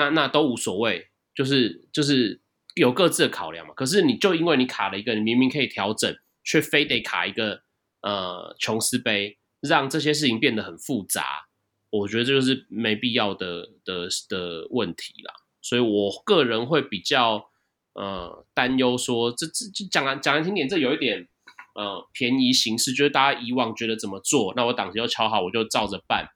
[0.00, 2.40] 那那都无所谓，就是就是
[2.74, 3.74] 有各自的考量嘛。
[3.74, 7.62] 可是你就因为你卡了一个，你明明可以调整，却非得卡一个
[8.00, 11.48] 呃琼斯杯，让这些事情变得很复杂。
[11.90, 15.34] 我觉得这就是没必要的的的问题啦。
[15.60, 17.50] 所以我个人会比较
[17.92, 21.28] 呃担忧说，这这就讲讲来听点，这有一点
[21.74, 26.28] 呃便宜行事，就是大家以往觉得怎么做，那我档期就敲好，我就照着办。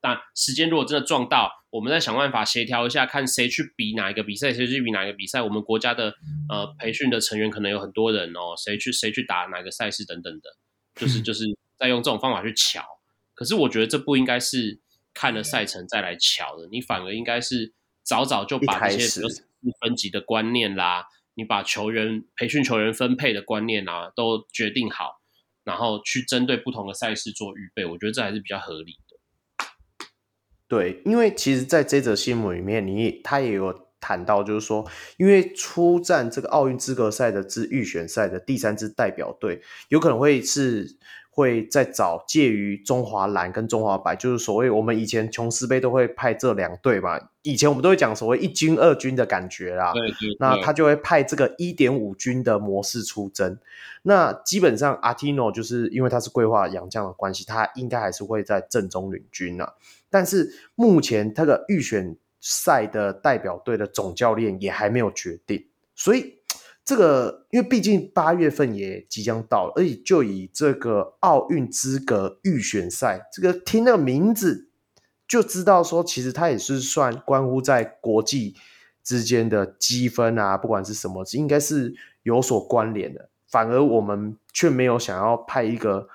[0.00, 5.42] 但时间如果真的撞到，我们再想办法协调一下，看谁去比哪一个比赛，谁去比哪一个比赛。
[5.42, 6.14] 我们国家的
[6.48, 10.50] 呃培训的成员可能有很多人哦，谁去谁去打哪个赛事等等的，
[10.94, 11.44] 就是 就是
[11.76, 12.84] 在用这种方法去瞧。
[13.34, 14.80] 可是我觉得这不应该是
[15.14, 17.74] 看了赛程再来瞧的，你反而应该是。
[18.04, 19.20] 早早就把这些
[19.82, 21.04] 分级的观念啦，
[21.34, 25.20] 你把球员培训、球员分配的观念啊，都决定好，
[25.62, 29.07] 然后去针对不同的赛事做预备，我觉得这还是比较合理的。
[30.68, 34.84] 对，因为其实在这则新闻里面，你他也有谈到，就是说，
[35.16, 40.96] 因为出战这个奥运资格赛的之预选赛的第三支代表队，有可能会是。
[41.30, 47.16] 会再找介于中华蓝跟中华白，就是所谓我们以前琼斯杯都会派这两队嘛。
[47.42, 49.92] 以前我们都会讲所谓一军二军的感觉啦。
[49.92, 50.36] 对对对。
[50.40, 53.56] 那他就会派这个一点五军的模式出征。
[54.02, 59.74] 那基本上阿提诺就是因为他是规划洋将的关系，他应该还是会在正中领军啊。
[60.10, 66.38] 但是目前他的预选赛的代表队的总教练也还没有决定，所以。
[66.84, 74.70] 这个，因为毕竟八月份也即将到了，而且就以这个奥运资格预选赛，这个听那个名字
[75.28, 78.56] 就知道说，其实它也是算关乎在国际
[79.04, 83.28] 之间的积分啊，不管是什么，应该是有所关联的。
[83.46, 86.08] 反而我们却没有想要派一个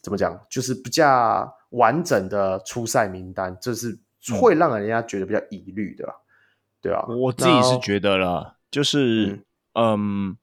[0.00, 3.98] 怎么讲，就是不较完整的出赛名单，这是
[4.40, 6.06] 会让人家觉得比较疑虑的，
[6.82, 7.04] 对啊？
[7.06, 9.26] 我自己是觉得了，就是。
[9.26, 9.44] 嗯
[9.76, 10.36] 嗯，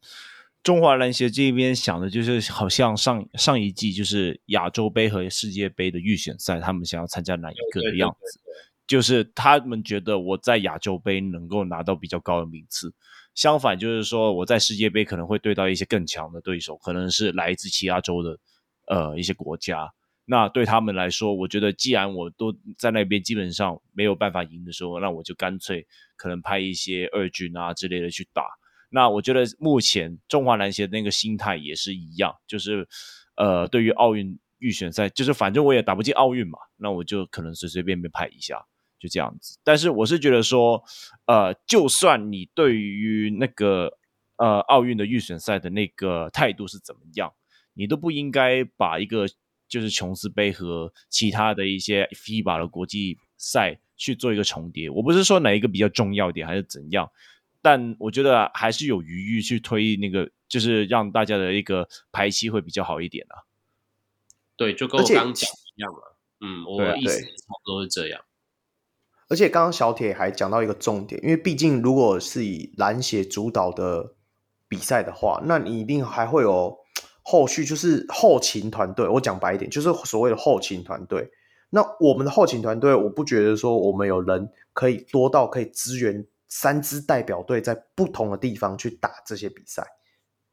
[0.62, 8.42] 中华篮协这边想的就是，好像上上一季就是亚洲杯和世界杯的预选赛，他们想要参加哪一个的样子？
[8.86, 12.94] 就是他们觉得我在亚洲杯能够拿到比较高的名次，
[13.34, 18.38] 相反就是说我在世界杯可能会对到一些更强的对手，可能是来自其他洲的
[18.88, 19.90] 呃一些国家。
[20.26, 25.86] 那对他们来说，我觉得既然我都在那边基本上没有办法赢的时候，那我就干脆
[26.16, 28.44] 可能派一些二军啊之类的去打。
[28.90, 32.88] 那我觉得目前中华篮协的那个心态也是一样，就是，
[33.36, 38.66] 呃，对于奥运预选赛，就是反正我也打不进奥运嘛，那我就可能随随便便派一下，
[39.00, 39.58] 就这样子。
[39.64, 40.84] 但是我是觉得说，
[41.26, 43.98] 呃，就算你对于那个
[44.36, 47.34] 呃奥运的预选赛的那个态度是怎么样，
[47.74, 49.26] 你都不应该把一个
[49.72, 54.90] 就是琼斯杯和其他的一些 FIBA 的国际赛去做一个重叠。
[54.90, 57.10] 我不是说哪一个比较重要点还是怎样，
[57.62, 63.48] 但我觉得还是有余裕去推那个，就是让大家的一个排期会比较好一点啊。
[64.58, 66.00] 对，就跟我刚刚讲一样嘛。
[66.42, 67.28] 嗯，我的意思差
[67.64, 68.22] 不多是这样。
[69.30, 74.16] 而且刚刚小铁还讲到一个重点，因为毕竟如果是以篮协主导的
[74.68, 76.78] 比赛的话，那你一定还会有
[77.22, 79.08] 后续，就是后勤团队。
[79.08, 81.30] 我讲白一点，就是所谓的后勤团队。
[81.70, 89.86] 那我们的后勤团队，我不觉得说我们有人可以多到可以支援三支代表队在不同的地方去打这些比赛。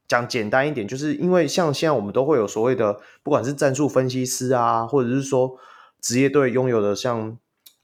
[0.07, 5.57] 讲简单一点，就是因为像现在我们都会有所谓的，不管是战术分析师啊，或者是说
[6.01, 7.37] 职业队拥有的像。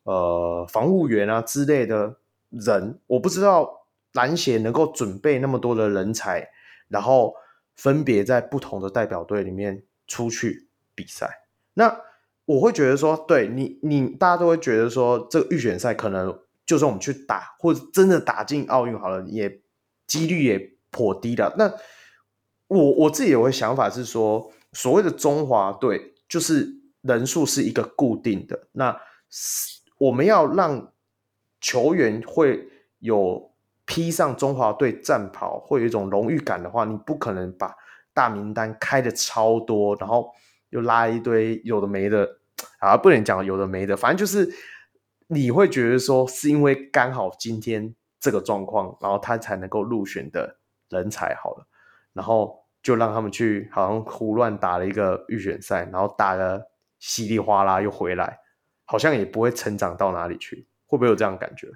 [0.07, 2.18] 呃，防务员啊之类的
[2.52, 6.48] 人，我不知道篮协能够准备那么多的人才，
[6.90, 7.34] 然后
[7.76, 11.47] 分别在不同的代表队里面出去比赛。
[11.73, 12.02] 那
[12.45, 19.61] 我会觉得说，对你，你大家都会觉得说，这个预选赛可能就算我们去打，或者真的打进奥运好了，也
[20.07, 21.53] 几率也颇低的。
[21.57, 21.73] 那
[22.68, 26.68] 我我自己有个想法是说，所谓的中华队就是
[27.02, 28.99] 人数是一个固定的，那
[29.97, 30.93] 我们要让
[31.60, 32.69] 球员会
[32.99, 33.55] 有
[33.86, 37.76] 披上中华队战袍，会有一种荣誉感的话，你不可能把
[38.14, 40.34] 大名单开的超多，然后
[40.70, 42.40] 又拉一堆有的没的
[42.80, 44.53] 啊，不能讲有的没的，反正就是
[45.28, 50.57] 你会觉得说是因为刚好今天这个状况，然后他才能够入选的
[50.90, 51.68] 人才好了，
[52.14, 56.68] 然后就让他们去好像胡乱打了一个预选赛，然后打的
[56.99, 58.40] 稀里哗啦又回来。
[58.88, 61.68] 好像也不会成长到哪里去，会不会有这样感觉？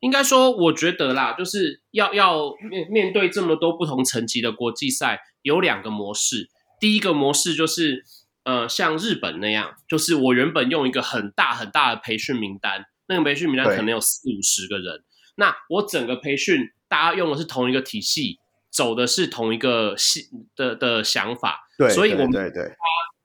[0.00, 6.50] 应该说，我觉得啦，就是要要面面对这么多不同层级的国际赛，有两个模式。
[6.78, 8.04] 第一个模式就是，
[8.44, 15.04] 呃，像日本那样，就是我原本用一个很大很大的培训名单，那个培训名单可能有四五十个人，
[15.36, 18.38] 那我整个培训大家用的是同一个体系，
[18.70, 22.72] 走的是同一个系的的想法，对，所以我们对对。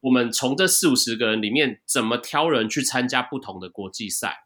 [0.02, 4.45] 我们从这四五十个人里面怎么挑人去参加不同的国际赛？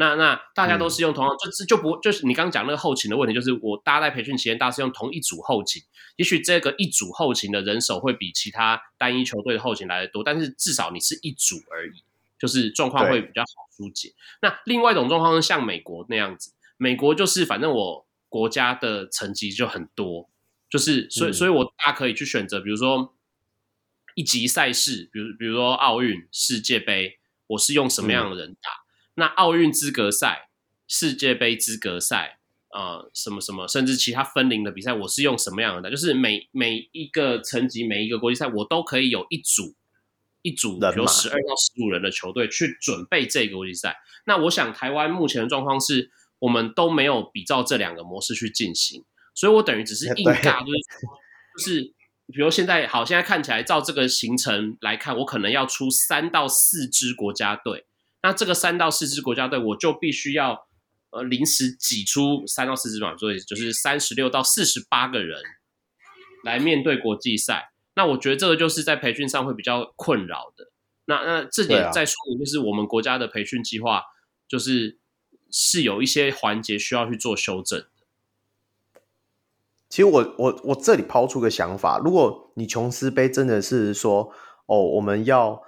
[0.00, 5.82] 那那大家都是用同样，嗯、就是就不就是你刚刚讲那个后勤的问题，就是我大家在培训期间，大家是用同一组后勤，
[6.16, 12.02] 也许这个一组后勤的人手会比其他单一球队的后勤来的多，但是至少你是一组而已，
[12.38, 14.14] 就是状况会比较好疏解。
[14.42, 20.28] 那另外一种状况是像美国那样子，美国就是反正我国家的成绩就很多，
[20.68, 23.14] 就是所以、嗯、所以我大家可以去选择，比如说。
[24.16, 28.70] 一级赛事，比如比如说奥运、世界杯，我是用什么样的人打？
[28.70, 28.79] 嗯、
[29.20, 30.48] 那奥运资格赛、
[30.88, 32.40] 世界杯资格赛，
[32.74, 35.88] 呃，什么什么，甚至其他分龄的比赛，我是用什么样的？
[35.90, 39.76] 就是每每一个层级、每一个国际赛，我都可以有一组
[40.42, 43.98] 一组，比如十二到十五人的球队去准备这个国际赛。
[44.24, 46.10] 那我想，台湾目前的状况是，
[46.40, 50.80] 我们都没有比照这两个模式去进行，所以我等于只是 硬尬，就是
[51.56, 51.94] 就是。
[52.32, 57.86] 比如现在好，现在看起来照这个行程来看，我可能要出三到四支国家队。
[58.22, 60.66] 那这个三到四支国家队，我就必须要
[61.10, 65.40] 呃临时挤出三到四支嘛，所以就是三十六到四十八个人
[66.44, 67.72] 来面对国际赛。
[67.94, 70.70] 那我觉得这个就是在培训上会比较困扰的。
[71.06, 74.04] 那那这点再说明，就是我们国家的培训计划
[74.46, 74.98] 就是
[75.50, 77.84] 是有一些环节需要去做修正。
[79.88, 84.32] 其实我我我这里抛出个想法，如果你琼斯杯真的是说
[84.66, 85.62] 哦，我们要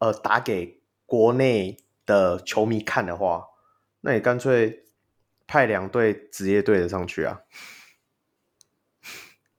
[0.00, 3.44] 呃打给国内的球迷看的话，
[4.00, 4.84] 那你干脆
[5.46, 7.40] 派两队职业队的上去啊，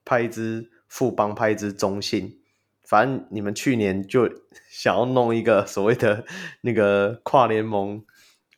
[0.04, 2.40] 派一支富邦，派一支中信，
[2.84, 4.30] 反正你们去年就
[4.70, 6.26] 想要弄一个所谓的
[6.62, 8.04] 那个跨联盟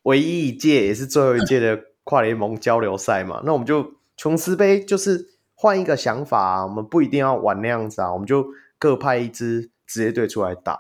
[0.04, 5.36] 唯一一届也是最后一届的跨联盟交流赛嘛，那我们就琼斯杯就是。
[5.60, 8.46] 换一个想法啊，我们不一定要玩那样子啊，我们就
[8.78, 10.80] 各派一支职业队出来打。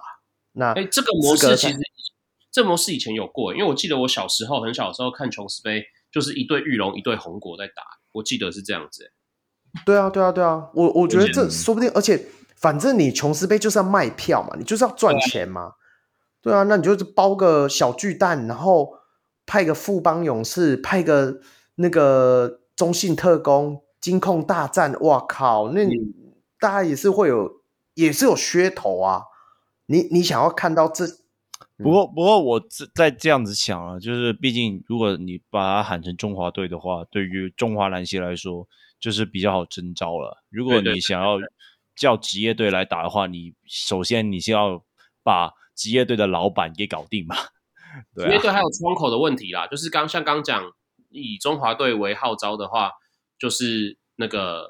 [0.51, 1.79] 那哎，这个模式其实
[2.57, 9.11] 这模式以前有过，因为我记得我小时候很小的时候看琼斯杯，就是一对玉龙一对红国在打，我记得是这样子。
[9.85, 12.25] 对啊，对啊，对啊，我我觉得这说不定，而且
[12.55, 15.73] 反正你琼斯杯就是要卖票嘛，你就是要赚钱嘛。
[16.41, 18.91] 对啊，对啊，那你就是包个小巨蛋，然后
[19.45, 21.39] 派个富邦勇士，派个
[21.75, 23.84] 那个中信特工。
[23.99, 25.71] 金控大战，哇靠！
[25.71, 25.95] 那你
[26.59, 27.61] 大家也是会有，
[27.95, 29.23] 也是有噱头啊。
[29.88, 31.03] 你你想要看到这
[31.77, 32.59] 不过，不过我
[32.95, 38.67] 在这样子想啊，就是毕竟如果你把它喊成中华队的话，对于中华篮协来说，
[38.99, 40.43] 就是比较好征招了。
[40.49, 41.37] 如果你想要
[41.95, 44.83] 叫职业队来打的话，你首先你先要
[45.21, 47.35] 把职业队的老板给搞定嘛。
[48.15, 50.63] 对啊，职业队还有窗口的问题啦，就是刚像刚讲，
[51.09, 52.91] 以中华队为号召的话，
[53.37, 54.67] 就是那个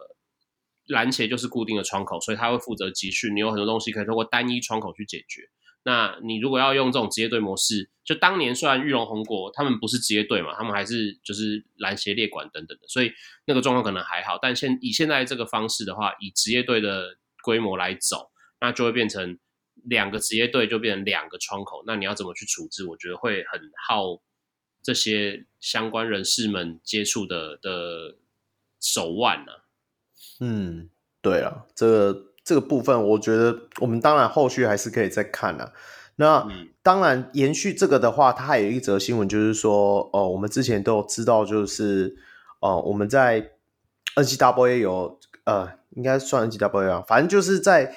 [0.88, 5.44] 篮协就是固定的窗口，所以他会负责集训，你有很多东西可以通过单一窗口去解决。
[5.88, 13.14] 那你如果要用这种职业队模式，就当年虽然玉龙红果他们不是职业队嘛，他们还是就是篮协列管等等的，所以
[13.46, 14.38] 那个状况可能还好。
[14.42, 19.40] 但现以现在这个方式的话，以职业队的规模来走，那就会变成
[19.86, 21.82] 两个职业队就变成两个窗口。
[21.88, 22.86] 那你要怎么去处置？
[22.86, 24.22] 我觉得会很耗
[24.84, 28.18] 这些相关人士们接触的的
[28.82, 29.64] 手腕呢、啊。
[30.42, 30.90] 嗯，
[31.22, 32.27] 对啊，这个。
[32.48, 35.74] 这个部分，我觉得我们当然后续还是可以再看啊。
[36.16, 36.48] 那
[36.82, 42.16] 当然延续这个的话，它还有一则新闻，就是说，哦，我们之前都有知道，就是，
[42.62, 43.50] 哦，我们在
[44.16, 47.94] N C W A 有，呃，应该算 N C W A，啊，反正就是在，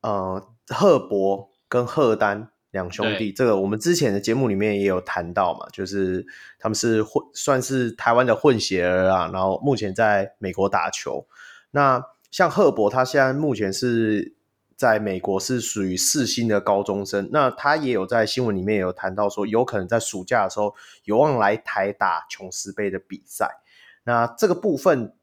[0.00, 6.26] 呃，赫伯跟赫丹两兄弟，这个我们之前的节目里面也有谈到嘛，就是
[6.58, 11.28] 他们是混，算是台湾的混血儿啊，然后目前在美国打球，
[11.70, 12.04] 那。
[12.34, 14.34] 像赫伯，他现在目前是
[14.74, 17.28] 在美国，是属于四星的高中生。
[17.30, 20.74] 那他也有在新闻里面有谈到说，有可能在暑假的时候
[21.04, 23.60] 有望来台打琼斯杯的比赛。
[24.02, 25.14] 那这个部分，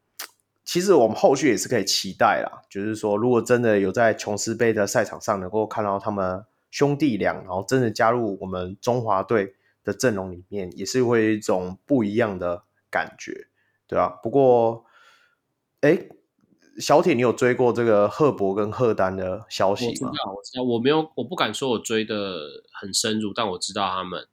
[0.63, 2.61] 其实我们后续也是可以期待啦。
[2.69, 13.47] 就是说，如果真的有在琼斯杯的赛场上能够看到他们兄弟俩，然后真的加入我们中华队的阵容里面，也是会有一种不一样的感觉，
[13.85, 14.17] 对吧？
[14.23, 14.85] 不过，
[15.81, 16.07] 哎。
[16.79, 19.91] 小铁，你有追过这个赫伯跟赫丹的消息吗？
[19.91, 24.27] 我知道，我知道，我没有，我不敢说我追的很深入，但我知道他们。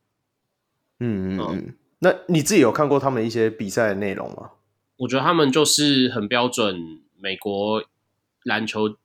[1.01, 1.75] 嗯嗯嗯。
[1.99, 4.53] 那你自己有看过他们一些比赛的内容吗？
[4.99, 7.83] 我觉得他们就是很标准美国
[8.45, 8.97] 篮球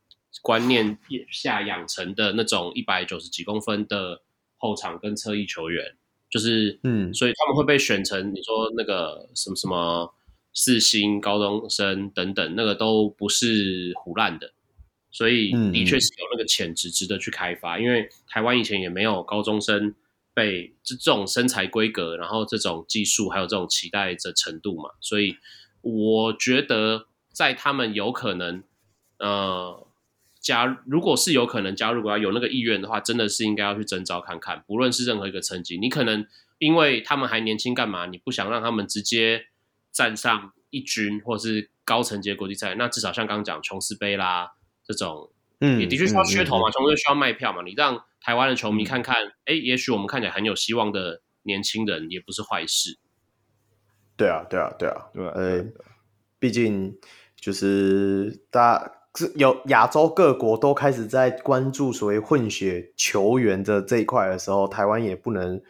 [0.42, 0.98] 观念
[1.32, 4.22] 下养成的那种一百九十几公分的
[4.58, 5.96] 后场跟侧翼球员，
[6.30, 10.14] 就是嗯，所以他们会被选成你说那个什么什么。
[10.54, 14.54] 四星高中生等等，那个都不是胡乱的，
[15.10, 17.78] 所以的确是有那个潜质值得去开发。
[17.78, 19.96] 嗯、因为台湾以前也没有高中生
[20.32, 25.36] 被这这种身材规格，然后这种技术，还有这种期待的程度嘛，所以
[25.82, 28.64] 我觉得在他们有可能
[29.18, 29.88] 呃
[30.40, 34.64] 加，如果是有可能加入，要有那个意愿的话，真的是应该要去征召看看。
[34.68, 36.28] 不论是任何一个层级，你可能
[36.60, 38.06] 因为他们还年轻，干嘛？
[38.06, 39.48] 你不想让他们直接。
[39.94, 44.52] 站上一军或是高层级国际赛，那至少像刚刚讲琼斯杯啦
[44.84, 47.62] 这种，嗯，也的确需要噱头嘛，琼斯杯需要卖票嘛。
[47.64, 49.16] 你让台湾的球迷看看，
[49.46, 52.98] 哎、嗯，也许我们看起来很有希望的年轻人，也不是坏事。
[54.18, 55.66] 对啊，对啊，对啊，对啊，呃，
[56.40, 56.98] 毕竟
[57.36, 58.92] 就是大家
[59.36, 65.62] 有亚洲各国都开始在关注所谓混血球员的这一块的时候，台湾也不能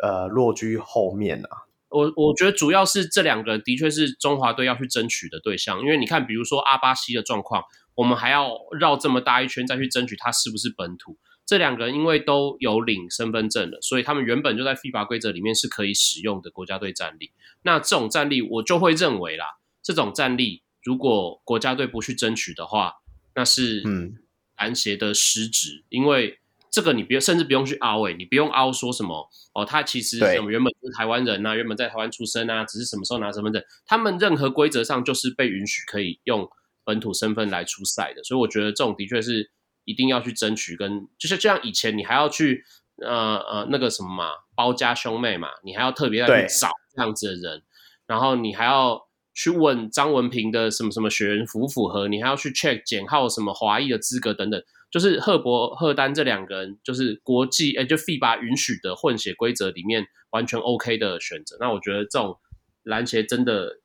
[0.00, 1.67] 呃落居后面啊。
[1.90, 7.62] 我我觉得主要是这两个人的确是中华队要去争取的对象，因为你看，比如说阿巴西的状况，
[7.94, 11.16] 我们还要绕这么大一圈再去争取他是不是本土。
[11.46, 17.32] 这两个人因为都有领身份证了，所以他们原本就在 FIBA 规则里面是可以使用的国家队战力。
[17.62, 19.46] 那这种战力，我就会认为啦，
[19.82, 22.94] 这种战力如果国家队不去争取的话，
[23.34, 24.18] 那是嗯
[24.58, 26.38] 篮协的失职，因为。
[26.70, 36.48] 这个你不用，甚至不用去凹诶，你不用凹说什么哦，他其实什么原本是台湾人呐、啊，原本在台湾出生啊，只是什么时候拿身份证，他们任何规则上就是被允许可以用
[36.84, 39.50] 本土身份来出赛的，所以我觉得这种的确是
[39.84, 42.64] 一定要去争取跟，跟就是就像以前你还要去
[43.02, 47.62] 呃呃那个什么嘛，包家兄妹嘛，你还要特别要去找这样子的人，
[48.06, 54.62] 然后你还要去问张文平的什么什么学员符不符合，你还要去 check 简浩什么华裔的资格等等。
[54.90, 61.58] 就是赫伯、赫丹这两个人，就是国际诶、欸，就 FIBA 允许的混血规则里面完全 OK 的选择。
[61.60, 62.38] 那我觉得这种
[62.84, 63.80] 篮协真的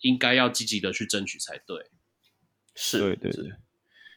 [0.00, 1.86] 应该要积极的去争取才对。
[2.74, 3.52] 是，对对对。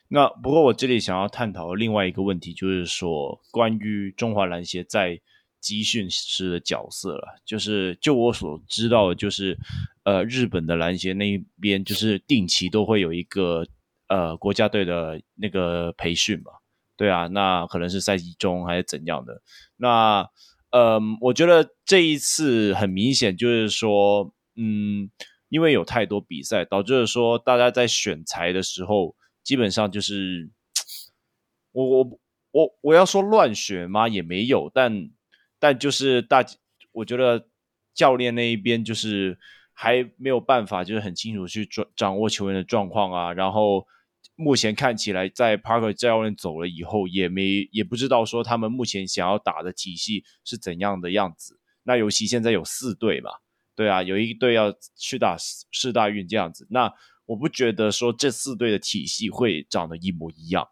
[0.07, 5.21] 那不过我这里想要探讨另外一个问题，就是说关于中华篮协在
[5.59, 7.39] 集训师的角色了。
[7.45, 9.55] 就是就我所知道的，就是
[10.03, 13.67] 呃，日本的篮协那一边，就是定期都会有一个。
[14.13, 16.51] 呃，国家队的那个培训嘛，
[16.95, 19.41] 对啊，那可能是赛季中还是怎样的？
[19.77, 20.29] 那
[20.69, 25.09] 呃，我觉得这一次很明显就是说，嗯，
[25.49, 30.51] 因为有太多比赛，导致说大家在选材的时候，基本上就是
[31.73, 32.19] 我我
[32.51, 34.07] 我我要说乱选吗？
[34.07, 35.09] 也没有，但
[35.57, 36.45] 但就是大，
[36.91, 37.47] 我觉得
[37.95, 39.39] 教练那一边就是
[39.73, 43.33] 还没有办法，就是很清楚去掌掌握球员的状况啊。
[43.33, 43.87] 然后
[44.35, 51.59] 目前看起来，在 Parker 教练走了以后，也没也不知道说他们目前想要打的体系是怎样的样子。
[51.83, 53.29] 那尤其现在有四队嘛，
[53.75, 56.91] 对啊，有一队要去打世大运这样子，那
[57.25, 60.67] 我不觉得说这四队的体系会长得一模一样。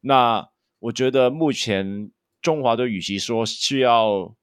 [0.00, 0.48] 那
[0.78, 4.34] 我觉得目前中华队与其说需要，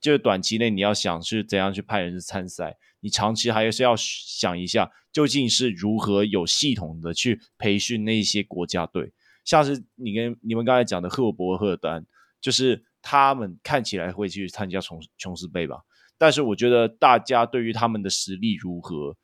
[0.00, 9.12] 就短期内你要想是怎样去派人参赛，你长期还是要想一下，究竟是如何有系统的去培训那些国家队，
[9.44, 12.06] 像是你跟你们刚才讲的赫伯赫丹，
[12.40, 15.82] 就是他们看起来会去参加琼琼斯杯吧，
[16.18, 19.16] 但是我觉得大家对于他们的实力如何，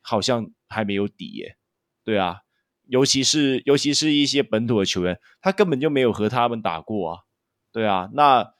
[0.00, 1.56] 好像还没有底耶，
[2.04, 2.40] 对啊。
[2.88, 7.20] 尤其是尤其是一些本土的球员，他根本就没有和他们打过啊，
[7.72, 8.10] 对啊。
[8.12, 8.52] 那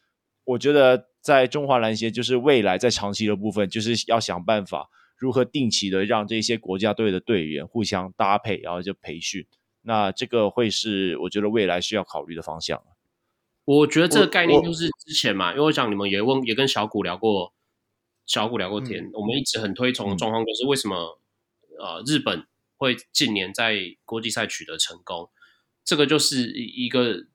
[0.45, 9.47] 我觉得在中华篮协，就是未来在长期的部分，就是要想办法如何定期的让这些国家队的队员互相搭配，然后就培训。
[9.83, 12.83] 那这个会是我觉得未来需要考虑的方向。
[13.65, 17.55] 我觉得这个概念就是之前嘛，因为我想你们也问也跟小谷聊过，
[18.27, 21.19] 小谷聊过天，嗯、我们一直很推崇的状况就是为什么、
[21.79, 22.45] 嗯、呃日本。
[22.79, 25.31] 会近年在国际赛取得成功，
[25.85, 27.27] 这个就是一个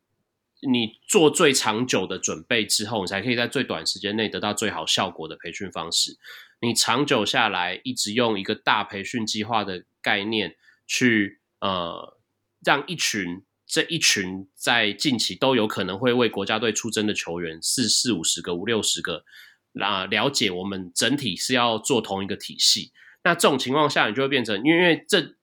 [0.62, 6.18] 你做最长久的准备之后，你才可以在最短时间内得到最好效果的培训方式。
[6.62, 10.56] 你长久下来，一直用一个大培训计划的概念
[10.88, 12.18] 去呃，
[12.66, 19.24] 让一群这一群在近期都有可能会为国家队出征的球员四四五十个五六十个，
[19.80, 22.92] 啊，了解我们整体是要做同一个体系。
[23.24, 25.36] 那这种情况下，你就会变成，因为这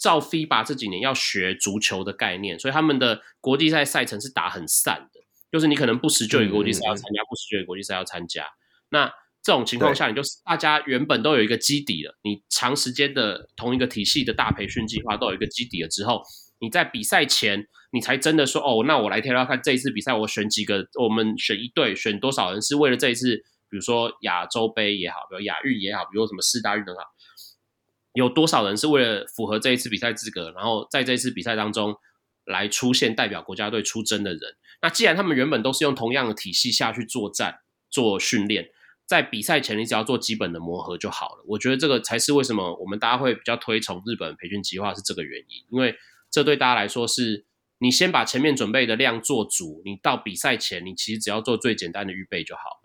[0.00, 5.20] 照 FIBA 这几年要学足球的概念，所以他们的国际赛赛程是打很散的，
[5.52, 8.46] 就是你可能不时就有国际赛要参加，嗯、不时就有国际赛要参加。
[8.88, 9.12] 那
[9.42, 16.22] 这种情况下，你就是大家原本都有一个基底了，你长时间的同一个体系的大培训计划都有一个基底了之后，
[16.60, 23.36] 你在比赛前，你才真的说，哦，那我来挑挑看这一次比赛，我选几个，我们选一队，选多少人是为了这一次，
[23.70, 27.00] 比如说亚洲杯也好，比如亚运也好，比如什么四大运也好。
[28.12, 31.96] 有多少人是为了符合这一次比赛资格，然后在这一次比赛当中
[32.44, 34.56] 来出现代表国家队出征的人？
[34.82, 37.60] 那既然他们原本都是用同样的体系下去作战、
[37.90, 38.70] 做训练，
[39.06, 41.44] 在比赛前你只要做基本的磨合就好了。
[41.46, 45.94] 我觉得这个才是为什么我们大家会比较推崇日本培训计划是这个原因，因为
[46.30, 47.44] 这对大家来说是
[47.78, 52.79] 你先把前面准备的量做足，你到比赛前你其实只要做最简单的预备就好。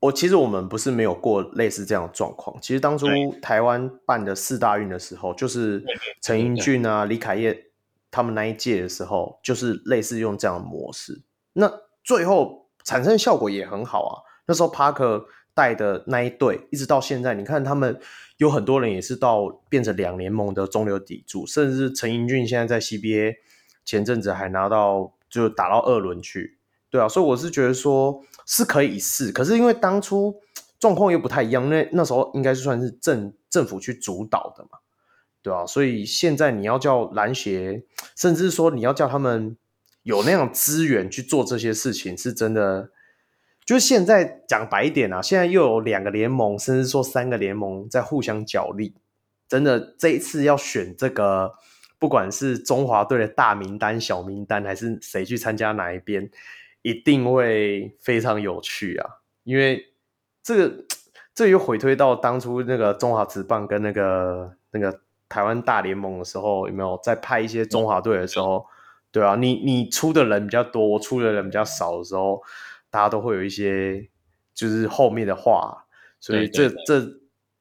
[0.00, 2.56] 我其实我们不是没有过类似这样的状况。
[2.62, 3.06] 其实当初
[3.42, 5.84] 台湾办的四大运的时候，就是
[6.20, 7.66] 陈英俊啊、李凯业
[8.10, 11.22] 他们那一届的时候，就是类似用这样的模式。
[11.54, 11.72] 那
[12.04, 14.14] 最后产生效果也很好啊。
[14.46, 17.98] 那时候帕克带的那一队，一直到现在，你看他们
[18.36, 23.34] 有很多人也是到变成两联盟的中流砥柱，甚至陈英俊现在在 CBA
[23.84, 26.58] 前阵子还拿到就打到二轮去。
[26.88, 30.34] 对啊，所以我是觉得说是可以试，可是因为当初
[30.80, 34.78] 状况又不太一样，那那时候应该是算是政政府去主导的嘛，
[35.42, 37.84] 对啊，所以现在你要叫篮协，
[38.16, 39.56] 甚至说你要叫他们
[40.02, 42.90] 有那样资源去做这些事情，是真的。
[43.66, 48.94] 就是现在讲白一点啊，现在又有两个联盟，甚至说三个联盟在互相角力，
[49.46, 51.52] 真的这一次要选这个，
[51.98, 56.30] 不管是中华队的大名单、小名单，还是谁去参加哪一边。
[56.88, 59.06] 一定会非常有趣啊！
[59.44, 59.92] 因为
[60.42, 60.84] 这个，
[61.34, 68.64] 这又回推到当初那个中华职棒跟那个那个台湾大联盟的时候，有没有在派一些中华队的时候？
[69.12, 72.42] 对啊，你你出的人比较多，我出的人比较少的时候，
[72.88, 74.08] 大家都会有一些
[74.54, 75.84] 就是后面的话，
[76.20, 77.02] 所以这这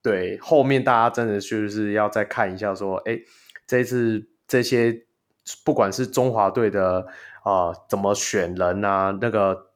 [0.02, 3.20] 对后面大家真的就是要再看一下，说，哎，
[3.66, 5.06] 这次这些
[5.66, 7.06] 不管是中华队的。
[7.48, 9.18] 啊、呃，怎么选人啊？
[9.22, 9.68] 那个，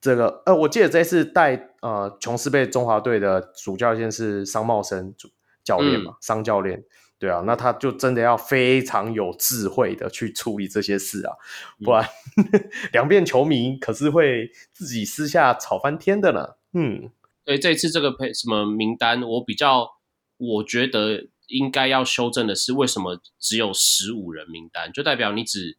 [0.00, 5.28] 这个，呃，我记得这次带呃琼斯杯中华队的主教练是商茂生主
[5.62, 6.82] 教练嘛，商、嗯、教练，
[7.18, 11.36] 对啊，那他就真的要非常有智慧的去处理这些事啊，
[11.84, 12.02] 不然、
[12.38, 16.54] 嗯、 两边球迷可是会自己私下吵翻天的呢。
[16.72, 17.10] 嗯，
[17.44, 19.86] 对，这次这个配什么名单，我比较
[20.38, 25.76] 我觉得应该要修正的是，为什么只有十五人名单，就代表你只。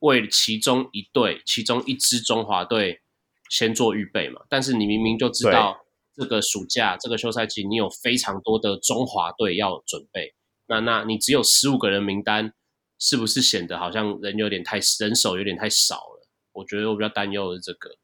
[0.00, 3.00] 为其中一队、其中一支中华队
[3.48, 4.42] 先做预备嘛？
[4.48, 5.78] 但是你明明就知道，
[6.14, 10.34] 这个暑假、这个休赛期，你有非常多的中华队要准备。
[10.66, 12.52] 那那你只有十五个人名单，
[12.98, 16.28] 是不是显得好像人有点太人手有点太少了？
[16.52, 17.96] 我觉得我比较担忧的是这个。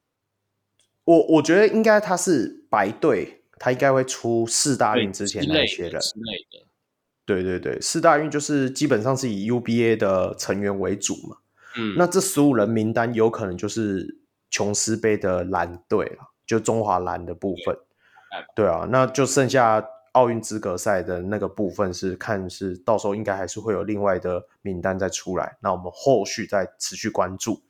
[1.04, 6.66] 我我觉得应该他是白队，他应该会出四大运之前那些人之类的。
[7.24, 11.38] 对对对，四大运就是基本上是以 UBA 的成员为主嘛。
[11.76, 14.18] 嗯，那这十五人名单有可能就是
[14.50, 17.76] 琼斯杯的蓝队了，就中华蓝的部分。
[18.54, 27.62] 对啊，那就剩下奥运资格赛的那个部分是看是到时候应该还是会有另外的名单再出来，那我们后续再持续关注。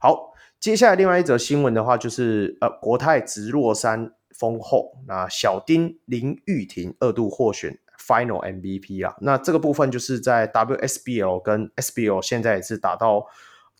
[0.00, 0.32] 好。
[0.60, 9.16] 接下来另外一则新闻的话，就是呃，国泰直落三封后，那小丁林玉婷二度获选 Final MVP 啊。
[9.20, 13.26] 那这个部分就是在 WSBL 跟 SBL 现在也是打到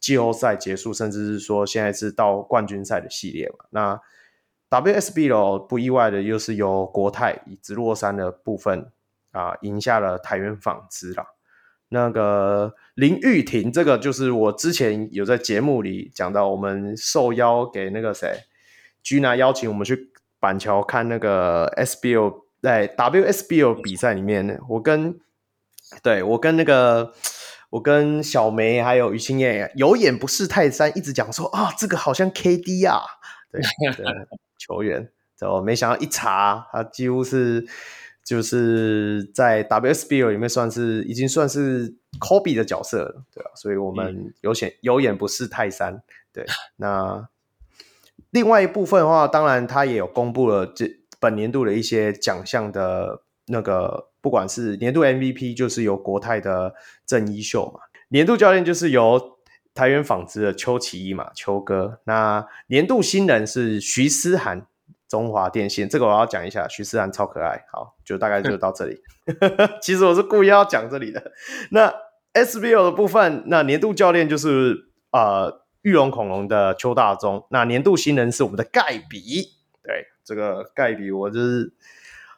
[0.01, 3.64] 季后赛结束，甚至是说现在是到冠军赛的系列嘛。
[3.70, 4.01] 那
[4.70, 8.90] WSBL 不意外的又是由国泰以直落三的部分
[9.30, 11.26] 啊赢下了台元纺织啦。
[11.90, 18.40] 那个林玉婷，这个就是我之前有在节目里讲到，我们受邀给那个谁
[19.05, 20.10] ，Gina 邀请我们去
[20.40, 25.20] 板桥看那个 SBL 在 WSBL 比赛里面，我跟
[26.03, 27.12] 对我跟那个
[27.69, 33.03] 我跟小梅还有于青燕有眼不识泰山，一直讲说啊，这个好像 KD 啊，
[33.53, 33.61] 对
[33.93, 34.07] 对
[34.57, 37.66] 球员，就没想到一查，他几乎是。
[38.24, 46.47] 就是在 WSBL 里面算是已经算是 Kobe 的角色了，对啊，所以我们有眼有眼不识泰山，对。
[46.77, 47.28] 那
[48.31, 50.89] 另外一部分的话，当然他也有公布了这
[51.24, 56.74] 本年度的一些奖项的那个，不管是年度 MVP 就是由国泰的
[57.06, 59.38] 郑伊秀嘛，年度教练就是由
[59.74, 62.01] 台元纺织的邱启一嘛，邱哥。
[62.05, 64.66] 那年度新人是徐思涵。
[65.06, 67.64] 中华电信这个我要讲一下，徐思涵超可爱。
[67.70, 68.98] 好，就大概就到这里。
[69.80, 71.30] 其实我是故意要讲这里的。
[71.70, 71.94] 那
[72.32, 77.46] SBL 的部分，那年度教练就是呃玉龙恐龙的邱大中。
[77.51, 79.20] 那年度新人是我们的盖比。
[79.84, 81.72] 对，这个盖比我就是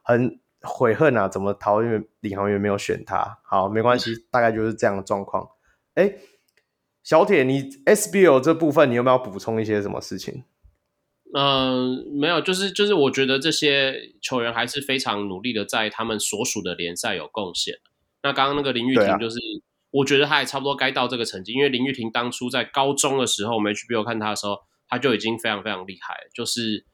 [0.02, 3.38] 很悔恨啊，怎么桃园领航员没有选他？
[3.44, 5.48] 好，没关系，大概就是这样的状况。
[5.94, 6.14] 哎，
[7.02, 10.44] 小铁，你 SBL 这部分你有没有补充一些什么事情？
[11.34, 17.74] 嗯、呃，没有，就是就是，我觉得这些球员还是非常努力的，在他们所属的联赛有贡献。
[18.22, 19.42] 那刚刚那个林玉婷，就是、啊、
[19.90, 24.56] 我觉得他也差不多该到这个成绩，因为林玉婷当初在高中的时候，我们 HBO 看他的时候，
[24.88, 26.16] 他就已经非常非常厉害。
[26.34, 26.86] 就是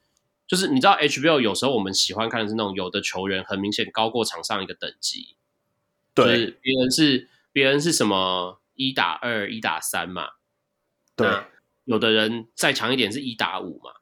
[0.46, 5.36] 就是，你知道 HBO 有时候我们喜欢看的是那种有的球员很明显高过场上一个等级，
[6.14, 10.30] 对，就是、别人是别人是什么一打二、一打三嘛，
[11.16, 11.28] 对，
[11.84, 13.92] 有的人再强一点是一打五嘛。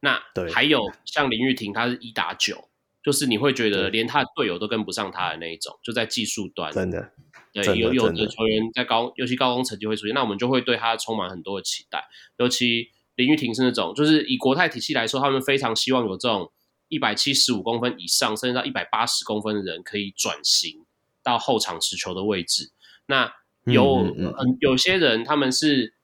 [0.00, 0.20] 那
[0.52, 2.68] 还有像林玉婷，她是一打九，
[3.02, 6.72] 就是你会觉得连他的队友都跟不上他的那一种，就在技术端。
[6.72, 7.12] 真的，
[7.52, 12.08] 对，有有的球员在高，尤其高中成绩会出现，那我们就会对他充满很多的期待。
[12.38, 16.50] 尤其林玉婷是那种，就是以国泰体系来说，他们非常希望有这种
[16.88, 20.84] 一百七十五公分以上，甚至到一百八十公分的人可以转型
[21.22, 22.70] 到后场持球的位置。
[23.06, 23.32] 那
[23.64, 25.94] 有嗯嗯嗯有些人他们是。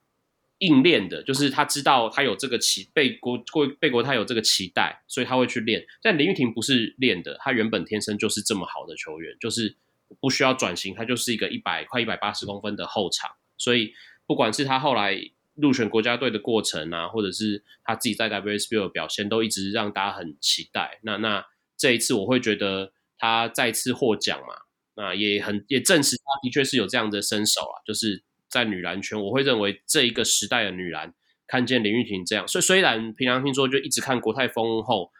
[0.60, 5.86] 硬练的，就是他知道他有这个期被国国被国泰有这个期待，所以他会去练。
[6.02, 9.76] 但林玉婷不是练的，他原本天生就是这么好的球员，就是
[10.18, 13.30] 不需要转型，他就是一个一百快一百八十公分的后场。
[13.56, 13.92] 所以
[14.26, 15.14] 不管是他后来
[15.60, 21.00] 入选国家队的过程啊，或者是他自己在 WSBL 的表现，都一直让大家很期待。
[21.02, 21.44] 那那
[21.76, 24.54] 这一次我会觉得他再次获奖嘛，
[24.96, 28.24] 那也很也证实他的确是有这样的身手啊，就是。
[28.50, 31.12] 在女篮圈，我会认为这一个时代的女篮
[31.46, 35.12] 看见林玉婷这样，所以虽然平常听说就一直看国泰封后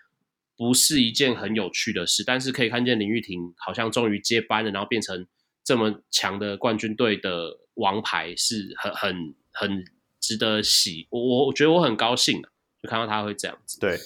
[0.57, 5.27] 不是一件很有趣的事，但是可以看见林玉婷好像终于接班了，然后变成
[5.63, 9.85] 这么强的冠军队的王牌，是很很很
[10.29, 11.07] 值得喜。
[11.11, 12.51] 我我我觉得我很高兴啊，
[12.83, 13.81] 就看到他会这样子。
[13.81, 13.97] 对，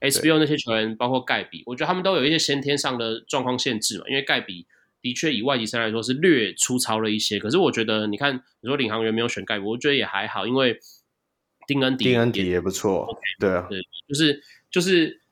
[0.00, 4.66] 那 SBO 那些球员，包括盖比，我觉得他们都有一些先天上的状况限制嘛，因为盖比。
[5.02, 7.38] 的确，以外籍生来说是略粗糙了一些。
[7.38, 10.78] 可是我觉得，你看，你说领航员没有选盖比，我觉得也还好，因为
[11.66, 13.06] 丁恩迪，丁恩迪也不错。
[13.06, 15.22] Okay, 对啊，对，就是就是，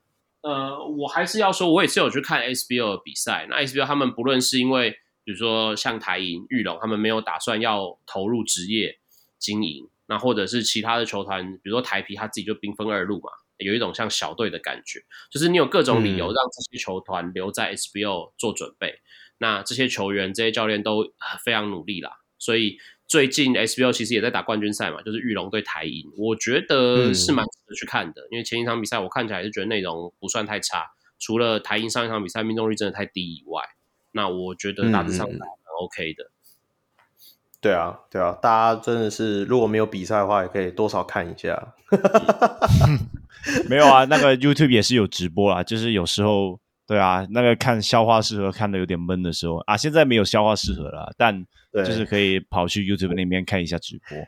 [0.41, 3.47] 呃，我还是要说，我也是有去看 SBO 的比赛。
[3.51, 4.93] 那 SBO 他们不论是因为，
[5.23, 8.99] 比如说像台银、玉龙，他们没有打算要投入职业
[9.39, 14.99] 经营，那或者是其他的球团，比如说台皮，他自己就兵分二路嘛，有一种像小队的感觉，
[15.31, 18.89] 就是你有各种理由让这些球团留在 SBL 做准备。
[18.91, 19.05] 嗯
[19.41, 21.13] 那这些球员、这些教练都
[21.45, 22.77] 非常努力啦，所以
[23.07, 30.87] 最近 SBL 其实也在打冠军赛嘛，就是玉龙对台银，我觉得是蛮值得去看的，嗯、因为前一场比赛我看起来是觉得内容不算太差，
[31.21, 33.63] 除了台银上一场比赛命中率真的太低以外，
[34.11, 35.49] 那我觉得大致上还蛮
[35.83, 36.33] OK 的。
[37.61, 41.75] 对啊，对啊，大家真的是如果没有比赛的话，也可以多少看一下。
[43.69, 51.45] 没有啊，那个 YouTube 也是有直播啊，就是有时候，对啊，那个看消化适合看的有点闷的时候啊，现在没有消化适合了，但
[51.75, 54.19] 就是可以跑去 YouTube 那边看一下直播。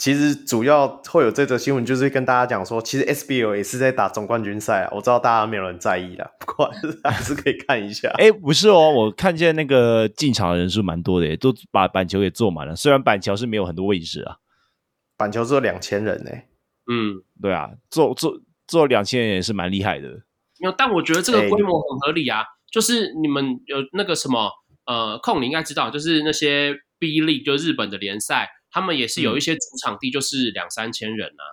[0.00, 4.90] 其实主要会有这则新闻，就是跟大家讲说，其实 SBL 也是在打总冠军赛啊。
[4.92, 6.68] 我知道大家没有人在意啦， 不过
[7.04, 8.08] 还是可以看一下。
[8.18, 12.74] 哎，不是哦，我看见那个进场的人数蛮多的，耶，都把板球给坐满了。
[12.74, 14.38] 虽然板桥是没有很多位置啊，
[15.16, 16.30] 板桥只有两千人呢。
[16.90, 20.08] 嗯，对啊，坐坐坐两千人也是蛮厉害的。
[20.58, 22.42] 没有，但我觉得这个规模很合理啊。
[22.72, 24.50] 就是你们有那个什么
[24.84, 28.48] 呃，控你应该知道，就是那些 B League 就日本的联赛。
[28.76, 31.44] 他们也是有一些主场地，就是两三千人啊，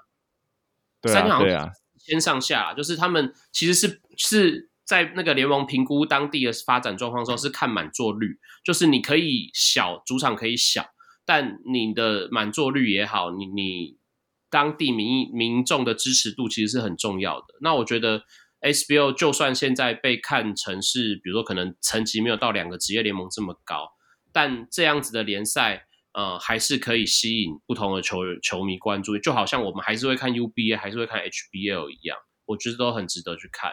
[1.01, 10.85] 对啊，对啊，千上下，就是他们其实是是在那个联盟评估当地的发展状况的时候，是看满座率，就是你可以小主场可以小，
[11.23, 13.95] 但你的满座率也好，你你
[14.49, 17.55] 当地民民众的支持度其实是很重要的。
[17.61, 18.25] 那我觉得
[18.59, 23.93] SBO 就算现在被看成是，比如说可能层级没有到两个职业联盟这么高，
[24.33, 25.87] 但这样子的联赛。
[26.13, 33.71] 呃，还是可以吸引不同的球球迷关注，就好像我们还是会看 UBA，还是会看 HBL 一样，我觉得都很值得去看。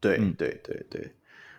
[0.00, 1.14] 对对对对，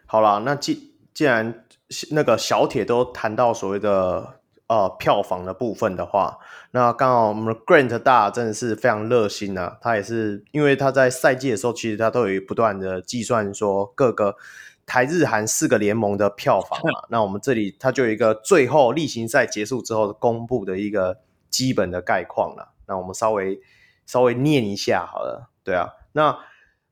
[0.06, 1.66] 好啦，那既既然
[2.12, 6.40] 那个小铁都谈到所谓的呃票房的部分的话，
[6.72, 14.36] 那刚好我们的 Grant 大真的是非常热心啊，他也是因为他在赛季的时候，其实他都有不断的计算说各个。
[14.90, 21.20] 台日韩四个联盟的票房嘛， 那我们这里它就有一个最后例行赛结束之后公布的一个
[21.52, 22.74] 基本的概况了。
[22.88, 23.62] 那我们稍微
[24.08, 26.36] 稍微念一下好了，对啊，那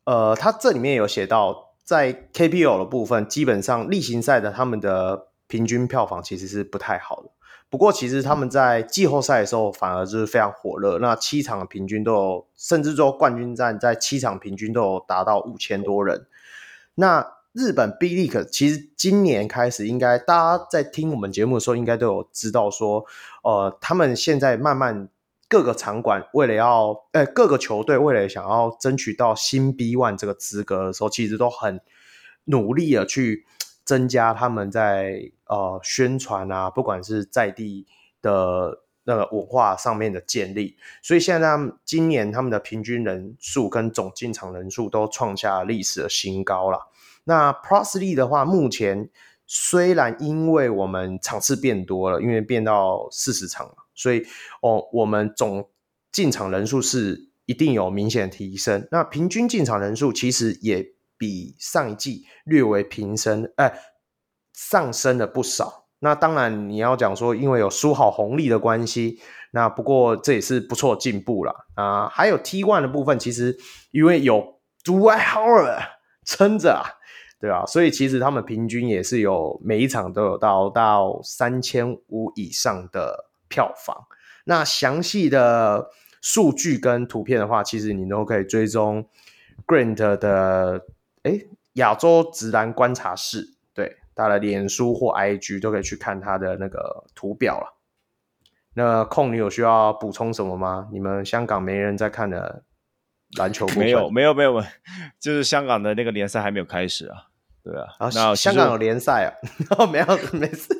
[0.03, 7.31] 呃，它这里面有写到，在 KPL 的部分，基本上例行赛的他们的平均票房其实是不太好的。
[7.69, 16.27] 不过其实他们在季后赛的时候反而就是非常火热，那七场的平均都有，甚至说冠军战在七场平均都有达到五千多人。
[16.95, 23.03] 那日本 B League 其实今年开始，应该大家在听我们节目的时候，应该都有知道说，
[23.41, 25.09] 呃，他们现在慢慢
[25.49, 31.81] 各个场馆为了要，呃，各个球队为了想要争取到新 B One 这个资格的时候，其实都很
[32.43, 33.47] 努力的去
[33.83, 37.87] 增加他们在呃宣传啊，不管是在地
[38.21, 46.86] 的那个文化上面的建立，所以现在他们今年他们的平均人数跟总进场人数都创下历史的新高了。
[47.27, 49.09] 那 ProSLy 的话，目前
[49.45, 54.25] 虽然因为我们场次变多了，因为变到四十场了，所以
[54.61, 55.69] 哦，我们总
[56.09, 58.87] 进场人数是一定有明显提升。
[58.91, 60.85] 那平均进场人数其实也
[61.17, 63.77] 比上一季略微平升，哎，
[64.53, 65.87] 上升了不少。
[65.99, 69.19] 那当然你要讲说，因为有输好红利的关系，
[69.51, 72.07] 那不过这也是不错进步了啊。
[72.07, 73.57] 还有 T One 的部分，其实
[73.91, 75.83] 因为有 Dwight Howard
[76.25, 76.95] 撑着啊。
[77.39, 84.07] 对啊，所以其实他们平均也是有每一场都有到到三千五以上的票房。
[84.45, 85.89] 那详细的
[86.21, 89.07] 数据跟图片的话，其实你都可以追踪
[89.67, 90.85] Grant 的
[91.23, 97.77] 诶亚洲直男观察室，对，他的脸书或 IG 都可以去看他的那个图表了。
[98.73, 100.87] 那空你有需要补充什么吗？
[100.91, 102.63] 你们香港没人在看的
[103.37, 103.67] 篮球？
[103.77, 104.63] 没有，没有，没有，
[105.19, 107.27] 就是香港的那个联赛还没有开始啊。
[107.63, 109.29] 对啊，然后香港有联赛啊，
[109.69, 110.73] 然后没有没事，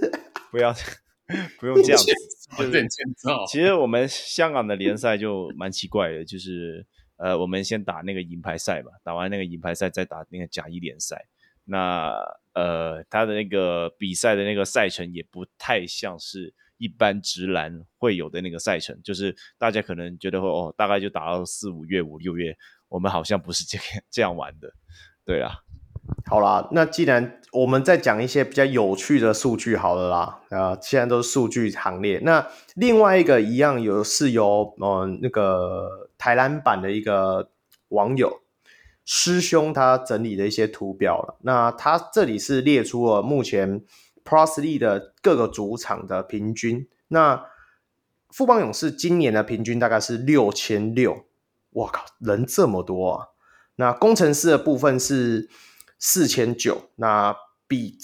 [0.50, 0.74] 不要
[1.60, 3.46] 不用这样子，有点欠揍。
[3.46, 6.86] 其实我们香港的联赛就蛮奇怪的，就是
[7.18, 11.26] 呃，我们先打那个银牌赛嘛，打完那个银牌赛再打那个甲一联赛。
[11.66, 12.14] 那
[12.54, 22.56] 呃，他的那个比赛的那个赛程也不太像是一般直篮会有的那个赛程，就是大家可能觉得会哦，大概就打到四五月、五六月，
[22.90, 24.74] 我们好像不是这样 这样玩的，
[25.26, 25.52] 对啊。
[26.26, 32.20] 好啦，那既然我们再讲一些比较有趣的数据好了啦，啊，现在都是数据行列。
[32.20, 37.52] 那另外一个一样有是由呃那个台篮版的一个
[37.90, 38.42] 网友
[39.04, 41.38] 师兄他整理的一些图表了。
[41.42, 43.84] 那他这里是列出了目前
[44.28, 46.88] Plus League 的各个主场的平均。
[47.08, 47.46] 那
[48.32, 51.26] 富邦勇士今年的平均大概是六千六，
[51.72, 53.28] 哇靠，人这么多啊！
[53.78, 55.50] 那工程师的部分是。
[56.00, 57.36] 四千九，那
[57.68, 57.98] 比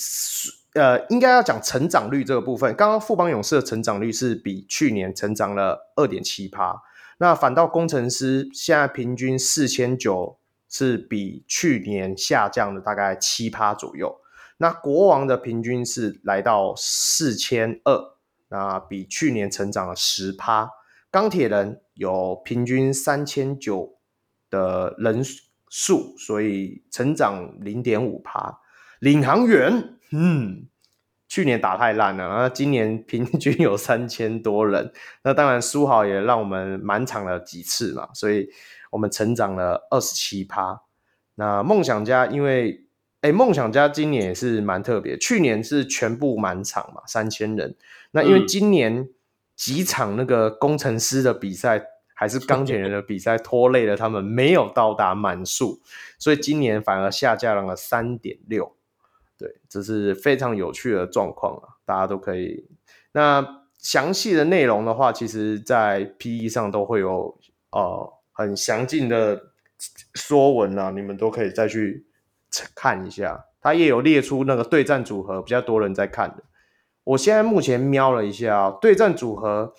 [0.74, 2.76] 呃，应该要讲成长率这个部分。
[2.76, 6.82] 刚刚富邦勇士的成长率是比去年成长了二点七趴，
[7.20, 14.20] 那反倒工程师现在平均四千九是比去年下降了大概七趴左右。
[14.64, 18.16] 那国王的平均是来到四千二，
[18.48, 20.70] 那比去年成长了十趴。
[21.12, 23.98] 钢铁人有平均三千九
[24.50, 25.22] 的人
[25.68, 28.62] 数，所以成长零点五趴。
[29.00, 30.70] 领航员，嗯，
[31.28, 34.94] 去年打太烂了，那今年平均有三千多人。
[35.24, 38.48] 那当然，书豪也让我们满场了几次嘛，所以
[38.92, 40.84] 我们成长了二十七趴。
[41.36, 42.83] 那梦想家，因为
[43.24, 47.74] 哎，梦想家今年也是蛮特别，去年是全部满场嘛，三千人。
[48.12, 49.08] 那因为今年
[49.56, 55.80] 几场那个工程师的比赛，嗯、还是钢铁人的比赛 拖累了他们，没有到达满数，
[56.20, 58.76] 所以今年反而下降了三点六。
[59.38, 62.68] 对，这是非常有趣的状况啊，大家都可以。
[63.14, 67.40] 那详细的内容的话，其实在 PE 上都会有
[67.72, 69.54] 呃很详尽的。
[70.14, 72.06] 说文啊，你们都可以再去
[72.76, 76.44] 看一下，他也有列出那个对战组合比较多人在看的。
[77.04, 79.74] 我现在目前瞄了一下，对战组合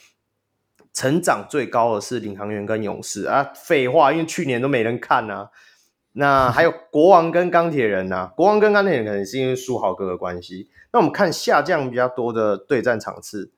[0.92, 5.50] 成长最高的是领航员跟勇士啊，废话，因为去年都没人看啊。
[6.12, 10.70] 那 还有国王跟钢铁人啊，国王跟钢铁人可能是因为书豪哥的关系。
[10.92, 13.52] 那我们看下降比较多的对战场次，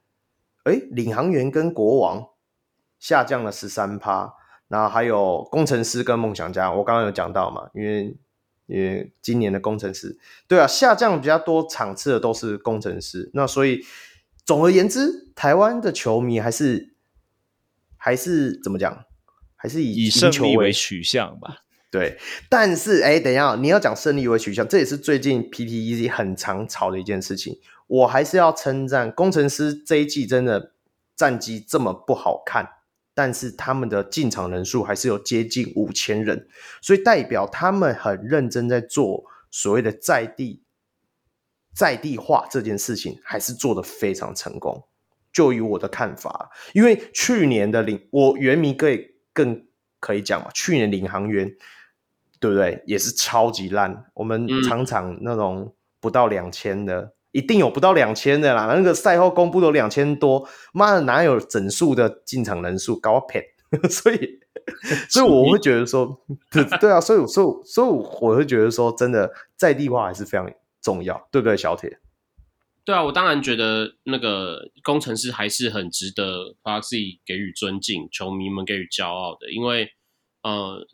[0.64, 2.28] 诶，领航员跟国王
[2.98, 4.34] 下降了十三趴。
[4.68, 8.16] 然后还有工程师跟梦想家，我刚刚有讲到嘛，因为
[8.66, 10.18] 因为今年的工程师，
[10.48, 13.30] 对啊，下降比较多场次的都是工程师。
[13.32, 13.84] 那所以
[14.44, 16.94] 总而言之，台湾的球迷还是
[17.96, 19.04] 还是怎么讲，
[19.54, 21.62] 还是以以胜利为取向吧。
[21.90, 22.18] 对，
[22.48, 27.58] 但是哎，等一下，你要讲胜利为取向，这也是最近 PTEZ 很常吵的一件事情。
[27.86, 30.72] 我还是要称赞工程师这一季真的
[31.14, 32.68] 战绩这么不好看。
[33.16, 36.46] 但是他们的进场人数还是有接近五千人，
[36.82, 40.62] 所以代表他们很认真在做所谓的在地
[41.74, 44.86] 在地化这件事情，还是做得非常成功。
[45.32, 49.66] 就以我的看法，因为去年的领我原迷可以更
[49.98, 51.50] 可以讲嘛，去年领航员
[52.38, 52.82] 对不对？
[52.84, 57.15] 也是超级烂，我们常常那种不到两千的。
[57.36, 63.42] 嗯一定有不到两千的啦，那个赛后公布都两千多，妈的哪有整数的进场人数高配？
[63.90, 64.40] 所以，
[65.10, 66.18] 所以我会觉得说，
[66.50, 70.50] 对对啊，所以所以所以我会觉得说，真的在地化还是非常
[70.80, 71.98] 重要，对不对，小铁？
[72.86, 79.90] 对啊，我当然觉得那个工程师还是很值得 Proxy 给予尊敬，球迷们给予骄傲的，因为
[80.42, 80.86] 呃，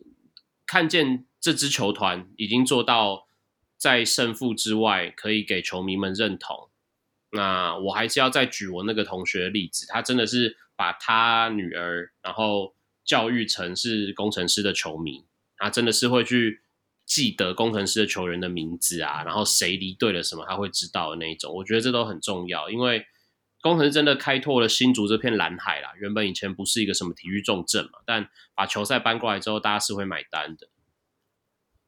[0.66, 3.28] 看见这支球团已经做到。
[3.82, 6.70] 在胜负之外，可以给球迷们认同。
[7.32, 15.24] 那我还是要再举我那个同学的例子，他真的是把他女儿，然后教育成是工程师的球迷，
[15.56, 16.62] 他真的是会去
[17.04, 21.52] 记得工程师的球员的名字啊，然后谁离队了什么，他会知道的那一种。
[21.52, 23.04] 我觉得这都很重要，因为
[23.60, 25.90] 工程师真的开拓了新竹这片蓝海啦。
[25.98, 30.68] 原本以前不是一个什么体育重镇嘛，但把球赛搬过来之后，大家是会买单的。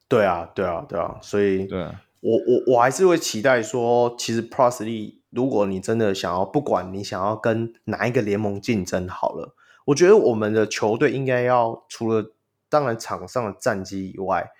[0.07, 9.55] 对啊，对啊，对啊，所以，对啊，我我我还是会期待说，其实 Plus League，如果你真的想要，不管你想要跟哪一个联盟竞争好了，
[9.86, 12.33] 我觉得我们的球队应该要除了
[12.68, 14.50] 当然场上的战绩以外，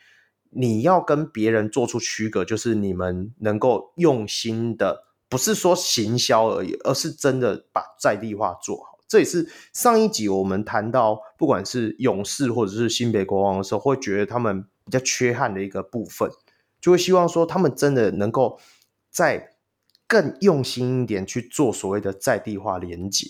[0.50, 8.98] 你要跟别人做出区隔，就是你们能够用心的，不是说行销而已，而是真的把在地化做好。
[9.06, 14.64] 这也是上一集我们谈到，不管是勇士或者是新北国王的时候，会觉得他们。
[14.84, 16.30] 比较缺憾的一个部分，
[16.80, 18.60] 就会希望说他们真的能够
[19.10, 19.56] 再
[20.06, 23.26] 更用心一点去做所谓的在地化连接。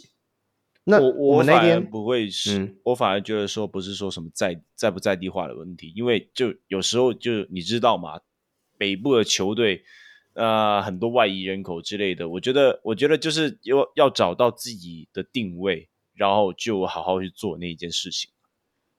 [0.87, 8.21] 那我我那天不会是，嗯、我反而觉得说不是说什么在在不在地化的问题，因为就有时候就你知道嘛，
[8.77, 9.83] 北部的球队
[10.35, 18.31] 呃很多外移人口之类的，我觉得我觉得就是要要找到自己的定位，然后就好好去做那一件事情。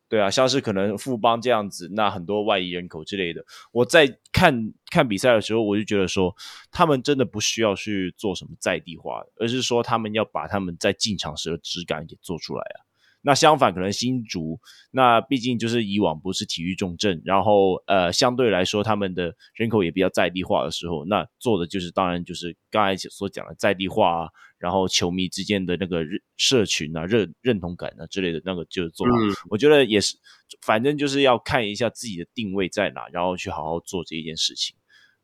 [0.08, 6.35] 对啊，像是可能富邦这样子，那很多外移人口之类的，我在看看比赛的时候，我就觉得说，
[6.72, 12.85] 他们真的不需要去做什么在地化，而是说他们要把他们在进场时的质感给做出来啊。
[13.27, 14.59] 那相反，可能新竹，
[14.92, 24.30] 那毕竟就是以往不是体育重镇，然后呃，相对来说他们的人口也比较在地化的时候，那做的就是当然就是刚才所讲的在地化啊，
[24.66, 26.03] 然后球迷之间的那个
[26.38, 29.14] 社群啊、认认同感啊之类的那个就是做好。
[29.16, 30.18] 嗯、我觉得也是，
[30.61, 34.76] 反正就是要看一下自己的定位在哪，然后去好好做这一件事情。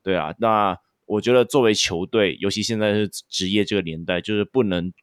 [0.03, 4.94] 对啊，那我觉得作为球队，尤其现在是职业这个年代，就是不能。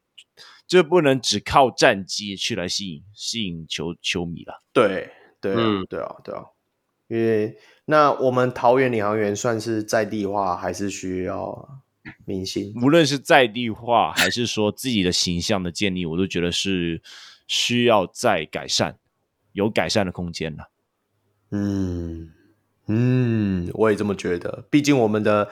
[0.67, 4.61] 就不能只靠战绩去来吸引吸引球球迷了。
[4.71, 5.09] 对
[5.41, 6.43] 对、嗯、对啊对啊，
[7.07, 11.81] 因为那我们桃园领航员算是在地化，还是需要
[12.25, 17.01] 明星，无论是在地化还是说自己的形象的建立，我都觉得是
[17.47, 18.97] 需要再改善，
[19.53, 20.69] 有改善的空间了。
[21.51, 22.31] 嗯
[22.87, 24.65] 嗯，我也这么觉得。
[24.69, 25.49] 毕竟我们的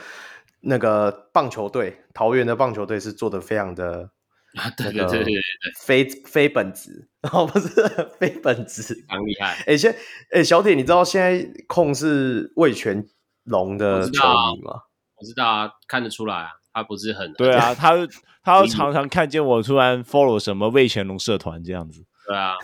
[0.62, 4.12] 那个棒球队，桃园的棒球队是做的非常的。
[4.56, 5.42] 啊，对对对对对对，
[5.82, 7.70] 非非本质，哦，不是
[8.18, 9.50] 非本质，很厉害。
[9.50, 9.92] 哎、欸，现
[10.32, 13.06] 哎、欸，小铁，你知道现在控是魏全
[13.44, 14.24] 龙的球
[14.56, 14.82] 迷吗？
[15.20, 17.94] 我知道啊，看得出来啊，他不是很对啊，他
[18.44, 22.06] 他常常看见我突然 follow 什么魏全龙社团这样子。
[22.28, 22.56] 对啊。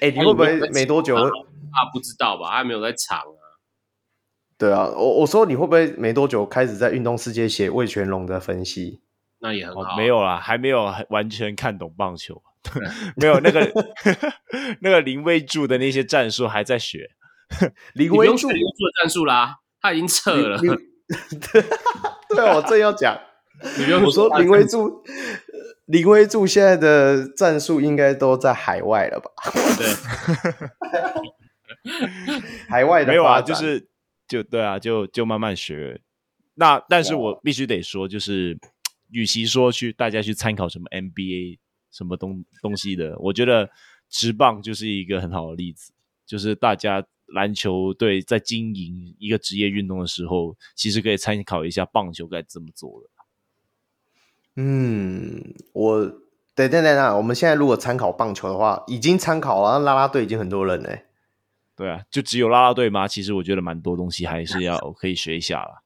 [0.00, 1.16] 哎、欸，你会不会没多久？
[1.16, 2.50] 他不知道吧？
[2.52, 3.42] 他没有在场啊。
[4.56, 9.00] 对啊，我我说你会不会没多久开始在运动世界写魏全龙的分析？
[9.40, 12.40] 那也很好、啊哦，没有啦，还没有完全看懂棒球，
[13.16, 13.60] 没有那个
[14.80, 17.10] 那个林威柱的那些战术还在学。
[17.94, 20.58] 林威柱林威柱的战术啦，他已经撤了。
[22.34, 23.20] 对，我正要讲，
[24.02, 25.04] 我说林威柱，
[25.84, 29.30] 林威柱现在的战术应该都在海外了吧？
[29.76, 29.86] 对，
[32.68, 33.88] 海外的没有啊，就是
[34.26, 36.00] 就对啊，就就慢慢学。
[36.54, 38.58] 那但是我必须得说，就是。
[39.10, 41.60] 与其说去大家去参考什么 NBA
[41.92, 43.70] 什么东东西的，我觉得
[44.10, 45.92] 直棒就是一个很好的例子，
[46.26, 47.04] 就是大家
[47.34, 53.08] 篮球队在经营一个职业运动的时候，其实可以参考一下棒球该怎么做的。
[54.56, 56.04] 嗯，我
[56.54, 61.06] 等等等等我们现在如果参考棒球的话，已经参考了，啦啦队已经很多人嘞。
[61.76, 63.08] 对啊，就只有啦啦队吗？
[63.08, 65.82] 其实我觉得蛮多东西还是要可以学一下啦。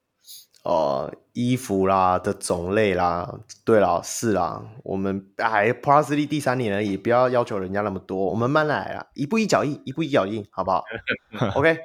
[0.69, 10.85] 呃，衣服啦的种类啦，对啦，是啦，我们还 Plus 第三年而已，不要要求人家那么多，我们慢来啊，一步一脚印，一步一脚印，好不好？
[11.57, 11.79] OK，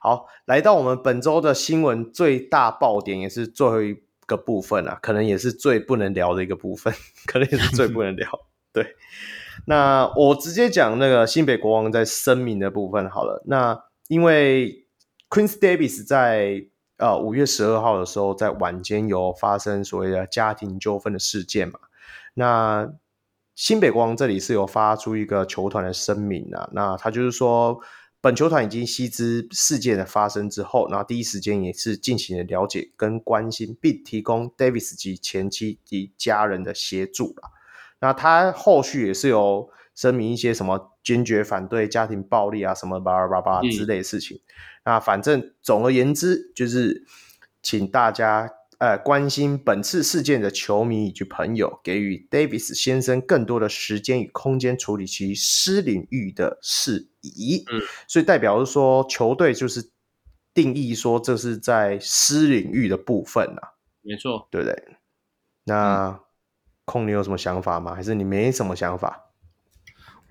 [0.00, 3.94] 好，来到我们本周的新闻最大爆点，也是最后一
[4.24, 6.90] 个部分啊，可能也是最不能聊的一个部分，
[7.28, 8.26] 可能也是最不能聊。
[8.72, 8.96] 对，
[9.66, 14.86] 那我直接讲那个新北国王在声明的部分好了，那因为
[15.28, 16.71] Queen's Davis 在。
[17.02, 21.80] 呃，五月十二号的时候，在晚间有发生所谓的家庭纠纷的事件嘛？
[22.34, 22.88] 那
[23.56, 27.80] 新北国王这里是有发出一个球团的声明啊，那他就是说，
[28.20, 37.50] 本球团已经悉知事件的发生之后，然后第一时间也是进行了了解跟关心，并提供 Davis 及前妻及家人的协助啦。
[37.98, 44.36] 那他后续也是有声明一些什么坚决反对家庭暴力啊，什么巴拉巴拉之类的事情。
[44.36, 44.40] 嗯
[44.84, 47.06] 那反正总而言之，就是
[47.62, 57.64] 请大家呃关心本次事件的球迷以及朋友，给予 Davis 先生更多的时间与空间处理其私领域的事宜。
[57.70, 59.90] 嗯，所以代表是说，球队就是
[60.52, 64.96] 定义说这是在私领域的部分啊，没错，对不对？
[65.64, 66.20] 那
[66.84, 67.94] 空你有什么想法吗？
[67.94, 69.31] 还是你没什么想法？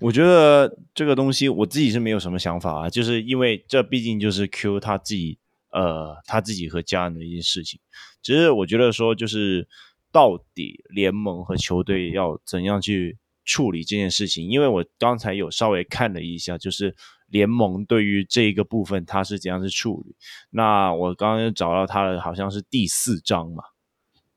[0.02, 5.38] 我觉得这个东西我自己是没有什么想法啊，就是因为这毕竟就是 Q 他自己
[5.70, 7.80] 呃他自己和家人的一件事情。
[8.20, 9.68] 只是我觉得说，就是
[10.10, 14.48] 到底联盟和球队要怎样去处理这件事情？
[14.48, 16.94] 因为我刚才有稍微看了一下，就是
[17.28, 20.16] 联盟对于这一个部分他是怎样去处理。
[20.50, 23.62] 那我刚刚找到他的好像是第四章嘛，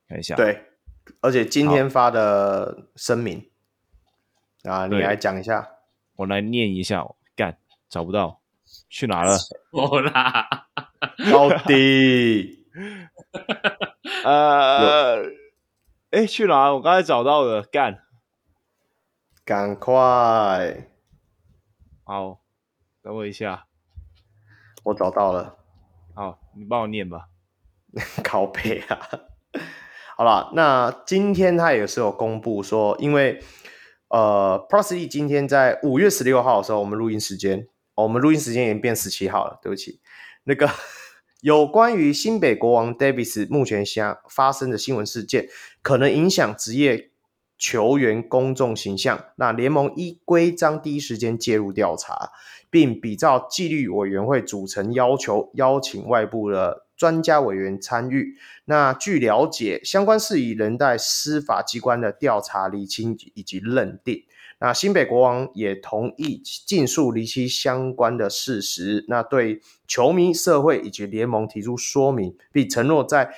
[0.08, 0.36] 看一下。
[0.36, 0.62] 对，
[1.22, 3.50] 而且今天发的声明。
[4.68, 5.68] 啊，你来讲一下，
[6.16, 7.06] 我来念一下。
[7.36, 7.58] 干，
[7.90, 8.40] 找不到，
[8.90, 9.38] 去哪了？
[9.72, 10.68] 我啦，
[11.32, 12.66] 到底，
[14.24, 15.22] 呃，
[16.12, 16.74] 哎，去哪？
[16.74, 18.00] 我刚才找到了，干，
[19.44, 20.88] 赶快，
[22.04, 22.40] 好，
[23.02, 23.68] 等我一下，
[24.84, 25.58] 我找到了，
[26.16, 27.28] 好，你帮我念吧，
[28.24, 28.98] 靠北啊，
[30.18, 33.44] 好了，那今天他也是有公布说，因为。
[34.16, 40.00] 呃，Plus League 今天在五月十六号的时候，我们录音时间，哦，我们录音时间已经变十七号了，对不起。
[40.46, 40.70] 那个
[41.42, 45.50] 有关于新北国王 Davis 目前相发生的新闻事件，
[45.82, 47.10] 可能影响职业
[47.58, 52.32] 球员公众形象，那联盟依规章第一时间介入调查，
[52.70, 56.85] 并比照纪律委员会组成要求，邀请外部的。
[56.96, 58.38] 专家委员参与。
[58.66, 64.24] 那据了解，相关事宜仍待司法机关的调查厘清以及认定。
[64.58, 69.04] 那新北国王也同意尽速厘清相关的事实。
[69.10, 73.36] 那对球迷、社会以及联盟提出说明，并承诺在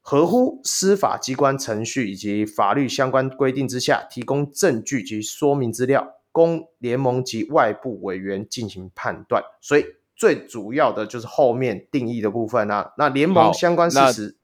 [0.00, 9.42] 合乎司法机关程序以及法律相关规定之下，提供证据及说明资料，供联盟及外部委员进行判断。
[9.60, 9.84] 所以。
[10.16, 14.38] 最主要的就是后面定义的部分啊，那联盟相关事实，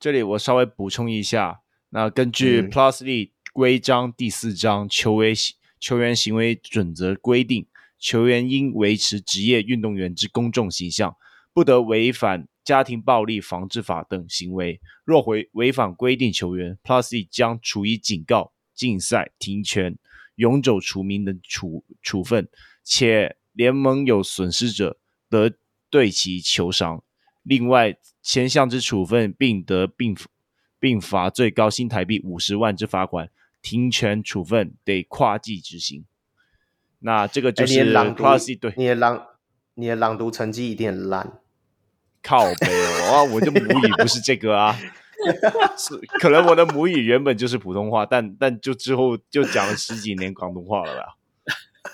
[0.00, 1.60] 这里我稍微补充一下，
[1.90, 5.34] 那根据 Plus League 规章第四章球员
[5.78, 7.66] 球员行为准则规定，
[7.98, 11.16] 球员应维持职业运动员之公众形象，
[11.54, 14.80] 不得违反家庭暴力防治法等行为。
[15.04, 19.96] 若违违反规定，球员 Plus League 将处以警告、禁赛、停权、
[20.34, 22.48] 永久除名等处处分，
[22.82, 24.98] 且联盟有损失者
[25.30, 25.50] 得
[25.88, 27.02] 对其求偿。
[27.42, 30.14] 另外，前项之处分，并得并
[30.78, 33.30] 并罚最高新台币五十万之罚款，
[33.62, 36.04] 停权处分得跨季执行。
[36.98, 39.26] 那这个就是 Plus 对你的朗
[39.74, 41.40] 你的朗读成绩一定很烂，
[42.22, 42.66] 靠北
[43.08, 44.76] 哦，我的母语不是这个啊，
[45.78, 51.14] 是可能我的母语原本就是普通话，但但就之后就讲了十几年广东话了啦。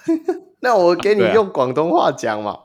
[0.63, 2.61] 那我给你用广东话讲嘛。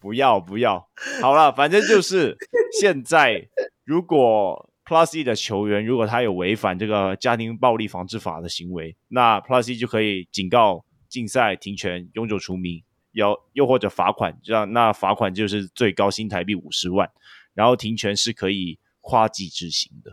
[0.00, 0.88] 不要不要，
[1.20, 2.36] 好了，反正就是
[2.80, 3.48] 现在，
[3.84, 12.82] 如果 Plus E 的球员如果他有违反这个家庭暴力防治法的行为，那 Plus E 就可以警告、禁赛、停权、永久除名，
[13.12, 17.08] 要又或者罚款，这样那罚款就是最高新台币五十万，
[17.54, 20.10] 然后停权是可以跨季执行的。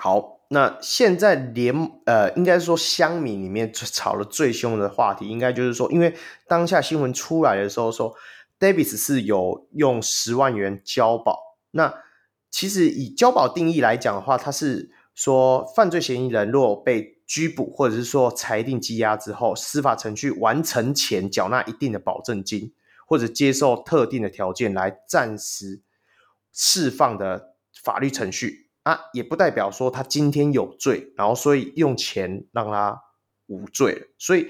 [0.00, 1.74] 好，那现在联
[2.06, 6.14] 呃，应该说乡民里面吵得最凶的话题，应该就是说，因为
[6.48, 8.14] 当下新闻出来的时候说。
[8.60, 11.56] Davis 是有用十万元交保。
[11.70, 11.94] 那
[12.50, 22.74] 其实以交保定义来讲的话，他是说犯罪嫌疑人若被拘捕或者是说裁定羁押之后，司法程序完成前缴纳一定的保证金，
[23.06, 25.80] 或者接受特定的条件来暂时
[26.52, 33.00] 释放的法律程序啊，也不代表说他今天有罪，然后所以用钱让他
[33.46, 34.48] 无罪，所以。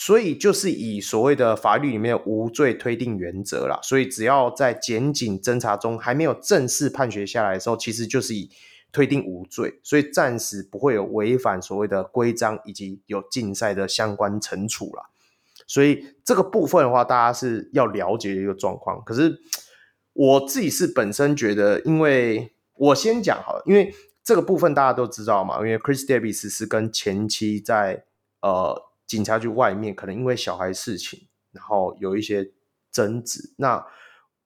[0.00, 8.48] 所以就是以所谓的法律里面的无罪推定原则啦，所以只要在检警侦查中还没有正式判决下来的时候，其实就是以
[8.92, 15.02] 推定无罪，所以暂时不会有违反所谓的规章以及有禁赛的相关惩处啦。
[15.66, 19.02] 所以这个部分的话，大家是要了解一个状况。
[19.04, 19.36] 可是
[20.12, 28.04] 我自己是本身觉得，因为我先讲好了，因为这个部分大家都知道嘛，因为 Chris Davis 是跟前妻在
[28.40, 28.88] 呃。
[29.08, 32.52] 警察局外面可能因为小孩事情，然后有一些
[32.92, 33.54] 争执。
[33.56, 33.82] 那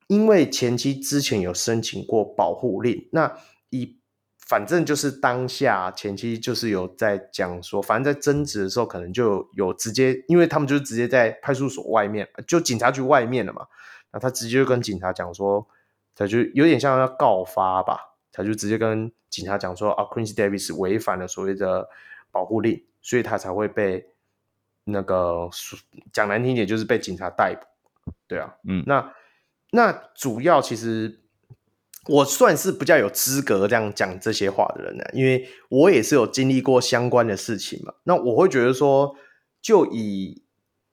[0.06, 3.36] 因为前妻之前有申请过保护令，那
[3.70, 3.98] 以
[4.46, 13.66] 反正就是当下前妻就是有在讲说，反正在争执的时候可能就有直接，因为他们就是直接在派出所外面，就警察局外面了嘛。
[14.12, 15.66] 那他直接就跟警察讲说，
[16.14, 21.88] 他就有点像要告发吧，他就直接跟警察讲说啊，Quincy Davis 违反了所谓的
[22.30, 24.08] 保护令，所以他才会被。
[24.84, 25.48] 那个
[26.12, 29.14] 讲难听点，就是被警察逮捕，对啊，嗯，那
[29.70, 31.20] 那主要其实
[32.08, 37.94] 我算是比较有资格这样讲这些话的人呢，因为我也是有经历过相关的事情嘛。
[38.02, 39.14] 那我会觉得说，
[39.60, 40.42] 就以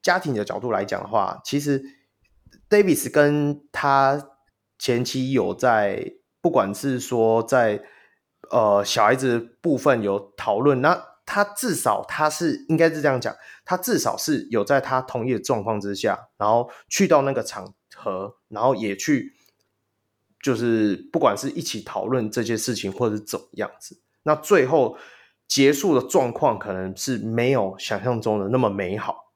[0.00, 1.82] 家庭的角度来讲的话，其实
[2.68, 4.24] Davis 跟他
[4.78, 7.82] 前妻有在，不管是说在
[8.50, 11.06] 呃小孩子部分有讨论，那。
[11.32, 13.32] 他至少他是应该是这样讲，
[13.64, 19.32] 他至少是有在他同意的状况之下，然后去到那个场合，然后也去，
[20.42, 24.98] 就是不管是一起讨论这些事情，或者是怎么样子，那最后
[25.46, 29.32] 结束的状况可能是没有想象中的那么美好。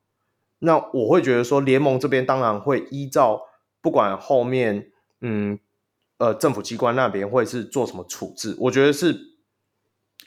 [0.58, 3.42] 那我会觉得说，联盟这边当然会依照
[3.80, 5.60] 不管后面，嗯，
[6.18, 9.16] 呃，政府机关那边会是做什么处置，我觉得是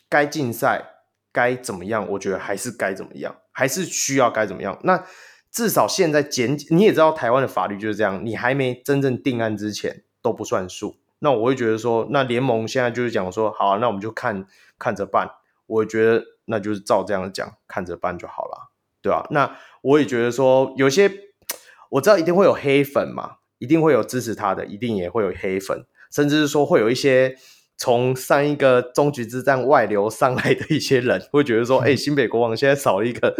[0.09, 0.93] 该禁赛。
[1.33, 2.09] 该怎么样？
[2.13, 4.79] 我觉得还是该怎么样，还是需要该怎么样。
[4.81, 5.05] 那
[5.51, 10.97] 至少现在检，你也知道台湾的法律就是这样，你还没真正定案之前都不算数。
[11.19, 14.47] 那我会觉得说，那联盟现在就是讲说，好，那我们就看
[14.79, 15.29] 看着办。
[15.67, 18.71] 我觉得那就是照这样讲，看着办就好了，
[19.03, 19.27] 对吧？
[19.29, 21.11] 那我也觉得说，有些
[21.91, 27.35] 我知道一定会有黑粉嘛，一定会有支持他的，一定也会有黑粉，甚至是说会有一些。
[27.79, 33.31] 从上一个终局之战外流上来的一些人会觉得说：“哎、欸，新北国王现在少一个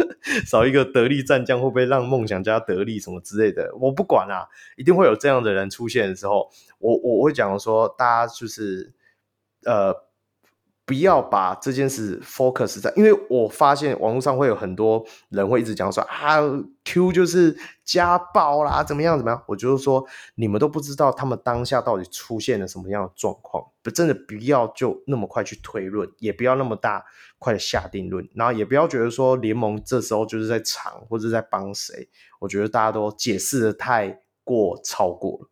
[0.46, 6.48] 少一个得力战将，会不会让梦想家得力什么之类的？”我不管啊，一定会有这样的人出现的时候，
[6.78, 8.92] 我我会讲说，大家就是
[9.64, 10.07] 呃。
[10.88, 16.38] 不要把这件事 focus 在，因为我发现网络上会有很多人会一直讲说啊
[16.82, 19.42] ，Q 就是家暴啦，怎么样怎么样？
[19.46, 20.02] 我就是说，
[20.36, 27.04] 你们都不知道他们当下到底出现了什么样的状况，不真的不要就那么快去推论，也不要那么大
[27.38, 32.08] 快的下定论，然后也不要觉得说联盟这时候就是在藏或者在帮谁，
[32.40, 35.50] 我觉得大家都解释的太过超过了。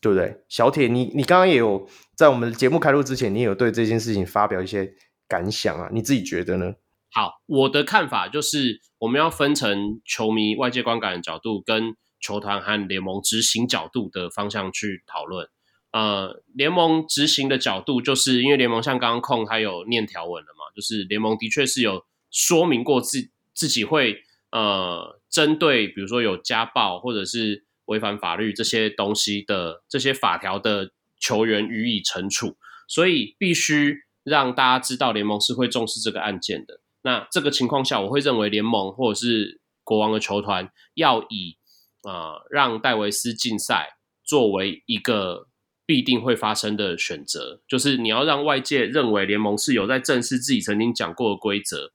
[0.00, 0.44] 对不对？
[0.50, 4.94] 小铁，你你刚刚也有在我们节目开录之前，你有对这件事情发表一些
[5.28, 5.88] 感想啊？
[5.92, 6.74] 你自己觉得呢？
[7.12, 15.48] 好，我的看法就是，我们要分成球迷、外界观感的角度，跟球团和联盟执行角度的方向去讨论。
[15.92, 24.16] 呃，联盟执行的角度，就是因为联盟像刚刚控他有念条文了嘛，就是联盟的确是有说明过自自己会
[24.50, 30.90] 呃针对比如说有家暴或者是违反法律这些东西的这些法条的
[31.24, 36.80] 球员予以惩处，所以必须让大家知道联盟是会重视这个案件的。
[37.00, 41.56] 那这个情况下，我会认为联盟或者是国王的球团要以
[42.02, 45.48] 呃让戴维斯禁赛作为一个
[45.86, 51.92] 必定会发生的选择，就是你要让外界认为联盟是有在正视自己曾经讲过的规则，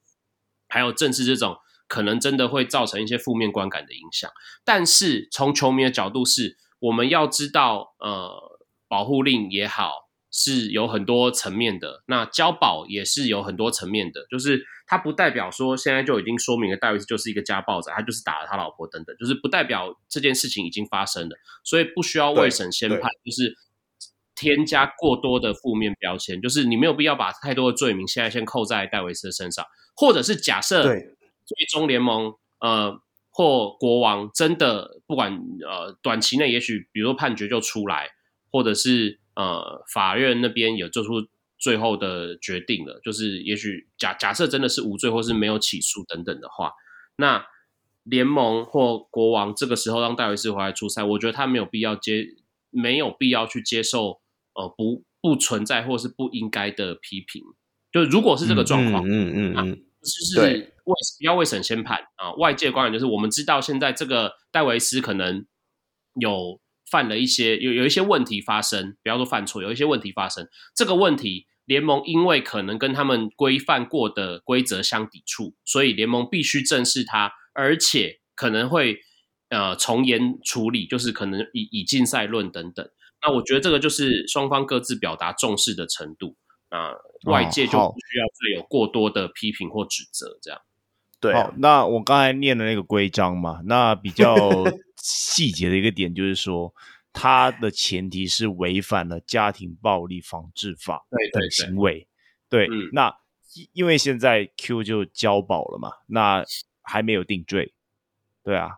[0.68, 4.30] 还有正视这种可能真的会造成一些负面观感的影响。
[4.64, 8.49] 但是从球迷的角度是，我们要知道，呃，
[8.90, 10.10] 保护令也好。
[10.32, 23.56] 是有很多层面的，那交保也是有很多层面的，就是它不代表说现在就已经说明了戴维斯就是一个家暴者，他就是打了他老婆等等，就是不代表这件事情已经发生了，所以不需要未审先判，就是
[24.36, 33.02] 添加过多的负面标签，就是你没有必要把太多的罪名现在先扣在戴维斯的身上，或者是假设最终联盟呃
[33.32, 35.34] 或国王真的不管
[35.68, 38.10] 呃短期内也许比如说判决就出来，
[38.52, 39.20] 或者是。
[39.36, 41.26] 呃，法院那边有做出
[41.58, 46.74] 最后的决定了，就是也许假假设真的是无罪或是没有起诉等等的话，
[47.16, 47.46] 那
[48.04, 52.26] 联盟或国王这个时候让戴维斯回来出赛，我觉得他没有必要接，
[52.70, 54.20] 没有必要去接受
[54.56, 57.42] 呃不不存在或是不应该的批评。
[57.94, 65.46] 就如果是这个状况，嗯嗯嗯，就是不要为审先判啊，外界观点就是我们知道现在这个戴维斯可能
[66.20, 66.60] 有。
[66.90, 70.48] 犯了一些有有一些问题发生，不要说犯错，有一些问题发生。
[70.76, 79.00] 这个问题联盟因为可能跟他们规范过的规则相抵触，所以联盟必须正视它，而且可能会
[79.50, 82.90] 呃从严处理，就是可能以以禁赛论等等。
[83.22, 86.36] 那我觉得这个就是双方各自表达重视的程度，
[86.72, 86.96] 那
[87.30, 90.62] 外界就不需要再有过多的批评或指责，这样。
[91.20, 94.34] 对、啊，那我刚才念的那个规章嘛，那比较
[95.02, 96.74] 细节的一个点就是说，
[97.12, 102.08] 它的前提是违反了家庭暴力防治法的行为。
[102.50, 103.16] 对，对，对，对，嗯、那
[103.74, 106.44] 因为现在 Q 就交保了嘛，那
[106.82, 107.74] 还没有定罪。
[108.44, 108.78] 对啊，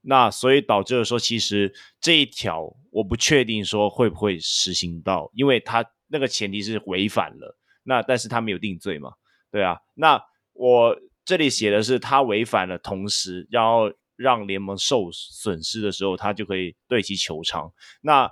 [0.00, 9.14] 那所以导致了说，其实这一条我不确定说会不会实行到，因为他那个前提是违反了，那但是他没有定罪嘛。
[9.50, 10.22] 对啊，那
[10.52, 10.98] 我。
[11.24, 17.72] 这里写的是他违反了，同时要让联盟受损失的时候，他就可以对其求偿。
[18.02, 18.30] 那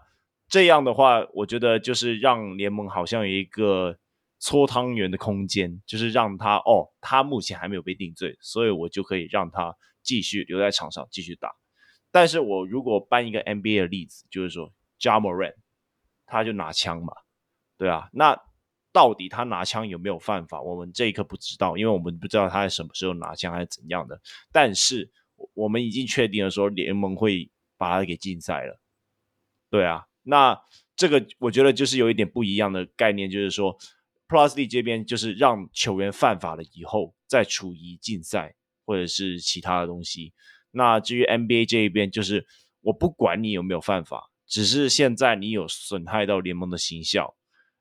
[0.48, 3.96] 这样的话，我觉得就是让联盟好像有一个
[4.38, 11.52] 搓汤圆的空间，就是让他哦，他目前还没有被定罪，所以我就可以让他继续留在场上继续打。
[12.10, 15.54] 但是我如果搬一个 NBA 的例子，就是说 Ja Morant，
[16.26, 17.12] 他就拿枪嘛，
[17.78, 18.38] 对啊，那。
[18.92, 20.58] 到底他拿枪有没有犯法？
[20.62, 24.18] 我们这一刻不知道，因为我们不知道他在什么时候拿枪还是怎样的。
[24.50, 25.12] 但是
[25.54, 28.80] 我们已经确定了，说联盟会把他给禁赛了。
[29.70, 30.58] 对啊，那
[30.94, 33.76] 这个我觉得就是有一点不一样的概念，就是说
[34.28, 40.32] p l u s l e 这边就是让球员犯法了以后再处以禁赛或者是其他的东西。
[40.70, 42.46] 那至于 NBA 这一边，就是
[42.80, 47.34] 我不管你有没有犯法，只是现在你有损害到联盟的形象。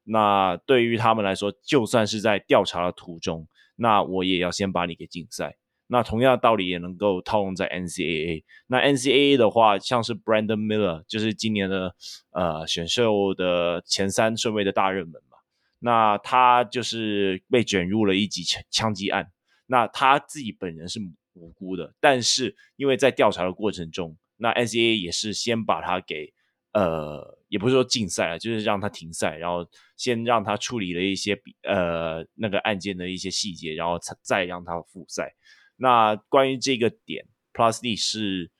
[0.04, 5.58] 那对于他们来说，就算是在调查的途中，那我也要先把你给禁赛。
[5.88, 8.44] 那同样的道理也能够套用在 NCAA。
[8.68, 11.96] 那 NCAA 的话，像是 Brandon Miller，就是今年的
[12.32, 15.38] 呃选秀的前三顺位的大热门嘛。
[15.80, 19.32] 那他就是被卷入了一起枪击案。
[19.68, 21.00] 那他自己本人是
[21.34, 26.34] 无辜的，但是因为在调查的过程中，那 NCAA 也是先把他给
[26.74, 27.34] 呃。
[27.48, 29.66] 也不是说禁赛了，就是让他停赛，然后
[29.96, 35.32] 先让他处理了一些比呃那个案件的一些细节，然后才再让他复赛。
[35.78, 38.52] 那关于这个点，Plus D 是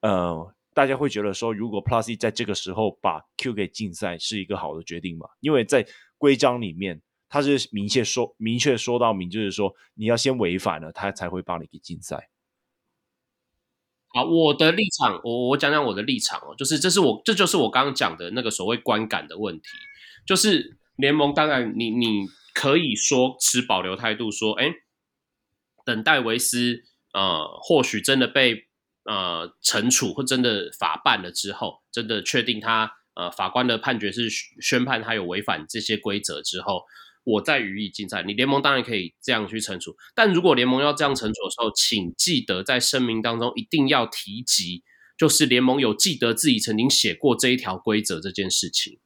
[0.00, 5.28] 呃大家会觉得说，如果 Plus D 在这个时候把 Q 给禁赛是一个好的决定吗？
[5.40, 5.86] 因为在
[6.18, 12.28] 规章里面，他是明确说明确说到明，就是说你要先违反了，他才会帮你给禁赛。
[14.14, 19.68] 好，我的立场，我我讲讲我的立场哦，就是这是我这就是我刚刚讲的那个所谓观感的问题，
[20.26, 24.70] 就是联盟当然你你可以说持保留态度说，哎，
[25.84, 28.64] 等戴维斯呃或许真的被
[29.04, 34.28] 呃惩处或真的法办了之后，真的确定他呃法官的判决是
[34.60, 36.82] 宣判他有违反这些规则之后，
[37.24, 38.22] 我再予以禁赛。
[38.22, 44.82] 你联盟当然可以这样去惩处，但如果联盟要这样惩处的时候，请记得在声明当中一定要提及，
[45.18, 48.98] 就是联盟有记得自己曾经写过这一条规则这件事情。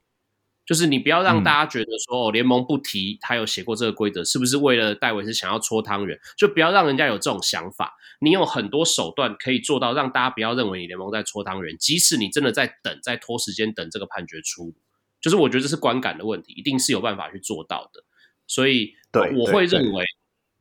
[0.66, 6.18] 就是你不要让大家觉得说，哦，联盟不提他有写过这个规则，是不是为了戴维斯想要搓汤圆？
[6.36, 7.94] 就不要让人家有这种想法。
[8.20, 11.76] 你有很多手段可以做到，让大家不要认为你联盟在搓汤圆。
[11.78, 14.74] 即使你真的在等，在拖时间等这个判决出，
[15.20, 18.02] 就是我觉得这是观感的问题，一定是有办法去做到的。
[18.48, 20.04] 所以，对，我会认为，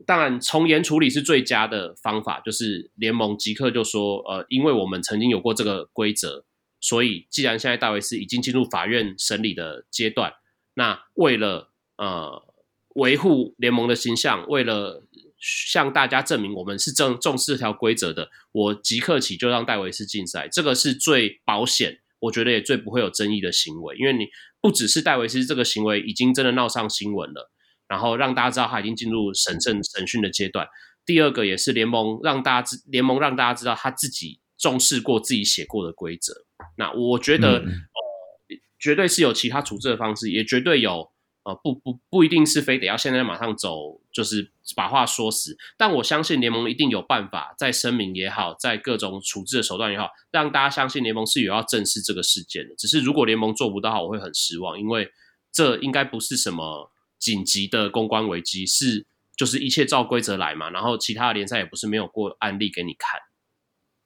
[0.06, 2.40] 当然从严处理是最佳的方法。
[2.45, 6.45] 就是联盟即刻就说，呃，因为我们曾经有过这个规则。
[6.88, 10.31] 所以，既然现在戴维斯已经进入法院审理的阶段，
[10.75, 12.43] 那为了呃
[12.89, 15.03] 维护联盟的形象，为了
[15.39, 23.97] 向大家证明我们是正重视这条规则的，我即刻起就让戴维斯禁赛，这个是最保险，我觉得也最不会有争议的行为。
[23.97, 24.27] 因为你
[24.61, 27.51] 不只是戴维斯这个行为已经真的闹上新闻了，
[27.88, 30.67] 然后让大家知道他已经进入审证审讯的阶段。
[31.03, 36.44] 第二个也是联盟让大家知联盟让大家知道他自己重视过自己写过的规则。
[36.77, 41.11] 那我觉得，嗯、呃，绝对是有其他处置的方式，也绝对有，
[41.43, 45.58] 呃，不不不一定是非得要现在马上走，就是把话说死。
[45.77, 52.75] 但我相信联盟一定有办法，在声明也好，在各种处置的手段也好，让大家相信联盟是有要正视这个事件的。
[52.75, 55.11] 只是如果联盟做不到，我会很失望，因为
[55.51, 60.69] 这应该不是什么紧急的公关危机，是就是一切照规则来嘛。
[60.69, 63.19] 然后其他的联赛也不是没有过案例给你看。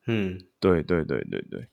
[0.07, 1.67] 嗯，对对对对对。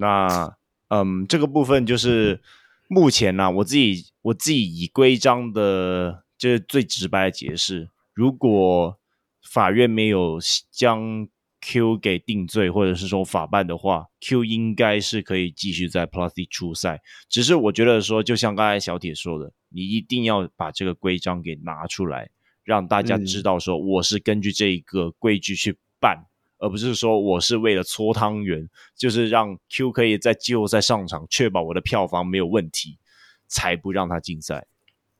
[0.00, 0.56] 那，
[0.90, 2.40] 嗯，这个部分就是
[2.88, 8.96] 目前呢、啊，我自己我自己以规章的，就是最直白的解释，如果
[9.42, 10.38] 法院没有
[10.70, 11.26] 将
[11.60, 17.00] Q 给定罪，或者是说法办的话，Q 应该是可以继续在 Plus D 出赛。
[17.28, 22.30] 只是我觉得说，就像刚才小铁说的，你一定要把这个规章给拿出来，
[22.62, 26.26] 让大家知道说，我是根据这一个规矩去办。
[26.60, 32.98] 嗯而不是说我是为了搓汤圆，就是让 Q 可以在季后赛上场，确保我的票房没有问题，
[33.46, 34.66] 才不让他禁赛。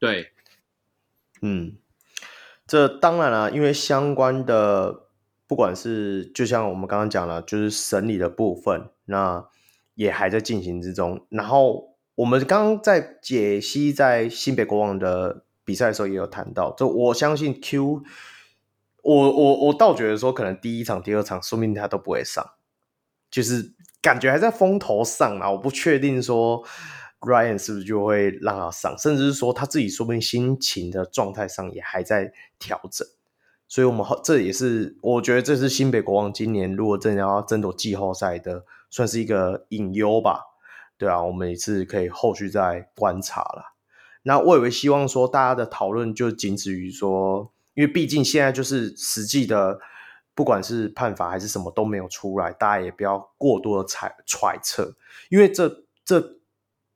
[0.00, 0.32] 对，
[1.40, 1.76] 嗯，
[2.66, 5.06] 这当然了、啊，因为相关的，
[5.46, 9.46] 不管是就像我们刚刚讲了，就是审理的部分，那
[9.94, 11.24] 也还在进行之中。
[11.28, 18.02] 然后我们刚刚在解析在新北国王的比赛的时候，也有谈到，就我相信 Q。
[19.08, 22.44] 我我我倒觉得说，可能第一场、第二场，说明他都不会上，
[23.30, 23.72] 就是
[24.02, 25.50] 感觉还在风头上啊。
[25.50, 26.62] 我不确定说
[27.20, 33.08] Ryan 是不是就会让他上，甚至是说他自己说不定心情的状态上也还在调整。
[33.66, 40.42] 所以，我们这也是我觉得这是新北国王今年如果真的要争夺季后赛的，算是一个隐忧吧。
[40.98, 43.74] 对啊，我们也是可以后续再观察了。
[44.24, 47.50] 那我以为希望说大家的讨论就仅止于说。
[47.78, 49.78] 因为毕竟现在就是实际的，
[50.34, 54.96] 不管是判罚还是什么都没有出来，大家也不要过多的猜揣测。
[55.28, 56.40] 因为这这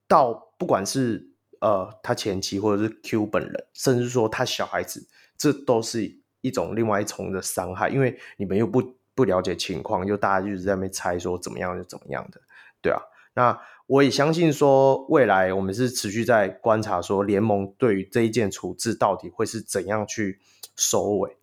[0.08, 1.30] 到不管是
[1.60, 5.06] 呃他前妻或者是 Q 本人，甚至说他小孩子，
[5.38, 7.88] 这都是一种另外一重的伤害。
[7.88, 12.40] 因为你们又不不了解情况，又大家就是在那边猜说怎么样就怎么样的，
[12.80, 13.00] 对啊。
[13.34, 20.40] 那我也相信说，未来我们是持续在观察说联盟对于这一件处置到底会是怎样去。
[20.74, 21.36] 收尾，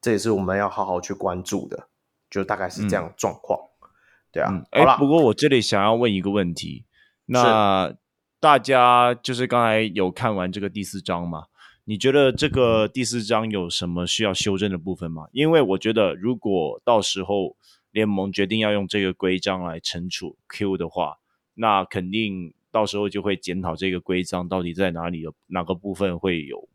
[0.00, 1.88] 这也是我们要好好去关注的，
[2.30, 3.86] 就大概是这样状况，嗯、
[4.32, 4.64] 对啊。
[4.70, 6.86] 哎、嗯，不过我这里想要问一个问题，
[7.26, 7.94] 那
[8.40, 11.44] 大家就是刚才有看完这个第四章吗？
[11.84, 15.26] 你觉得这个第四章有什么需要修正的部分吗？
[15.32, 17.54] 因为我觉得，如果到时候
[17.90, 21.18] 联盟决定要用这个规章来惩处 Q 的话，
[21.54, 26.68] 那肯定到时候就会检讨这个规章到底在哪里有哪个部分会有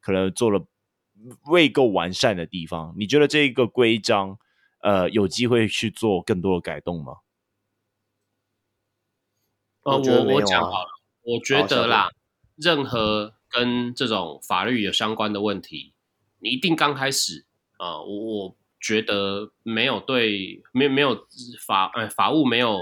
[0.00, 0.66] 可能做了。
[1.46, 4.36] 未够完善的地方，你觉得这个规章，
[4.80, 7.18] 呃，有机会去做更多的改动吗？
[9.84, 10.88] 呃，我我讲好了，
[11.22, 12.10] 我觉得啦，
[12.56, 15.94] 任何跟这种法律有相关的问题，
[16.40, 17.46] 你一定刚开始
[17.78, 21.26] 啊，呃，我我觉得没有对，没有没有
[21.64, 22.80] 法，呃，法务没有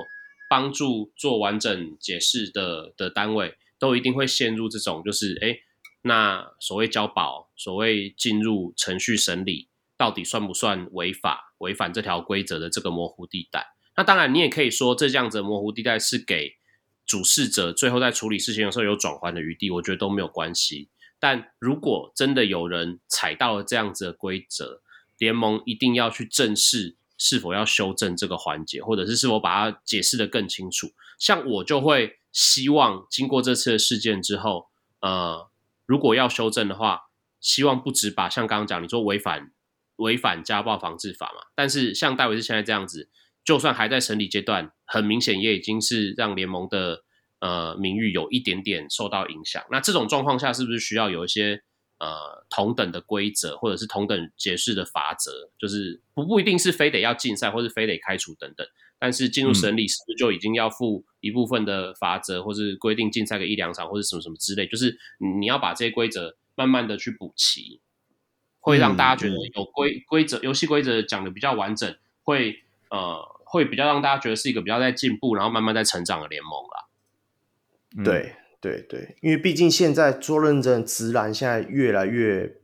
[0.53, 5.57] 帮助做完整解释的的单位，都一定会陷入这种就是哎。
[6.03, 13.65] 那所谓交保，所谓进入程序审理，到底算不算违法、违反这条规则的这个模糊地带？
[13.97, 16.57] 那当然，你也可以说，这样子模糊地带是给
[17.07, 20.91] 主事者最后在处理事情的时候有转圜的余地，我觉得都没有关系。
[21.19, 24.83] 但如果真的有人踩到了这样子的规则，
[25.17, 30.89] 联盟一定要去正视是否要修正这个环节，或者是是否把它解释得更清楚。
[31.21, 34.67] 像我就会希望经过这次的事件之后，
[35.01, 35.49] 呃，
[35.87, 37.03] 如果要修正的话，
[37.41, 39.53] 希望不止把像刚刚讲你说违反
[39.99, 43.09] 违反家暴防治法嘛，但是像戴维斯现在这样子，
[43.45, 47.05] 就算还在审理阶段，很明显也已经是让联盟的
[47.39, 49.63] 呃名誉有一点点受到影响。
[49.71, 51.63] 那这种状况下，是不是需要有一些？
[52.03, 58.67] 呃，同等的规则，或者是同等解释的法则，就是不不一定是非得要禁赛，或是非得开除等等。
[58.99, 64.67] 但是进入审理时就已经要付一部分的罚则，或是规定禁赛个一两场，或者什么什么之类。
[64.67, 64.99] 就是
[65.39, 67.81] 你要把这些规则慢慢的去补齐，
[68.59, 78.05] 会让大家觉得有规规则游戏规则讲的比较完整，会呃会比较让大家觉得是一个比较在进步，然后慢慢在成长的联盟啦。
[78.05, 78.35] 对。
[78.63, 82.61] 对对，因为毕竟现在做认证直男现在越来越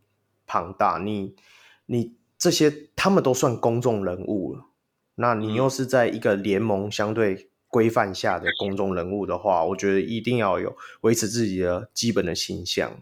[0.47, 1.35] 庞大，你
[1.87, 4.67] 你这些他们都算公众人物了，
[5.17, 12.93] 那你又是在一个联盟相对规范下的公众人物的话，我觉得一定要有维持自己的基本的形象，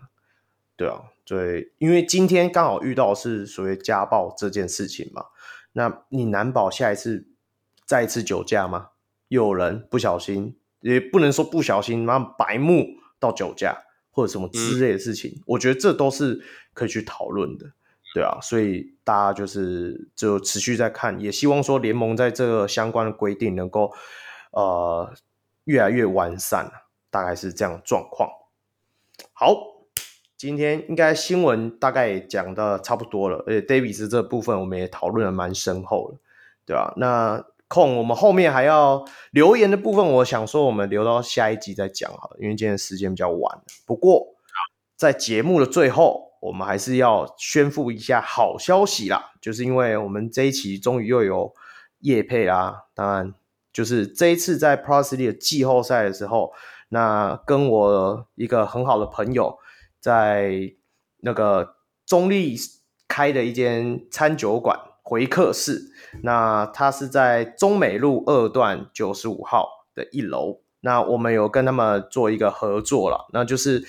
[0.74, 5.26] 对啊，对，因为今天刚好遇到是所谓家暴这件事情嘛，
[5.74, 7.28] 那你难保下一次
[7.84, 8.92] 再一次酒驾吗？
[9.28, 10.56] 有人不小心。
[10.80, 12.86] 也不能说不小心，妈白目
[13.18, 17.66] 到酒驾或者什么之类的事情，嗯、我觉得这都是可以去讨论的，
[18.14, 23.92] 对啊，所以大家就是就持续在看，也希望说联盟在这个相关的规定能够
[24.52, 25.12] 呃
[25.64, 26.70] 越来越完善，
[27.10, 28.30] 大概是这样的状况。
[29.32, 29.54] 好，
[30.36, 36.18] 今天应该新闻大概讲的差不多了，而且 Davis 这部分我们也讨论的蛮深厚了，
[36.64, 36.94] 对吧、啊？
[36.96, 43.60] 那空，我们后面还要留言的部分，我想说我们留到下一集再讲好了，因为今天时间比较晚。
[43.84, 44.36] 不过
[44.96, 51.52] 在节目的最后，我们还是要宣布一下好消息啦，就是因为我们这一期终于又有
[52.00, 52.84] 叶配啦。
[52.94, 53.34] 当然，
[53.72, 56.52] 就是这一次在 Plus League 的季后赛的时候，
[56.90, 59.58] 那跟我一个很好的朋友
[59.98, 60.72] 在
[61.18, 62.56] 那个中立
[63.08, 64.78] 开的一间餐酒馆。
[65.08, 65.92] 回客室，
[66.24, 70.62] 那它是在中美路二段九十五号的一楼。
[70.80, 73.86] 那我们有跟他们做一个合作了，那就是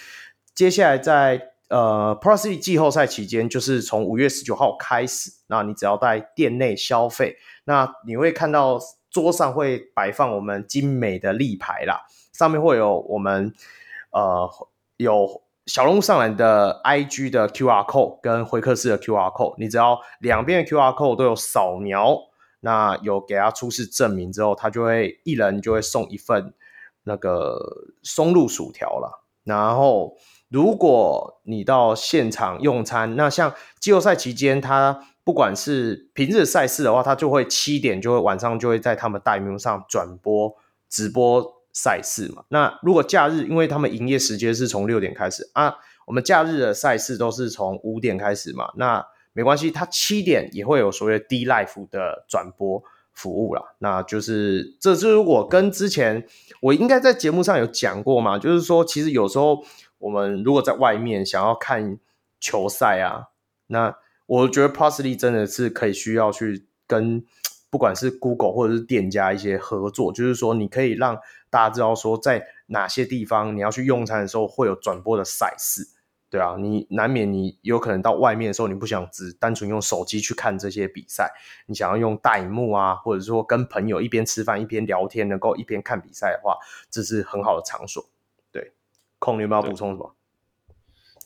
[0.53, 8.79] 接下来在呃 p r o s i t y 季后赛期间，就是从五月十九号开始，那你只要在店内消费，那你会看到
[9.09, 13.51] 桌上会摆放我们精美的立牌啦，上面会有我们
[14.11, 14.47] 呃
[14.97, 15.41] 有。
[15.67, 22.17] 小龙上篮的 IG 的 QR code 跟回客室的 QR code，你只要两边的 QR code 都有扫描，
[22.61, 26.53] 那有给他出示证明之后，他就会一人就会送一份
[27.03, 27.59] 那个
[28.01, 29.25] 松露薯条了。
[29.43, 30.15] 然后，
[30.49, 40.55] 如果你到现场用餐，那像季后赛期间，他不管是平日赛事的话，他就会七点就会晚上就会在他们大荧幕上转播
[40.89, 41.56] 直播。
[41.79, 45.75] 赛事嘛，那如果假日，因为他们营业时间是从六点开始啊，
[46.07, 52.83] 我们假日的赛事都是从五点开始嘛，那没关系，他七点也会有所谓 D Life 的转播
[53.13, 53.61] 服务啦。
[53.77, 56.25] 那就是这是如果跟之前
[56.61, 59.63] 我应该在节目上有讲过嘛，就是说其实有时候
[59.99, 61.99] 我们如果在外面想要看
[62.39, 63.29] 球赛啊，
[63.67, 67.23] 那我觉得 Plus League 真的是可以需要去跟
[67.69, 71.19] 不管是 Google 或者是店家一些合作，就是说你可以让。
[71.49, 75.87] 大家知道说，在哪些地方你要去用餐的时候会有转播的赛事，
[76.29, 81.31] 对啊，你难免你有可能到外面的时候，你不想只单纯用手机去看这些比赛，
[81.67, 86.57] 你想要用大荧幕啊，或者说跟朋友一边吃饭一边聊天，能够一边看比赛的话，
[86.89, 88.09] 这是很好的场所。
[88.51, 88.73] 对，
[89.19, 90.15] 空你有没有补充什么？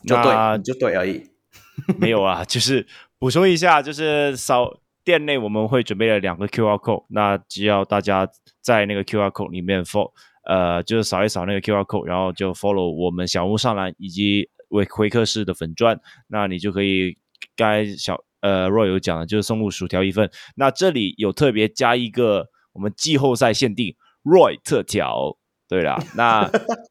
[0.06, 1.32] 就对，就对而已。
[1.98, 2.86] 没有啊，就是
[3.18, 8.28] 补充一下，就是扫店内我们会准备了两个 QR code，那只要大家。
[8.64, 10.12] 在那个 QR code 里面 follow，
[10.48, 17.18] 呃，就是扫一扫那个 QR code，然后就 follow 我们小屋上篮以及回回客室的粉专，那你就可以
[17.56, 20.30] 该小呃 Roy 有讲的，就是送入薯条一份。
[20.56, 25.38] 那这里有特别加一个我们季后赛限定 Roy 特调。
[25.68, 26.48] 对啦，那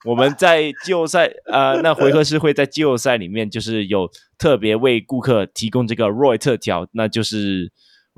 [0.06, 7.70] 我们在季后赛呃，那回客室会在季后赛里面就是有特别为顾客提供这个 Roy 特调，那就是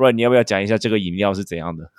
[0.02, 1.90] Roy，你要不要讲一下这个饮料是怎样的？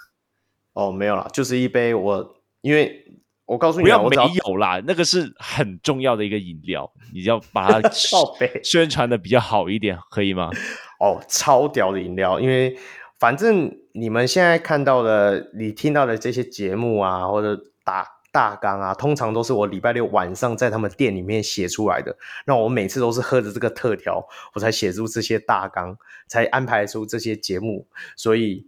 [0.73, 3.06] 哦，没有啦，就是一杯我，因为
[3.45, 7.90] 我告诉你，不要没有啦，那个是很重要的一个饮料，你要把它
[8.64, 10.49] 宣传的比较好一点，可以吗？
[10.99, 12.75] 哦，超屌的饮料，因为
[13.19, 25.95] 反正你们现在看到的，你听到的这些节目啊，或者大大纲啊，通常都是我礼拜六晚上在他们店里面写出来的，那我每次都是喝着这个特调，我才写出这些大纲，
[26.27, 27.87] 才安排出这些节目，
[28.17, 28.67] 所以。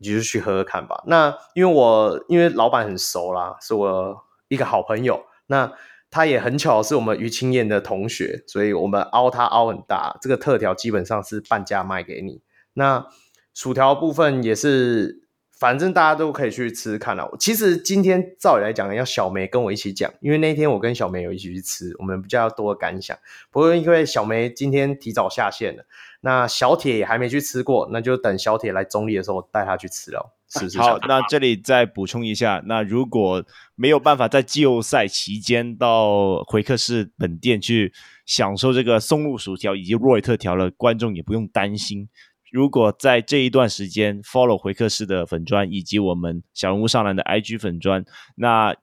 [0.00, 1.02] 你就去喝喝看吧。
[1.08, 5.24] 那因为我因为老板很熟啦，是我一个好朋友。
[5.48, 5.72] 那
[6.08, 10.16] 他也很巧是我们于清燕的同学，所以我们凹他凹很大。
[10.22, 12.40] 这个特调基本上是半价卖给你。
[12.74, 13.08] 那
[13.52, 15.24] 薯条部分也是，
[15.58, 17.28] 反正大家都可以去吃吃看了。
[17.38, 23.16] 其实今天照理来讲，要小梅跟我一起讲，因为那天我跟小梅有一起去吃，我们比较多的感想。
[23.50, 25.84] 不过因为小梅今天提早下线了，
[26.20, 30.34] 那小铁也还没去吃过，那就等小铁来中立的时候带他去吃了。
[30.50, 30.78] 是不是？
[30.78, 37.92] 好，那这里再补充一下，那如果没有办法在季后赛期间到回客室本店去
[38.24, 42.08] 享受这个松露薯条以及 Roy 特条的观众也不用担心。
[42.50, 48.04] 如果在这一段时间 follow 回客室的粉砖以及我们小人物上篮的 IG 粉砖，
[48.36, 48.74] 那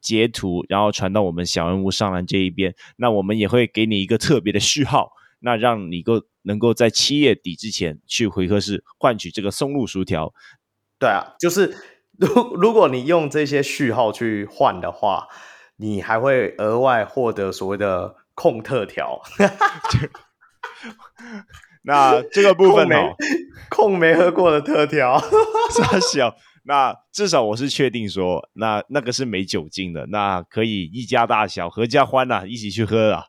[0.00, 10.32] 截图然后传到我们小人物上篮这一边，那我们也会给你一个特别的序号，那让你够能够在七月底之前去回客室换取这个松露薯条。
[10.98, 11.76] 对啊，就是
[12.18, 15.28] 如如果你用这些序号去换的话，
[15.76, 19.22] 你还会额外获得所谓的控特调。
[21.82, 22.96] 那这个部分呢，
[23.70, 25.18] 控没喝过的特调，
[25.70, 26.36] 傻小。
[26.64, 33.24] 那至少我是确定说，那那个是没酒精的，那可以一家大小合家欢呐，一起去喝啊。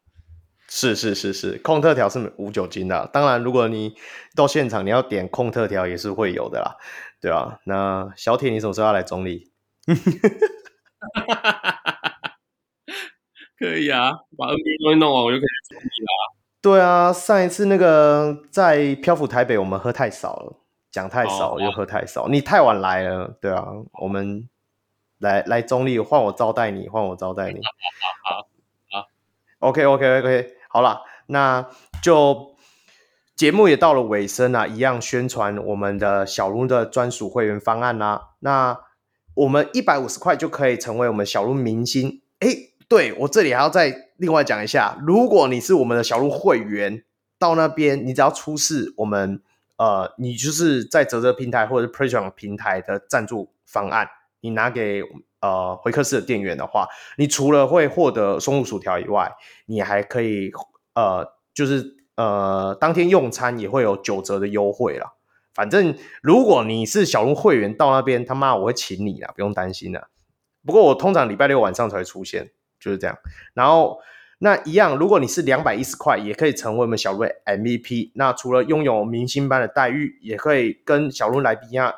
[0.67, 3.09] 是是是是，控特调是无酒精的。
[3.11, 3.93] 当然，如果你
[4.35, 6.75] 到现场你要点控特调，也是会有的啦，
[7.21, 9.47] 对啊，那小铁，你什么时候要来中坜？
[13.57, 16.30] 可以啊，把 NBA 东西弄完，我就可以来中坜啦。
[16.61, 20.53] 对啊，上一次那个在漂浮台北，我们喝太少了，
[20.91, 23.65] 讲太少又喝太少，你太晚来了，对啊，
[23.99, 24.47] 我们
[25.17, 27.59] 来来中立，换我招待你，换我招待你。
[28.23, 28.47] 好，
[28.91, 29.07] 好
[29.59, 30.53] ，OK OK OK。
[30.69, 31.67] 好了，那
[32.01, 32.55] 就
[33.35, 38.21] 节目也到了尾声啊，一样宣传我们的小鹿的专属会员方案啦、啊。
[38.39, 38.79] 那
[39.33, 42.21] 我们一百五十块就可以成为我们小鹿明星。
[42.39, 42.47] 哎，
[42.91, 47.05] 对，我这里还要再另外讲一下，如果你是我们的小鹿会员，
[47.39, 49.41] 到那边你只要出示我们
[49.77, 54.09] 呃，你就是在啧啧平台或者是 Patreon 平台的赞助方案，
[54.41, 55.01] 你拿给。
[55.41, 56.87] 呃，回客室的店员的话，
[57.17, 59.31] 你除了会获得松露薯条以外，
[59.65, 60.51] 你还可以
[60.93, 65.13] 呃，就是呃，当天用餐也会有九折的优惠啦。
[65.55, 70.09] 反正如果你是小鹿会员，到那边他妈我会请你啦，不用担心啦。
[70.63, 73.15] 不过我通常礼拜六晚上才会出现，就是这样。
[73.53, 73.99] 然后
[74.39, 78.11] 那一样，如果你是两百一十块，也可以成为我们小鹿 MVP。
[78.15, 81.93] 那除了拥有明星般的待遇，也可以跟小鹿来宾一样，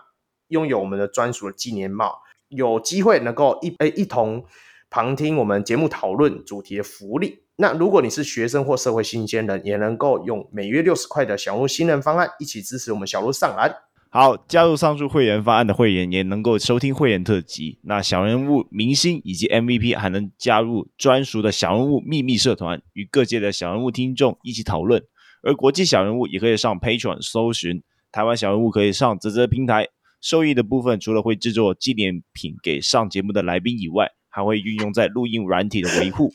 [0.50, 2.20] 拥有我们的专属的纪念帽。
[2.50, 4.46] 有机会能够一诶一同
[4.90, 7.40] 旁听我们节目讨论主题的福利。
[7.56, 13.74] 那如果你是学生或社会新鲜人，也能够用每月六十块的小鹿新人方案一起支持我们小鹿上篮。
[14.16, 17.80] 好，加入上述会员方案的会员也能够收听会员特辑。
[17.82, 25.04] 那小人物明星以及 MVP 还能加入专属的小人物秘密社团，与各界的小人物听众一起讨论。
[25.42, 29.88] 而国际小人物也可以上 Patreon 搜寻，台湾小人物可以上啧啧平台。
[30.22, 36.32] 受益的部分，除了会制作纪念品给上节目的来宾以外，还会运用在录音软体的维护。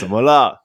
[0.00, 0.64] 怎么了？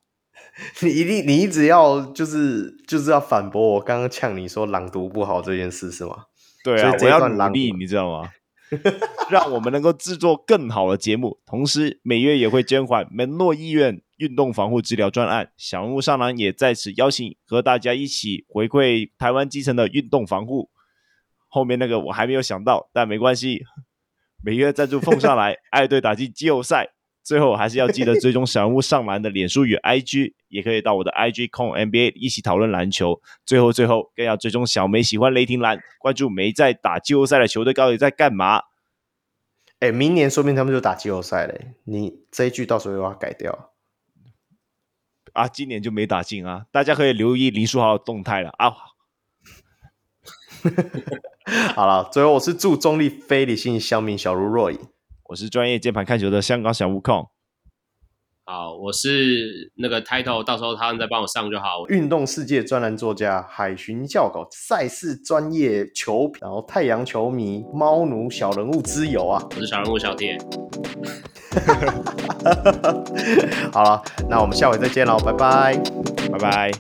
[0.82, 6.26] 你一定你一直要就是就是要反驳我刚刚呛你说朗读不好这件事是吗？
[6.64, 8.30] 对啊，我要努力，你知道吗？
[9.30, 15.52] 让我们能够制作更好的节目，同时每月也会捐款门诺医院运动防护治疗专案。
[15.56, 20.72] 小人物上篮也在此邀请和大家一起回馈台湾基层的运动防护。
[21.48, 23.64] 后面那个我还没有想到，但没关系，
[24.44, 26.95] 每月赞助奉上来， 爱队打进季后赛。
[27.26, 33.20] 最后还是要记得追踪小人物上篮的脸书与 IG，也可以到我的 IG 控 NBA 一起讨论篮球。
[33.44, 38.62] 最后最后更要追踪小梅喜欢雷霆蓝，关注没在打季后赛的球队到底在干嘛。
[39.80, 43.72] 哎，明年说不定他们就打季后赛嘞，你这一句到时候又要改掉
[45.34, 45.48] 啊？
[45.48, 48.72] 今年就没打进啊，大家可以留意林书豪的动态了啊。
[51.76, 54.80] 好了，最后我是祝中立非理性乡民小如若隐，
[55.26, 57.28] 我是专业键盘看球的香港小悟空。
[58.48, 61.88] 好，我是那个 title，到时候他们再帮我上就好。
[61.90, 70.38] 运动世界专栏作家海巡教稿，赛事专业球评，然后太阳球迷猫奴小人物之友啊，我是小人物小铁。
[73.74, 75.76] 好了，那我们下回再见喽，拜拜，
[76.32, 76.72] 拜拜。